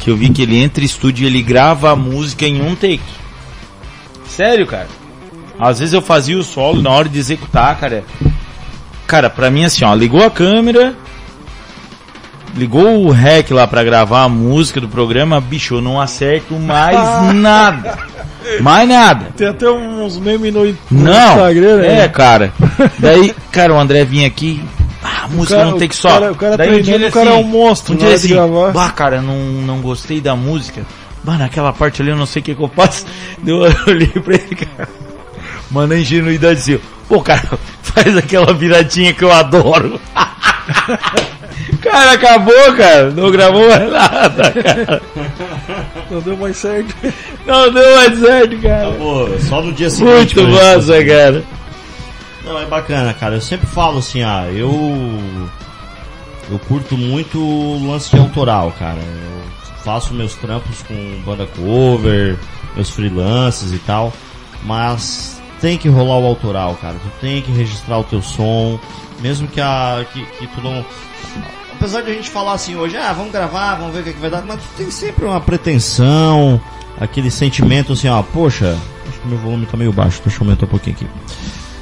[0.00, 2.74] Que eu vi que ele entra em estúdio e ele grava a música em um
[2.74, 3.00] take.
[4.28, 4.88] Sério, cara.
[5.58, 8.04] Às vezes eu fazia o solo na hora de executar, cara.
[9.06, 10.94] Cara, pra mim assim, ó, ligou a câmera,
[12.56, 16.98] ligou o rec lá pra gravar a música do programa, bicho, eu não acerto mais
[17.34, 17.98] nada.
[18.60, 19.26] Mais nada.
[19.36, 22.04] Tem até uns memes no, Não, Instagram, né?
[22.04, 22.52] é, cara.
[22.98, 24.62] Daí, cara, o André vinha aqui,
[25.02, 26.08] ah, a música cara- não tem que o só.
[26.10, 28.14] cara- o cara Daí um dia treinando, ele o cara é um monstro Um dia
[28.14, 28.72] assim, gravar.
[28.72, 30.82] bah, cara, não, não gostei da música.
[31.24, 33.04] Bah, naquela parte ali eu não sei o que, que eu faço.
[33.46, 33.56] Eu
[33.86, 34.88] olhei pra ele, cara.
[35.70, 36.78] Mano, a ingenuidade assim,
[37.08, 37.42] pô, cara,
[37.82, 40.00] faz aquela viradinha que eu adoro.
[41.80, 43.10] Cara, acabou, cara.
[43.10, 45.02] Não gravou mais nada, cara.
[46.10, 46.94] Não deu mais certo.
[47.44, 48.92] Não deu mais certo, cara.
[48.92, 50.36] Pô, só no dia seguinte.
[50.36, 51.44] Muito massa, cara.
[52.44, 53.34] Não, é bacana, cara.
[53.34, 54.70] Eu sempre falo assim, ah, eu.
[56.48, 58.98] Eu curto muito o lance de autoral, cara.
[58.98, 62.38] Eu faço meus trampos com banda cover,
[62.76, 64.12] meus freelances e tal.
[64.62, 66.94] Mas tem que rolar o autoral, cara.
[66.94, 68.78] Tu tem que registrar o teu som.
[69.20, 70.84] Mesmo que, a, que, que tu não.
[71.78, 74.12] Apesar de a gente falar assim hoje, ah, vamos gravar, vamos ver o que, é
[74.12, 76.60] que vai dar, mas tu tem sempre uma pretensão,
[77.00, 78.76] aquele sentimento assim, ó, poxa,
[79.08, 81.06] acho que meu volume tá meio baixo, deixa eu aumentar um pouquinho aqui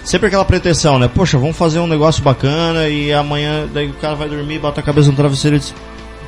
[0.05, 1.09] sempre aquela pretensão, né?
[1.09, 4.85] Poxa, vamos fazer um negócio bacana e amanhã daí o cara vai dormir, bota a
[4.85, 5.75] cabeça no travesseiro e diz.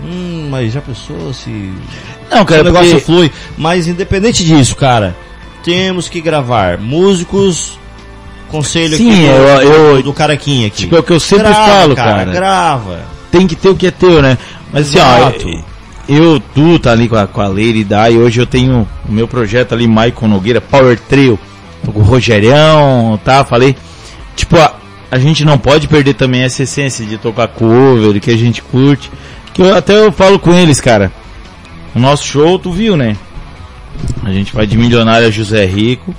[0.03, 1.73] Hum, mas já pensou se.
[2.31, 3.33] Não, cara, o negócio porque- flui.
[3.57, 5.15] Mas independente disso, cara,
[5.63, 6.79] temos que gravar.
[6.79, 7.79] Músicos,
[8.51, 10.79] conselho Sim, aqui do, eu- eu- do, do carequinha aqui.
[10.83, 12.25] Tipo, é o que eu sempre Grava, falo, cara.
[12.33, 13.16] Grava.
[13.37, 14.39] Tem que ter o que é teu, né?
[14.73, 15.65] Mas assim, ó, Exato.
[16.09, 19.29] eu, tu tá ali com a, com a Leire Dai, hoje eu tenho o meu
[19.29, 21.39] projeto ali, Maicon Nogueira, Power Trio,
[21.85, 23.45] tô com o Rogerião, tá?
[23.45, 23.77] Falei,
[24.35, 24.75] tipo, a,
[25.11, 29.11] a gente não pode perder também essa essência de tocar cover, que a gente curte,
[29.53, 31.13] que eu até eu falo com eles, cara,
[31.95, 33.17] o nosso show, tu viu, né?
[34.25, 36.15] A gente vai de Milionária José Rico,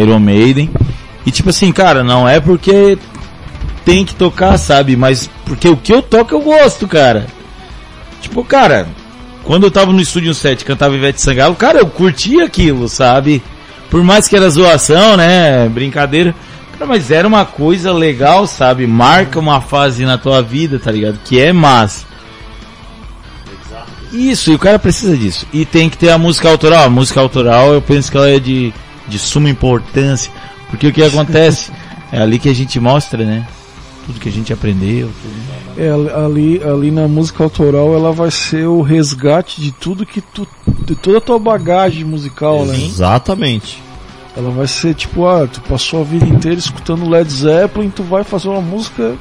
[0.00, 0.70] Iron Maiden,
[1.24, 2.98] e tipo assim, cara, não é porque
[3.84, 4.96] tem que tocar, sabe?
[4.96, 7.26] Mas porque o que eu toco eu gosto, cara.
[8.20, 8.86] Tipo, cara,
[9.44, 13.42] quando eu tava no estúdio 7 cantava Ivete Sangalo, cara, eu curtia aquilo, sabe?
[13.90, 15.68] Por mais que era zoação, né?
[15.68, 16.34] Brincadeira.
[16.72, 18.86] Cara, mas era uma coisa legal, sabe?
[18.86, 21.18] Marca uma fase na tua vida, tá ligado?
[21.24, 22.06] Que é massa.
[24.12, 25.46] Isso, e o cara precisa disso.
[25.52, 26.84] E tem que ter a música autoral.
[26.84, 28.72] A música autoral eu penso que ela é de,
[29.08, 30.30] de suma importância.
[30.68, 31.70] Porque o que acontece?
[32.14, 33.46] É ali que a gente mostra, né?
[34.06, 35.08] Tudo que a gente aprendeu.
[35.22, 35.80] Tudo.
[35.80, 35.90] É,
[36.24, 40.46] ali, ali na música autoral ela vai ser o resgate de tudo que tu.
[40.84, 42.74] de toda a tua bagagem musical, né?
[42.76, 43.80] Exatamente.
[44.36, 48.24] Ela vai ser tipo, ah, tu passou a vida inteira escutando Led Zeppelin, tu vai
[48.24, 49.14] fazer uma música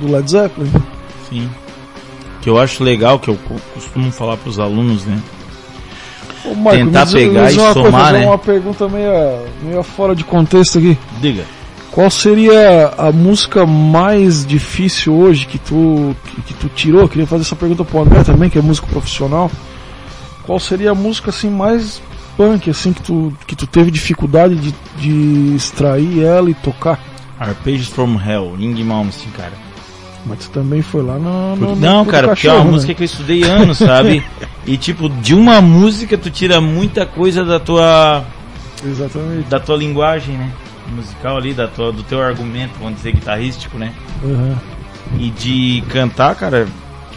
[0.00, 0.70] do Led Zeppelin.
[1.28, 1.50] Sim.
[2.40, 5.20] Que eu acho legal, que eu co- costumo falar pros alunos, né?
[6.44, 8.26] Ô, Michael, Tentar diz- pegar e uma coisa, somar, fazer né?
[8.26, 9.10] uma pergunta meio,
[9.62, 10.96] meio fora de contexto aqui.
[11.20, 11.44] Diga.
[11.94, 17.08] Qual seria a música mais difícil hoje que tu, que, que tu tirou?
[17.08, 19.48] Queria fazer essa pergunta pro André também, que é músico profissional.
[20.42, 22.02] Qual seria a música assim mais
[22.36, 26.98] punk assim que tu, que tu teve dificuldade de, de extrair ela e tocar?
[27.38, 29.52] Arpeggios from Hell, Ling Malmsteen, cara.
[30.26, 32.70] Mas tu também foi lá no, no Não, no cara, porque é uma cachorro, né?
[32.72, 34.24] música que eu estudei anos, sabe?
[34.66, 38.24] e tipo, de uma música tu tira muita coisa da tua
[38.84, 39.48] Exatamente.
[39.48, 40.50] da tua linguagem, né?
[40.88, 43.92] Musical ali, da tua, do teu argumento, vamos dizer, guitarrístico, né?
[44.22, 44.56] Uhum.
[45.18, 46.68] E de cantar, cara,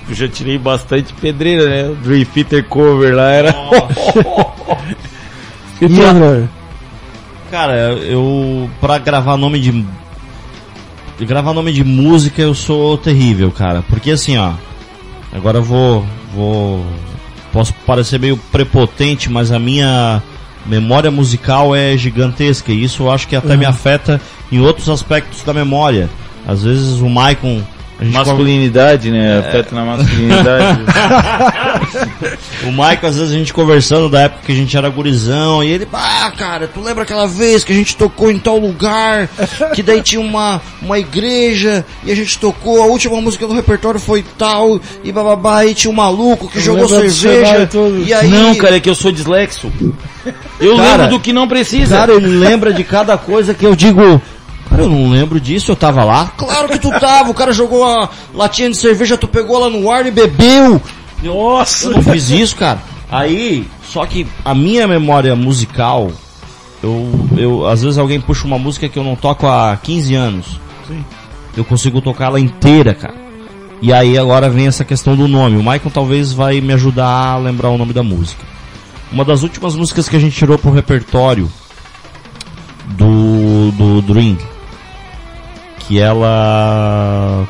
[0.09, 1.89] eu já tirei bastante pedreira, né?
[1.89, 3.55] O Dream Theater cover lá era.
[5.79, 6.47] E tu, André?
[7.51, 9.85] Cara, eu pra gravar nome de
[11.19, 14.53] gravar nome de música eu sou terrível, cara, porque assim, ó,
[15.31, 16.85] agora eu vou vou
[17.53, 20.21] posso parecer meio prepotente, mas a minha
[20.67, 24.21] memória musical é gigantesca e isso eu acho que até me afeta
[24.51, 26.09] em outros aspectos da memória.
[26.45, 27.61] Às vezes o Maicon
[27.99, 29.39] Masculinidade, né?
[29.39, 30.81] Afeta na masculinidade.
[32.63, 35.69] O Michael, às vezes, a gente conversando da época que a gente era gurizão, e
[35.69, 39.29] ele, ah, cara, tu lembra aquela vez que a gente tocou em tal lugar,
[39.73, 43.99] que daí tinha uma, uma igreja, e a gente tocou, a última música do repertório
[43.99, 47.69] foi tal, e bababá, e tinha um maluco que jogou lembra do cerveja,
[48.05, 48.27] e aí...
[48.27, 49.71] Não, cara, é que eu sou dislexo.
[50.59, 51.95] Eu Cara, lembro do que não precisa.
[51.95, 54.21] Cara, ele lembra de cada coisa que eu digo.
[54.69, 56.31] Cara, eu não lembro disso, eu tava lá.
[56.37, 59.89] Claro que tu tava, o cara jogou a latinha de cerveja, tu pegou lá no
[59.89, 60.81] ar e bebeu.
[61.23, 61.87] Nossa!
[61.87, 62.81] Eu não fiz isso, cara.
[63.09, 66.11] Aí, só que a minha memória musical,
[66.83, 70.59] eu, eu, às vezes alguém puxa uma música que eu não toco há 15 anos.
[70.87, 71.03] Sim.
[71.55, 73.15] Eu consigo tocar ela inteira, cara.
[73.81, 75.55] E aí agora vem essa questão do nome.
[75.55, 78.43] O Michael talvez vai me ajudar a lembrar o nome da música.
[79.11, 81.49] Uma das últimas músicas que a gente tirou pro repertório
[82.87, 84.37] do, do Dream,
[85.87, 87.47] que ela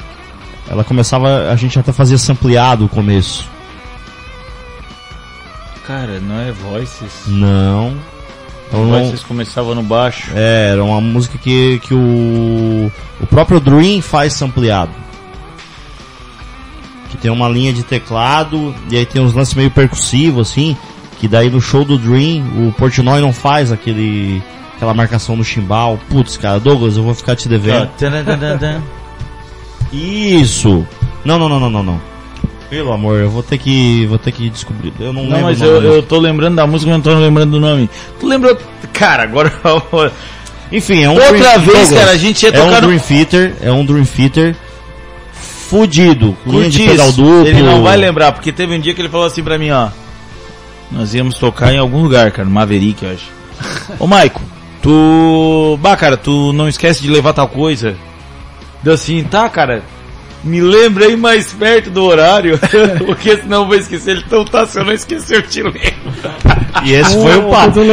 [0.70, 3.50] ela começava, a gente até fazia sampleado o começo.
[5.86, 7.24] Cara, não é Voices.
[7.28, 7.96] Não.
[8.68, 10.32] Então, não Voices começava no baixo.
[10.36, 12.92] é, era uma música que, que o,
[13.22, 14.92] o próprio Dream faz sampleado.
[17.10, 20.76] que tem uma linha de teclado e aí tem uns lances meio percussivos assim,
[21.18, 24.44] que daí no show do Dream o Portnoy não faz aquele
[24.78, 26.00] aquela marcação no chimbal.
[26.10, 27.90] Putz, cara, Douglas, eu vou ficar te devendo.
[29.92, 30.86] Isso.
[31.26, 32.02] Não, não, não, não, não, não.
[32.70, 34.92] Pelo amor, eu vou ter que vou ter que descobrir.
[35.00, 35.44] Eu não, Não, lembro.
[35.46, 37.90] mas eu, eu tô lembrando da música, mas não tô lembrando do nome.
[38.20, 38.58] Tu lembra.
[38.92, 39.52] Cara, agora.
[40.72, 42.88] Enfim, é um Outra Dream- vez, Douglas, cara, a gente ia é um tocar no-
[42.88, 44.54] Dream Theater, é um Dream Theater
[45.70, 47.48] fudido, Curti pedal duplo.
[47.48, 49.88] Ele não vai lembrar, porque teve um dia que ele falou assim pra mim, ó.
[50.92, 53.28] Nós íamos tocar em algum lugar, cara, no Maverick, eu acho.
[53.98, 54.42] Ô, Maico,
[54.82, 55.78] tu.
[55.82, 57.96] Bah, cara, tu não esquece de levar tal coisa.
[58.84, 59.82] Deu assim, tá, cara.
[60.44, 62.60] Me lembrei mais perto do horário,
[63.06, 64.24] porque senão eu vou esquecer.
[64.26, 65.82] Então tá, se eu não esquecer, eu te lembro.
[66.86, 67.80] E esse foi o papo.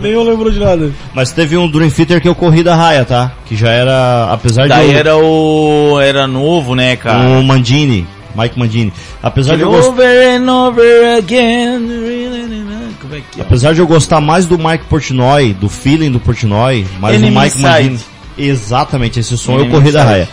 [0.00, 0.92] Nem eu lembro de nada.
[1.14, 3.32] Mas teve um Dream Theater que eu corri da raia, tá?
[3.46, 5.98] Que já era, apesar Daí de eu- era o.
[6.00, 7.18] Era novo, né, cara?
[7.38, 8.06] o Mandini,
[8.36, 8.92] Mike Mandini.
[9.22, 12.75] Apesar de eu gostar Over and over again.
[13.06, 13.42] Como é que é?
[13.42, 17.40] Apesar de eu gostar mais do Mike Portnoy, do feeling do Portnoy, mas Enemy o
[17.40, 17.58] Mike.
[17.60, 18.00] Mandini.
[18.36, 20.28] Exatamente, esse som Enemy eu corri da raia.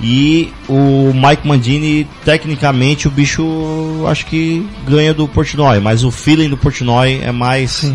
[0.00, 6.50] E o Mike Mandini, tecnicamente, o bicho acho que ganha do Portnoy, mas o feeling
[6.50, 7.90] do Portnoy é mais,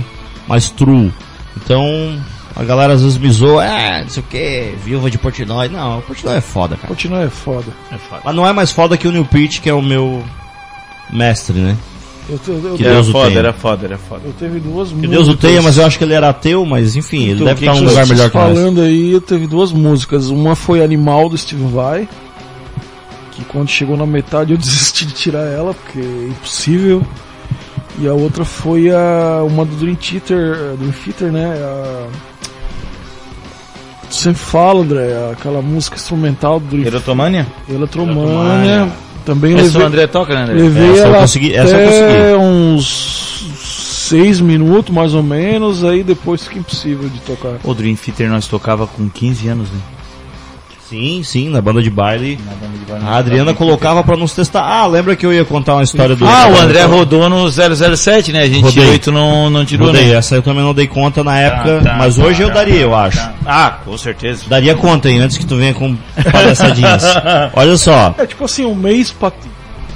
[0.47, 1.13] mais true.
[1.57, 2.19] Então,
[2.55, 5.69] a galera às vezes me zoa, é, não sei o que, viúva de Portnoy.
[5.69, 6.87] Não, o Portnoy é foda, cara.
[6.87, 7.71] Continua é foda.
[7.91, 8.21] É foda.
[8.25, 10.23] Mas não é mais foda que o Neil Peart, que é o meu
[11.11, 11.77] mestre, né?
[12.31, 13.39] Eu, eu, Que eu, Era Deus o foda, tenha.
[13.39, 14.21] era foda, era foda.
[14.25, 15.15] eu teve duas Que músicas.
[15.17, 17.59] Deus o tenha, mas eu acho que ele era ateu, mas enfim, ele Então, deve
[17.59, 18.47] estar num vocês lugar melhor que nós.
[18.57, 20.27] falando aí, teve duas músicas.
[20.29, 22.07] Uma foi Animal do Steve Vai,
[23.33, 27.05] que quando chegou na metade eu desisti de tirar ela, porque é impossível.
[27.99, 31.45] E a outra foi a uma do Dream Theater, Dream Theater, né?
[31.61, 32.07] A,
[34.09, 37.45] tu sempre fala, André, aquela música instrumental do Dream Erotomania?
[37.69, 38.21] Eletromania.
[38.23, 38.89] Eletromania.
[39.25, 40.53] Também Essa o levei, André toca, né, André?
[40.55, 43.31] levei Essa eu ela consegui- essa eu até uns
[44.09, 47.59] seis minutos mais ou menos, aí depois fica impossível de tocar.
[47.63, 49.79] O Dream Theater nós tocava com 15 anos, né?
[50.91, 52.37] Sim, sim, na banda de baile.
[52.45, 53.05] Na banda de baile.
[53.07, 54.61] A Adriana colocava pra nos testar.
[54.61, 56.27] Ah, lembra que eu ia contar uma história do.
[56.27, 58.41] Ah, o André rodou no 007, né?
[58.41, 58.71] A gente Rodei.
[58.83, 60.15] tirou e tu não, não tirou, Rodei, né?
[60.15, 62.75] essa eu também não dei conta na época, tá, mas tá, hoje eu tá, daria,
[62.75, 63.17] tá, eu acho.
[63.19, 63.33] tá.
[63.45, 64.43] Ah, com certeza.
[64.49, 65.95] Daria conta, hein, antes que tu venha com
[66.29, 67.03] palhaçadinhas.
[67.55, 69.31] Olha só, É tipo assim, um mês pra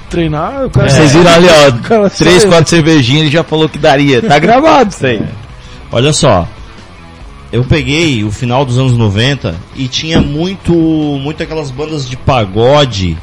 [0.09, 4.21] treinar, o cara Vocês viram ali, ó, três, quatro cervejinhas, ele já falou que daria.
[4.21, 5.21] Tá gravado isso aí.
[5.91, 6.47] olha só.
[7.55, 13.17] Eu peguei o final dos anos 90 e tinha muito, muito aquelas bandas de pagode,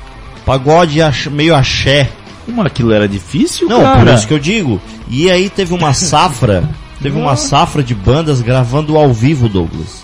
[0.47, 1.01] pagode
[1.31, 2.11] meio axé.
[2.47, 3.99] Como aquilo era difícil, Não, cara?
[3.99, 4.81] por isso que eu digo.
[5.07, 6.67] E aí teve uma safra,
[7.03, 10.03] teve uma safra de bandas gravando ao vivo, Douglas.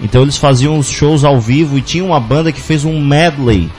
[0.00, 3.70] Então eles faziam os shows ao vivo e tinha uma banda que fez um medley,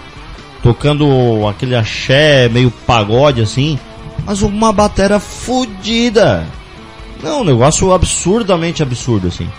[0.63, 3.77] tocando aquele axé meio pagode assim,
[4.25, 6.47] mas uma batera fodida.
[7.21, 9.49] Não, um negócio absurdamente absurdo assim.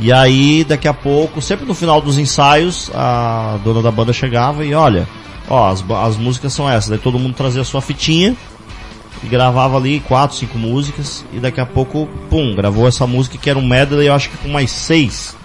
[0.00, 4.64] E aí, daqui a pouco, sempre no final dos ensaios, a dona da banda chegava
[4.64, 5.06] e olha,
[5.48, 6.88] ó, as, as músicas são essas.
[6.88, 8.34] Daí todo mundo trazia a sua fitinha
[9.22, 13.50] e gravava ali quatro, cinco músicas e daqui a pouco, pum, gravou essa música que
[13.50, 15.36] era um medley, eu acho que com mais seis.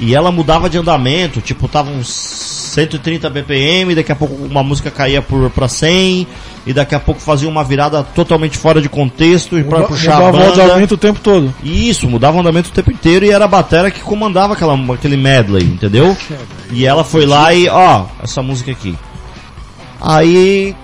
[0.00, 4.90] E ela mudava de andamento, tipo, tava uns 130 BPM, daqui a pouco uma música
[4.90, 6.26] caía por, pra 100,
[6.66, 10.26] e daqui a pouco fazia uma virada totalmente fora de contexto e Muda- puxar a
[10.26, 10.64] mudava o banda.
[10.64, 11.52] andamento o tempo todo.
[11.62, 15.16] Isso, mudava o andamento o tempo inteiro e era a batera que comandava aquela, aquele
[15.16, 16.16] medley, entendeu?
[16.70, 18.96] E ela foi lá e, ó, essa música aqui.
[20.00, 20.74] Aí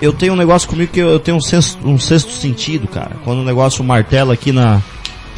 [0.00, 3.12] eu tenho um negócio comigo que eu, eu tenho um, senso, um sexto sentido, cara.
[3.24, 4.80] Quando o negócio martela aqui na,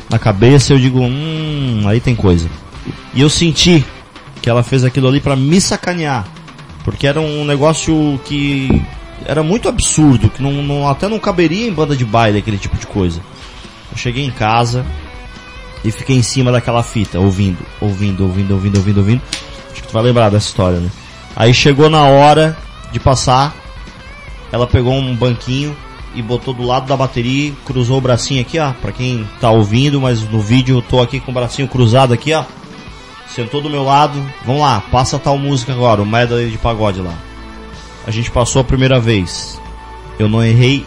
[0.09, 2.49] na cabeça, eu digo, hum, aí tem coisa.
[3.15, 3.85] E eu senti
[4.41, 6.27] que ela fez aquilo ali pra me sacanear.
[6.85, 8.83] Porque era um negócio que
[9.27, 12.77] era muito absurdo, que não, não- até não caberia em banda de baile aquele tipo
[12.77, 13.21] de coisa.
[13.91, 14.85] Eu cheguei em casa
[15.85, 19.23] e fiquei em cima daquela fita, ouvindo, ouvindo, ouvindo, ouvindo, ouvindo, ouvindo.
[19.73, 20.91] Acho que tu vai lembrar dessa história, né?
[21.37, 22.57] Aí chegou na hora
[22.93, 23.55] de passar,
[24.53, 25.77] ela pegou um banquinho
[26.15, 30.01] e botou do lado da bateria, cruzou o bracinho aqui, ó, pra quem tá ouvindo,
[30.01, 32.45] mas no vídeo eu tô aqui com o bracinho cruzado aqui, ó.
[33.29, 37.15] Sentou do meu lado, vamos lá, passa tal música agora, o medley de pagode lá.
[38.11, 39.57] A gente passou a primeira vez.
[40.19, 40.85] Eu não errei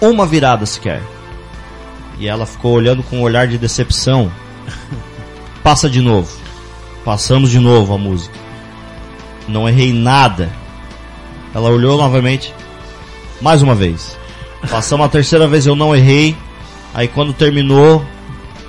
[0.00, 1.02] uma virada sequer.
[2.18, 4.32] E ela ficou olhando com um olhar de decepção.
[5.62, 6.34] Passa de novo.
[7.04, 8.34] Passamos de novo a música.
[9.46, 10.50] Não errei nada.
[11.54, 12.54] Ela olhou novamente.
[13.38, 14.16] Mais uma vez.
[14.70, 16.34] Passamos a terceira vez, eu não errei.
[16.94, 18.02] Aí quando terminou,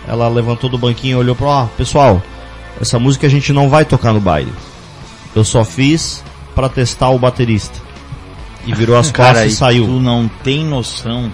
[0.05, 2.21] ela levantou do banquinho e olhou para, ó, pessoal,
[2.81, 4.51] essa música a gente não vai tocar no baile.
[5.33, 6.21] Eu só fiz
[6.57, 7.79] pra testar o baterista.
[8.65, 9.85] E virou as costas e saiu.
[9.85, 11.31] tu não tem noção.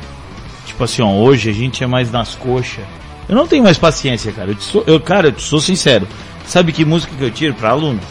[0.66, 2.84] Tipo assim, ó, hoje a gente é mais nas coxas.
[3.30, 4.52] Eu não tenho mais paciência, cara.
[4.52, 6.06] Eu, sou, eu, cara, eu te sou sincero.
[6.46, 8.02] Sabe que música que eu tiro pra aluno?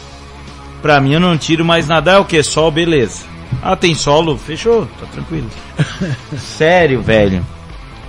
[0.81, 2.13] Pra mim eu não tiro mais nada.
[2.13, 2.41] É o que?
[2.41, 3.25] Sol, beleza.
[3.61, 4.35] Ah, tem solo?
[4.35, 5.49] Fechou, tá tranquilo.
[6.35, 7.45] Sério, velho.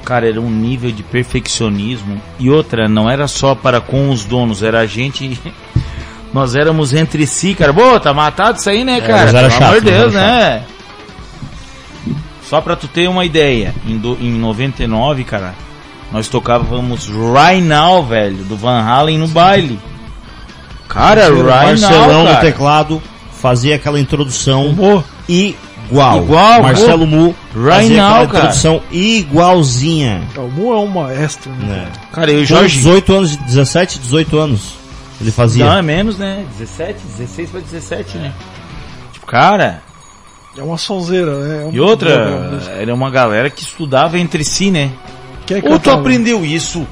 [0.03, 2.19] Cara, era um nível de perfeccionismo.
[2.39, 5.39] E outra, não era só para com os donos, era a gente.
[6.35, 7.73] Nós éramos entre si, cara.
[7.73, 9.27] Pô, tá matado isso aí, né, cara?
[9.27, 10.65] mas era Pelo chato, amor de Deus, né?
[12.51, 15.55] Só pra tu ter uma ideia, em, do, em 99, cara,
[16.11, 19.79] nós tocávamos Right Now, velho, do Van Halen no baile.
[20.89, 22.41] Cara, Right Marcelão Now, no cara.
[22.41, 23.03] teclado
[23.41, 26.23] fazia aquela introdução igual.
[26.23, 28.39] Igual, Marcelo Mu Right fazia now, aquela cara.
[28.39, 30.23] introdução igualzinha.
[30.37, 31.67] O Mu é um maestro, né?
[31.67, 31.89] Né?
[32.13, 32.77] Cara, eu e o Com Jorge...
[32.79, 34.84] 18 anos, 17, 18 anos.
[35.25, 35.65] Ele fazia.
[35.65, 36.45] Não, é menos, né?
[36.59, 38.33] 17, 16 pra 17, né?
[39.13, 39.83] Tipo, cara,
[40.57, 41.63] É uma sonzeira, né?
[41.63, 42.11] É um e outra,
[42.79, 44.91] era uma galera que estudava entre si, né?
[45.47, 46.87] Quer Ou tu aprendeu isso?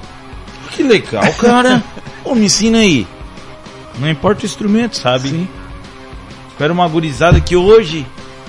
[0.70, 1.82] Que legal, cara.
[2.24, 3.06] Ô, me ensina aí.
[3.98, 5.28] Não importa o instrumento, sabe?
[5.28, 5.48] Sim.
[6.58, 8.06] Era uma gurizada que hoje,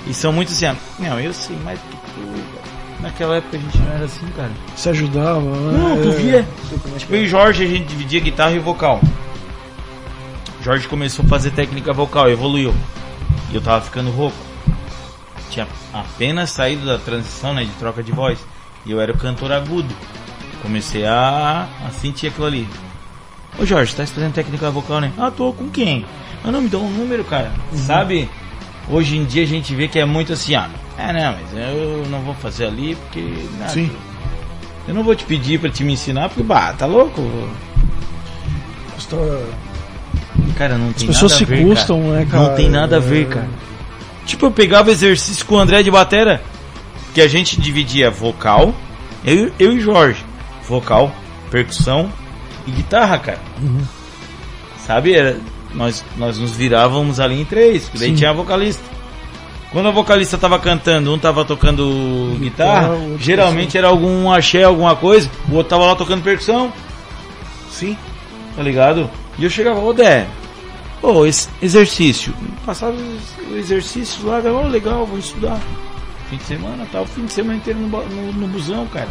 [0.07, 2.21] e são muitos assim, ah, não, eu sei mais do que tu.
[2.21, 2.63] cara."
[3.01, 4.51] Naquela época a gente não era assim, cara.
[4.77, 5.77] Se ajudava, né?
[5.77, 6.11] Não, tu É.
[6.11, 6.47] via.
[6.97, 9.01] Tipo, eu e Jorge, a gente dividia guitarra e vocal.
[10.63, 12.73] Jorge começou a fazer técnica vocal, evoluiu.
[13.51, 14.35] E eu tava ficando rouco.
[15.49, 18.39] Tinha apenas saído da transição, né, de troca de voz.
[18.85, 19.93] E eu era o cantor agudo.
[20.61, 22.67] Comecei a, a sentir aquilo ali.
[23.59, 25.11] Ô Jorge, tá fazendo técnica vocal, né?
[25.17, 26.05] Ah, tô com quem?
[26.43, 27.51] Ah, não, me dá um número, cara.
[27.75, 28.29] Sabe?
[28.89, 32.05] Hoje em dia a gente vê que é muito assim, ah, é, não, mas eu
[32.09, 33.47] não vou fazer ali porque...
[33.59, 33.71] nada.
[33.71, 33.91] Sim.
[34.87, 37.21] Eu não vou te pedir pra te me ensinar, porque, bah, tá louco?
[38.95, 39.15] Custa-
[40.57, 42.13] Cara, não As tem pessoas nada se a ver, custam, cara.
[42.13, 42.43] né, cara?
[42.43, 43.47] Não tem nada a ver, cara.
[44.25, 46.41] Tipo, eu pegava exercício com o André de batera,
[47.13, 48.73] que a gente dividia vocal,
[49.25, 50.23] eu, eu e Jorge.
[50.67, 51.11] Vocal,
[51.51, 52.09] percussão
[52.65, 53.39] e guitarra, cara.
[53.61, 53.81] Uhum.
[54.85, 55.13] Sabe?
[55.13, 55.37] Era-
[55.73, 58.15] nós, nós nos virávamos ali em três, porque daí Sim.
[58.15, 58.83] tinha a vocalista.
[59.71, 64.95] Quando a vocalista tava cantando, um tava tocando guitarra, outro geralmente era algum axé, alguma
[64.95, 66.71] coisa, o outro tava lá tocando percussão,
[67.71, 67.97] Sim.
[68.55, 69.09] tá ligado?
[69.39, 70.27] E eu chegava, ô Dé,
[71.03, 72.33] ô, esse exercício.
[72.65, 72.95] Passava
[73.51, 75.59] o exercício lá, ô, legal, vou estudar.
[76.29, 79.09] Fim de semana, tal, fim de semana inteiro no, no, no busão, cara.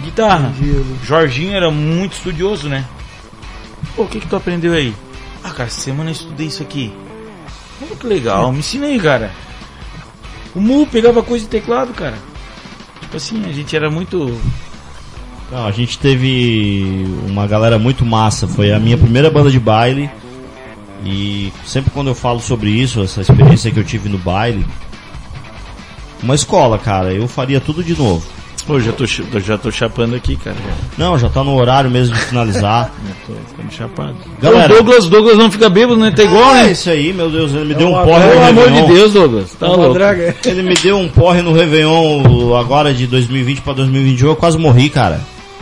[0.00, 0.52] Guitarra.
[0.58, 0.84] Entendi.
[1.04, 2.84] Jorginho era muito estudioso, né?
[3.96, 4.94] Pô, o que que tu aprendeu aí?
[5.42, 6.92] Ah, cara, essa semana eu estudei isso aqui.
[7.78, 9.30] Pô, que legal, me ensina aí, cara.
[10.54, 12.18] O Mu pegava coisa de teclado, cara.
[13.00, 14.38] Tipo assim, a gente era muito...
[15.50, 18.46] Não, a gente teve uma galera muito massa.
[18.46, 20.10] Foi a minha primeira banda de baile.
[21.04, 24.66] E sempre quando eu falo sobre isso, essa experiência que eu tive no baile,
[26.22, 28.26] uma escola, cara, eu faria tudo de novo.
[28.66, 30.56] Pô, já tô, já tô chapando aqui, cara.
[30.98, 32.90] Não, já tá no horário mesmo de finalizar.
[33.26, 34.14] Tô ficando chapado.
[34.42, 34.70] Galera.
[34.70, 36.10] o Douglas, Douglas não fica bêbado, né?
[36.10, 36.72] Tá igual, é né?
[36.72, 38.94] isso aí, meu Deus, ele me deu um uma- porre Pelo no amor de Réveillon.
[38.94, 39.50] Deus, Douglas.
[39.58, 39.94] Tá Uma louco.
[39.94, 40.36] draga.
[40.44, 44.90] Ele me deu um porre no Réveillon agora de 2020 pra 2021, eu quase morri,
[44.90, 45.18] cara.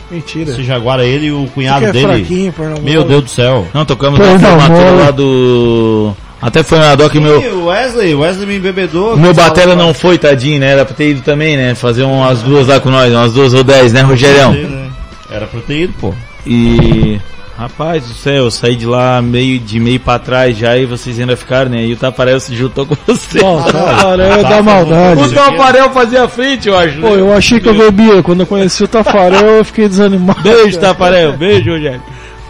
[0.09, 0.51] Mentira.
[0.51, 2.53] Esse Jaguar, ele e o cunhado é dele.
[2.81, 3.67] Meu Deus do céu.
[3.73, 6.13] Não, tocamos na formatura lá do...
[6.41, 7.39] Até foi na Doc meu...
[7.55, 9.15] O Wesley, o Wesley me embebedou.
[9.15, 10.71] O meu batera não foi, tadinho, né?
[10.71, 11.73] Era pra ter ido também, né?
[11.73, 14.53] Fazer umas duas lá com nós, umas duas ou dez, né, Rogerião?
[14.53, 14.89] né?
[15.29, 16.13] Era pra ter ido, pô.
[16.45, 17.19] E...
[17.57, 21.19] Rapaz do céu, eu saí de lá meio de meio pra trás já e vocês
[21.19, 21.83] ainda ficaram, né?
[21.85, 23.41] E o Taparel se juntou com você.
[23.41, 25.21] Não, Tafarel é Tá, da tá, maldade.
[25.23, 26.99] O Taparel fazia frente, eu acho.
[27.01, 27.21] Pô, né?
[27.21, 28.21] eu achei que eu bebia.
[28.21, 30.41] Quando eu conheci o Tafarel, eu fiquei desanimado.
[30.43, 31.33] Beijo, Taparel.
[31.35, 32.01] Beijo, Rogério.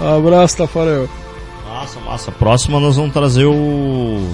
[0.01, 1.07] Abraço, Tafarel.
[1.73, 2.31] Massa, massa.
[2.31, 4.27] Próxima nós vamos trazer o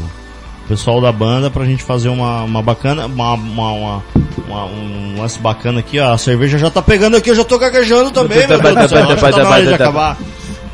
[0.68, 4.04] pessoal da banda pra gente fazer uma, uma bacana, uma, uma, uma-
[4.48, 6.14] uma- um lance bacana aqui, ó.
[6.14, 9.04] A cerveja já tá pegando aqui, eu já tô gaguejando também, meu Deus do céu.
[9.04, 10.18] Acho que tá na hora de acabar.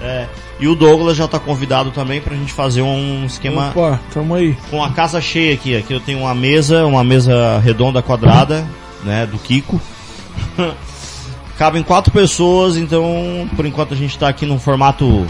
[0.01, 0.27] É.
[0.59, 4.57] E o Douglas já tá convidado também pra gente fazer um esquema Opa, tamo aí.
[4.69, 5.75] com a casa cheia aqui.
[5.75, 8.65] Aqui eu tenho uma mesa, uma mesa redonda quadrada,
[9.03, 9.79] né, do Kiko.
[11.57, 15.25] Cabem quatro pessoas, então por enquanto a gente tá aqui num formato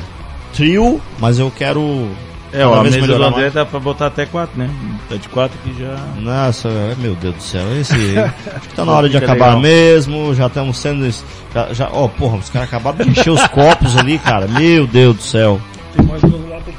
[0.54, 2.08] trio, mas eu quero
[2.52, 3.54] É, ó, a mesa do André mais.
[3.54, 4.70] tá pra botar até quatro, né?
[5.08, 5.96] Tá de quatro que já...
[6.20, 9.60] Nossa, meu Deus do céu, esse acho que tá na hora de acabar legal.
[9.62, 11.10] mesmo, já estamos sendo
[11.54, 14.48] já, já ó, porra, os caras acabaram de encher os copos ali, cara.
[14.48, 15.60] Meu Deus do céu.
[15.96, 16.74] Tem mais duas aqui.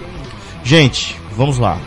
[0.64, 1.78] Gente, vamos lá.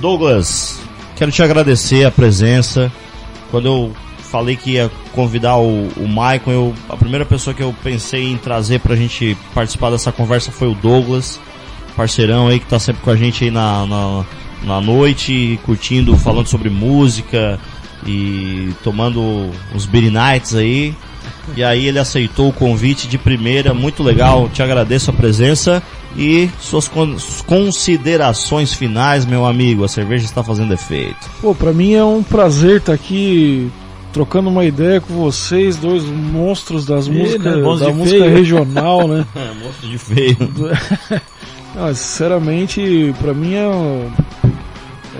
[0.00, 0.80] Douglas,
[1.16, 2.92] quero te agradecer a presença.
[3.50, 7.74] Quando eu falei que ia convidar o, o Maicon, eu, a primeira pessoa que eu
[7.84, 11.40] pensei em trazer pra gente participar dessa conversa foi o Douglas,
[11.96, 14.24] parceirão aí que tá sempre com a gente aí na, na-
[14.64, 17.58] na noite, curtindo, falando sobre música
[18.06, 20.94] e tomando uns beer nights aí.
[21.56, 25.82] E aí ele aceitou o convite de primeira, muito legal, te agradeço a presença
[26.16, 27.16] e suas con
[27.46, 31.28] considerações finais, meu amigo, a cerveja está fazendo efeito.
[31.42, 33.70] Pô, pra mim é um prazer estar aqui
[34.12, 37.62] trocando uma ideia com vocês, dois monstros das músicas, né?
[37.62, 38.34] da música feio.
[38.34, 39.26] regional, né?
[39.62, 40.36] Monstro de feio.
[41.74, 44.10] Não, sinceramente, pra mim é um,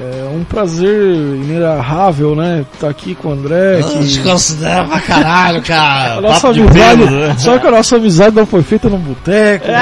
[0.01, 2.65] é um prazer inenarrável, né?
[2.73, 3.83] Estar aqui com o André.
[3.83, 4.23] Te Que...
[4.23, 6.15] considera pra caralho, cara.
[6.19, 7.35] A nossa amizade, né?
[7.39, 9.67] só que a nossa amizade não foi feita no boteco.
[9.67, 9.81] né?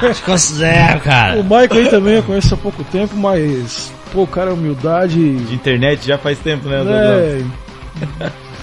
[0.14, 1.42] Te considero, O cara.
[1.42, 5.16] Michael aí também eu conheço há pouco tempo, mas, pô, o cara é humildade.
[5.36, 7.44] De internet já faz tempo, né, né?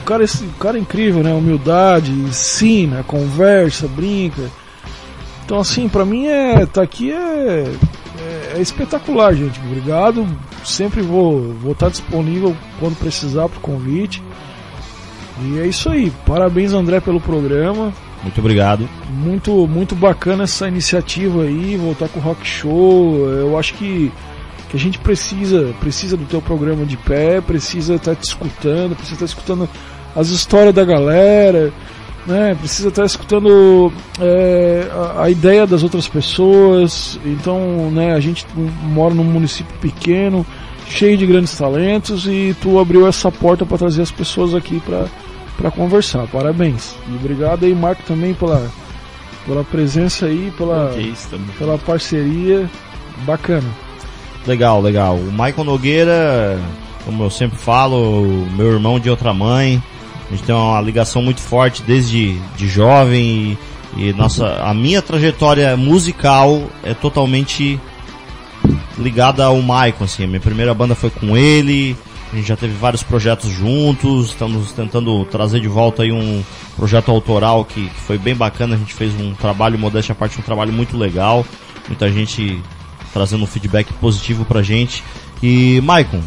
[0.01, 1.33] O cara, esse, o cara é incrível, né?
[1.33, 4.43] Humildade, ensina, conversa, brinca.
[5.45, 6.65] Então, assim, pra mim é.
[6.65, 7.65] Tá aqui é,
[8.19, 9.59] é, é espetacular, gente.
[9.59, 10.27] Obrigado.
[10.63, 14.21] Sempre vou vou estar disponível quando precisar pro convite.
[15.43, 16.11] E é isso aí.
[16.25, 17.93] Parabéns, André, pelo programa.
[18.23, 18.89] Muito obrigado.
[19.07, 23.29] Muito, muito bacana essa iniciativa aí, voltar com o Rock Show.
[23.29, 24.11] Eu acho que,
[24.69, 29.13] que a gente precisa, precisa do teu programa de pé, precisa estar te escutando, precisa
[29.13, 29.69] estar escutando
[30.15, 31.71] as histórias da galera,
[32.25, 32.55] né?
[32.55, 37.19] Precisa estar escutando é, a, a ideia das outras pessoas.
[37.25, 38.45] Então, né, a gente
[38.83, 40.45] mora num município pequeno,
[40.87, 45.05] cheio de grandes talentos e tu abriu essa porta para trazer as pessoas aqui para
[45.57, 46.27] para conversar.
[46.27, 46.95] Parabéns.
[47.09, 48.69] E obrigado aí, Marco, também pela,
[49.45, 50.93] pela presença aí, pela,
[51.57, 52.69] pela parceria.
[53.25, 53.67] Bacana.
[54.45, 55.15] Legal, legal.
[55.15, 56.59] O Michael Nogueira,
[57.05, 58.25] como eu sempre falo,
[58.55, 59.81] meu irmão de outra mãe.
[60.27, 63.57] A gente tem uma ligação muito forte desde de jovem
[63.95, 67.79] e, e nossa, a minha trajetória musical é totalmente
[68.97, 70.25] ligada ao Michael, assim.
[70.25, 71.95] Minha primeira banda foi com ele.
[72.31, 76.43] A gente já teve vários projetos juntos, estamos tentando trazer de volta aí um
[76.75, 78.75] projeto autoral que, que foi bem bacana.
[78.75, 81.45] A gente fez um trabalho, modéstia à parte, um trabalho muito legal.
[81.87, 82.61] Muita gente
[83.13, 85.03] trazendo um feedback positivo pra gente.
[85.41, 86.21] E, Maicon,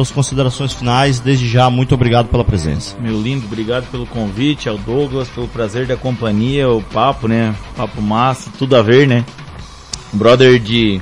[0.00, 2.96] suas considerações finais, desde já, muito obrigado pela presença.
[2.98, 7.54] Meu lindo, obrigado pelo convite, ao Douglas, pelo prazer da companhia, o papo, né?
[7.76, 9.24] Papo massa, tudo a ver, né?
[10.12, 11.00] Um brother de,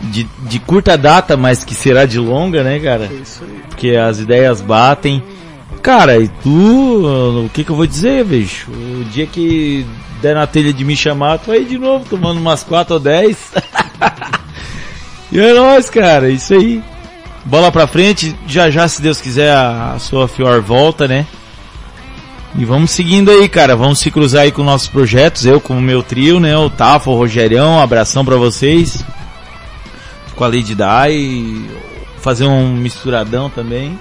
[0.00, 3.06] de, de curta data, mas que será de longa, né, cara?
[3.06, 3.62] isso aí.
[3.68, 5.22] Porque as ideias batem.
[5.82, 8.70] Cara, e tu, o que que eu vou dizer, bicho?
[8.70, 9.84] O dia que
[10.22, 13.52] der na telha de me chamar, tu aí de novo, tomando umas 4 ou 10.
[15.32, 16.82] e é nóis, cara, isso aí.
[17.48, 21.24] Bola pra frente, já já, se Deus quiser, a, a sua Fior volta, né?
[22.58, 23.74] E vamos seguindo aí, cara.
[23.74, 25.46] Vamos se cruzar aí com nossos projetos.
[25.46, 26.56] Eu com o meu trio, né?
[26.58, 27.76] O Tafa, o Rogerião.
[27.76, 29.02] Um abração pra vocês.
[30.36, 31.56] Com a Lady Dai.
[32.20, 33.98] Fazer um misturadão também.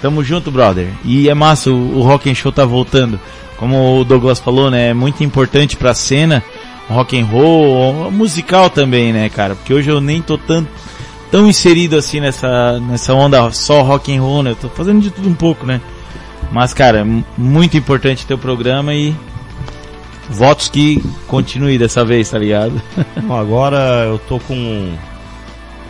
[0.00, 0.88] Tamo junto, brother.
[1.04, 3.20] E é massa, o, o Rock and Show tá voltando.
[3.56, 4.88] Como o Douglas falou, né?
[4.88, 6.42] É muito importante pra cena.
[6.88, 9.54] Rock and roll, musical também, né, cara?
[9.54, 10.66] Porque hoje eu nem tô tão,
[11.32, 14.50] tão inserido assim nessa, nessa onda só rock and roll, né?
[14.50, 15.80] Eu tô fazendo de tudo um pouco, né?
[16.52, 19.12] Mas, cara, é mu- muito importante ter o programa e
[20.28, 22.80] votos que continue dessa vez, tá ligado?
[23.28, 24.92] Agora eu tô com,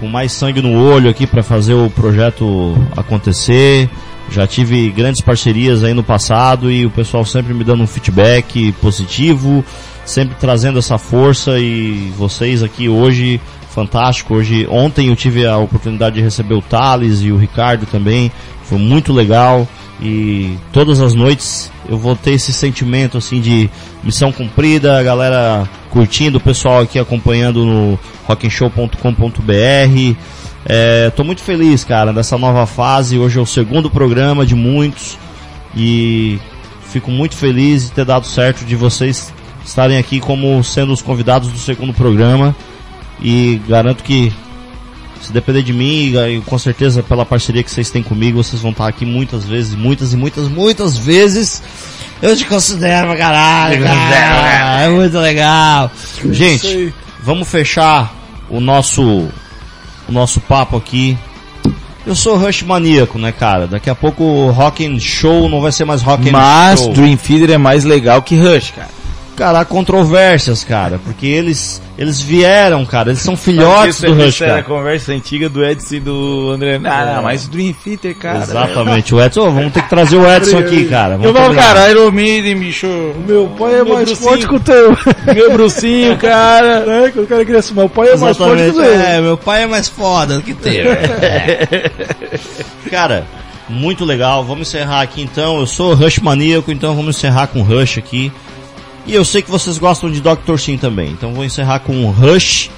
[0.01, 3.91] com mais sangue no olho aqui para fazer o projeto acontecer.
[4.31, 8.73] Já tive grandes parcerias aí no passado e o pessoal sempre me dando um feedback
[8.81, 9.65] positivo,
[10.05, 14.35] sempre trazendo essa força e vocês aqui hoje, fantástico.
[14.35, 18.31] Hoje, ontem eu tive a oportunidade de receber o Thales e o Ricardo também,
[18.65, 19.67] foi muito legal
[20.01, 23.71] e todas as noites eu vou ter esse sentimento assim de
[24.03, 30.17] missão cumprida, a galera curtindo, o pessoal aqui acompanhando no rockenshow.com.br.
[30.65, 33.19] É, tô muito feliz, cara, dessa nova fase.
[33.19, 35.19] Hoje é o segundo programa de muitos
[35.77, 36.39] e
[36.85, 39.33] fico muito feliz de ter dado certo de vocês
[39.65, 42.55] estarem aqui como sendo os convidados do segundo programa
[43.21, 44.33] e garanto que
[45.21, 48.73] se depender de mim e com certeza pela parceria que vocês têm comigo, vocês vão
[48.73, 51.63] estar aqui muitas vezes, muitas e muitas, muitas vezes.
[52.21, 54.83] Eu te considero pra caralho, cara.
[54.83, 55.91] É muito legal.
[56.31, 58.13] Gente, vamos fechar
[58.49, 59.29] o nosso
[60.09, 61.17] o nosso papo aqui.
[62.05, 63.69] Eu sou Rush maníaco, né, cara?
[63.69, 66.93] Daqui a pouco o Rock and Show não vai ser mais Rock and Mas Show.
[66.93, 69.02] Dream Theater é mais legal que Rush, cara.
[69.35, 74.25] Cara, há controvérsias, cara, porque eles Eles vieram, cara, eles são filhotes Isso do é-
[74.25, 74.77] Rush, isso era a cara.
[74.77, 76.81] conversa antiga do Edson e do André.
[76.85, 78.39] Ah, não, mas o Dream Theater, cara.
[78.43, 81.17] Exatamente, o Edson, ô, vamos ter que trazer o Edson aqui, cara.
[81.17, 81.63] Vamos Eu combinar.
[81.63, 82.87] cara, Iron Maiden, bicho.
[83.27, 84.29] Meu pai é Meu mais brucinho.
[84.29, 84.97] forte que o teu.
[85.35, 86.85] Meu brucinho, cara.
[87.07, 88.93] É, que o cara queria assim, meu pai é mais forte que o Exatamente.
[88.99, 89.07] teu.
[89.07, 90.93] É, meu pai é mais foda do que teu.
[90.93, 91.91] É.
[92.91, 93.27] Cara,
[93.69, 94.45] muito legal.
[94.45, 95.59] Vamos encerrar aqui então.
[95.61, 98.33] Eu sou Rush maníaco, então vamos encerrar com Rush aqui.
[99.07, 100.57] E eu sei que vocês gostam de Dr.
[100.59, 101.11] Sim também.
[101.11, 102.71] Então vou encerrar com Rush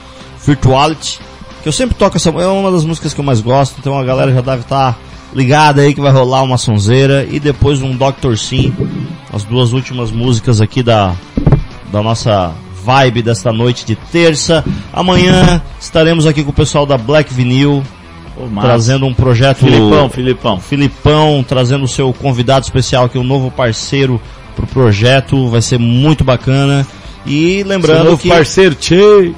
[0.45, 1.21] Virtuality.
[1.63, 2.31] Que eu sempre toco essa.
[2.31, 3.77] É uma das músicas que eu mais gosto.
[3.79, 4.99] Então a galera já deve estar
[5.35, 7.27] ligada aí que vai rolar uma sonzeira.
[7.31, 8.37] E depois um Dr.
[8.37, 8.75] Sim.
[9.33, 11.15] As duas últimas músicas aqui da,
[11.93, 14.65] da nossa vibe desta noite de terça.
[14.93, 17.83] Amanhã estaremos aqui com o pessoal da Black Vinyl,
[18.37, 19.59] Ô, trazendo um projeto.
[19.59, 20.61] Filipão, Filipão.
[20.61, 24.21] Filipão, trazendo o seu convidado especial, que é um novo parceiro
[24.55, 25.49] pro projeto.
[25.49, 26.87] Vai ser muito bacana.
[27.27, 28.29] E lembrando que.
[28.29, 29.33] parceiro, tchê.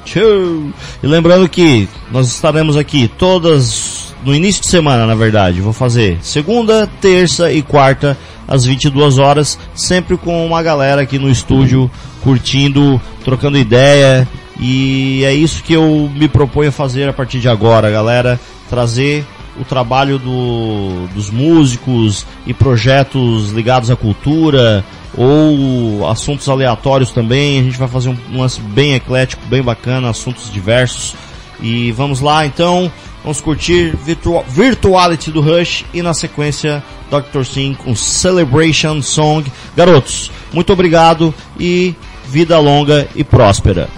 [1.01, 5.61] E lembrando que nós estaremos aqui todas no início de semana, na verdade.
[5.61, 8.17] Vou fazer segunda, terça e quarta
[8.47, 11.89] às 22 horas, sempre com uma galera aqui no estúdio
[12.21, 14.27] curtindo, trocando ideia.
[14.59, 18.39] E é isso que eu me proponho a fazer a partir de agora, galera,
[18.69, 19.25] trazer
[19.59, 24.83] o trabalho do, dos músicos e projetos ligados à cultura
[25.17, 27.59] ou assuntos aleatórios também.
[27.59, 31.15] A gente vai fazer um, lance bem eclético, bem bacana, assuntos diversos.
[31.59, 32.91] E vamos lá então,
[33.23, 37.43] vamos curtir Virtua Virtuality do Rush e na sequência Dr.
[37.43, 39.51] Sim com Celebration Song.
[39.75, 41.95] Garotos, muito obrigado e
[42.27, 43.89] vida longa e próspera.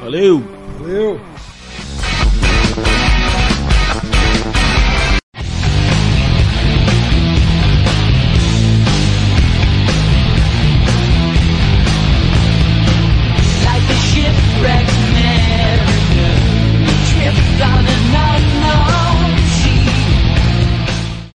[0.00, 0.42] Valeu.
[0.78, 1.20] Valeu.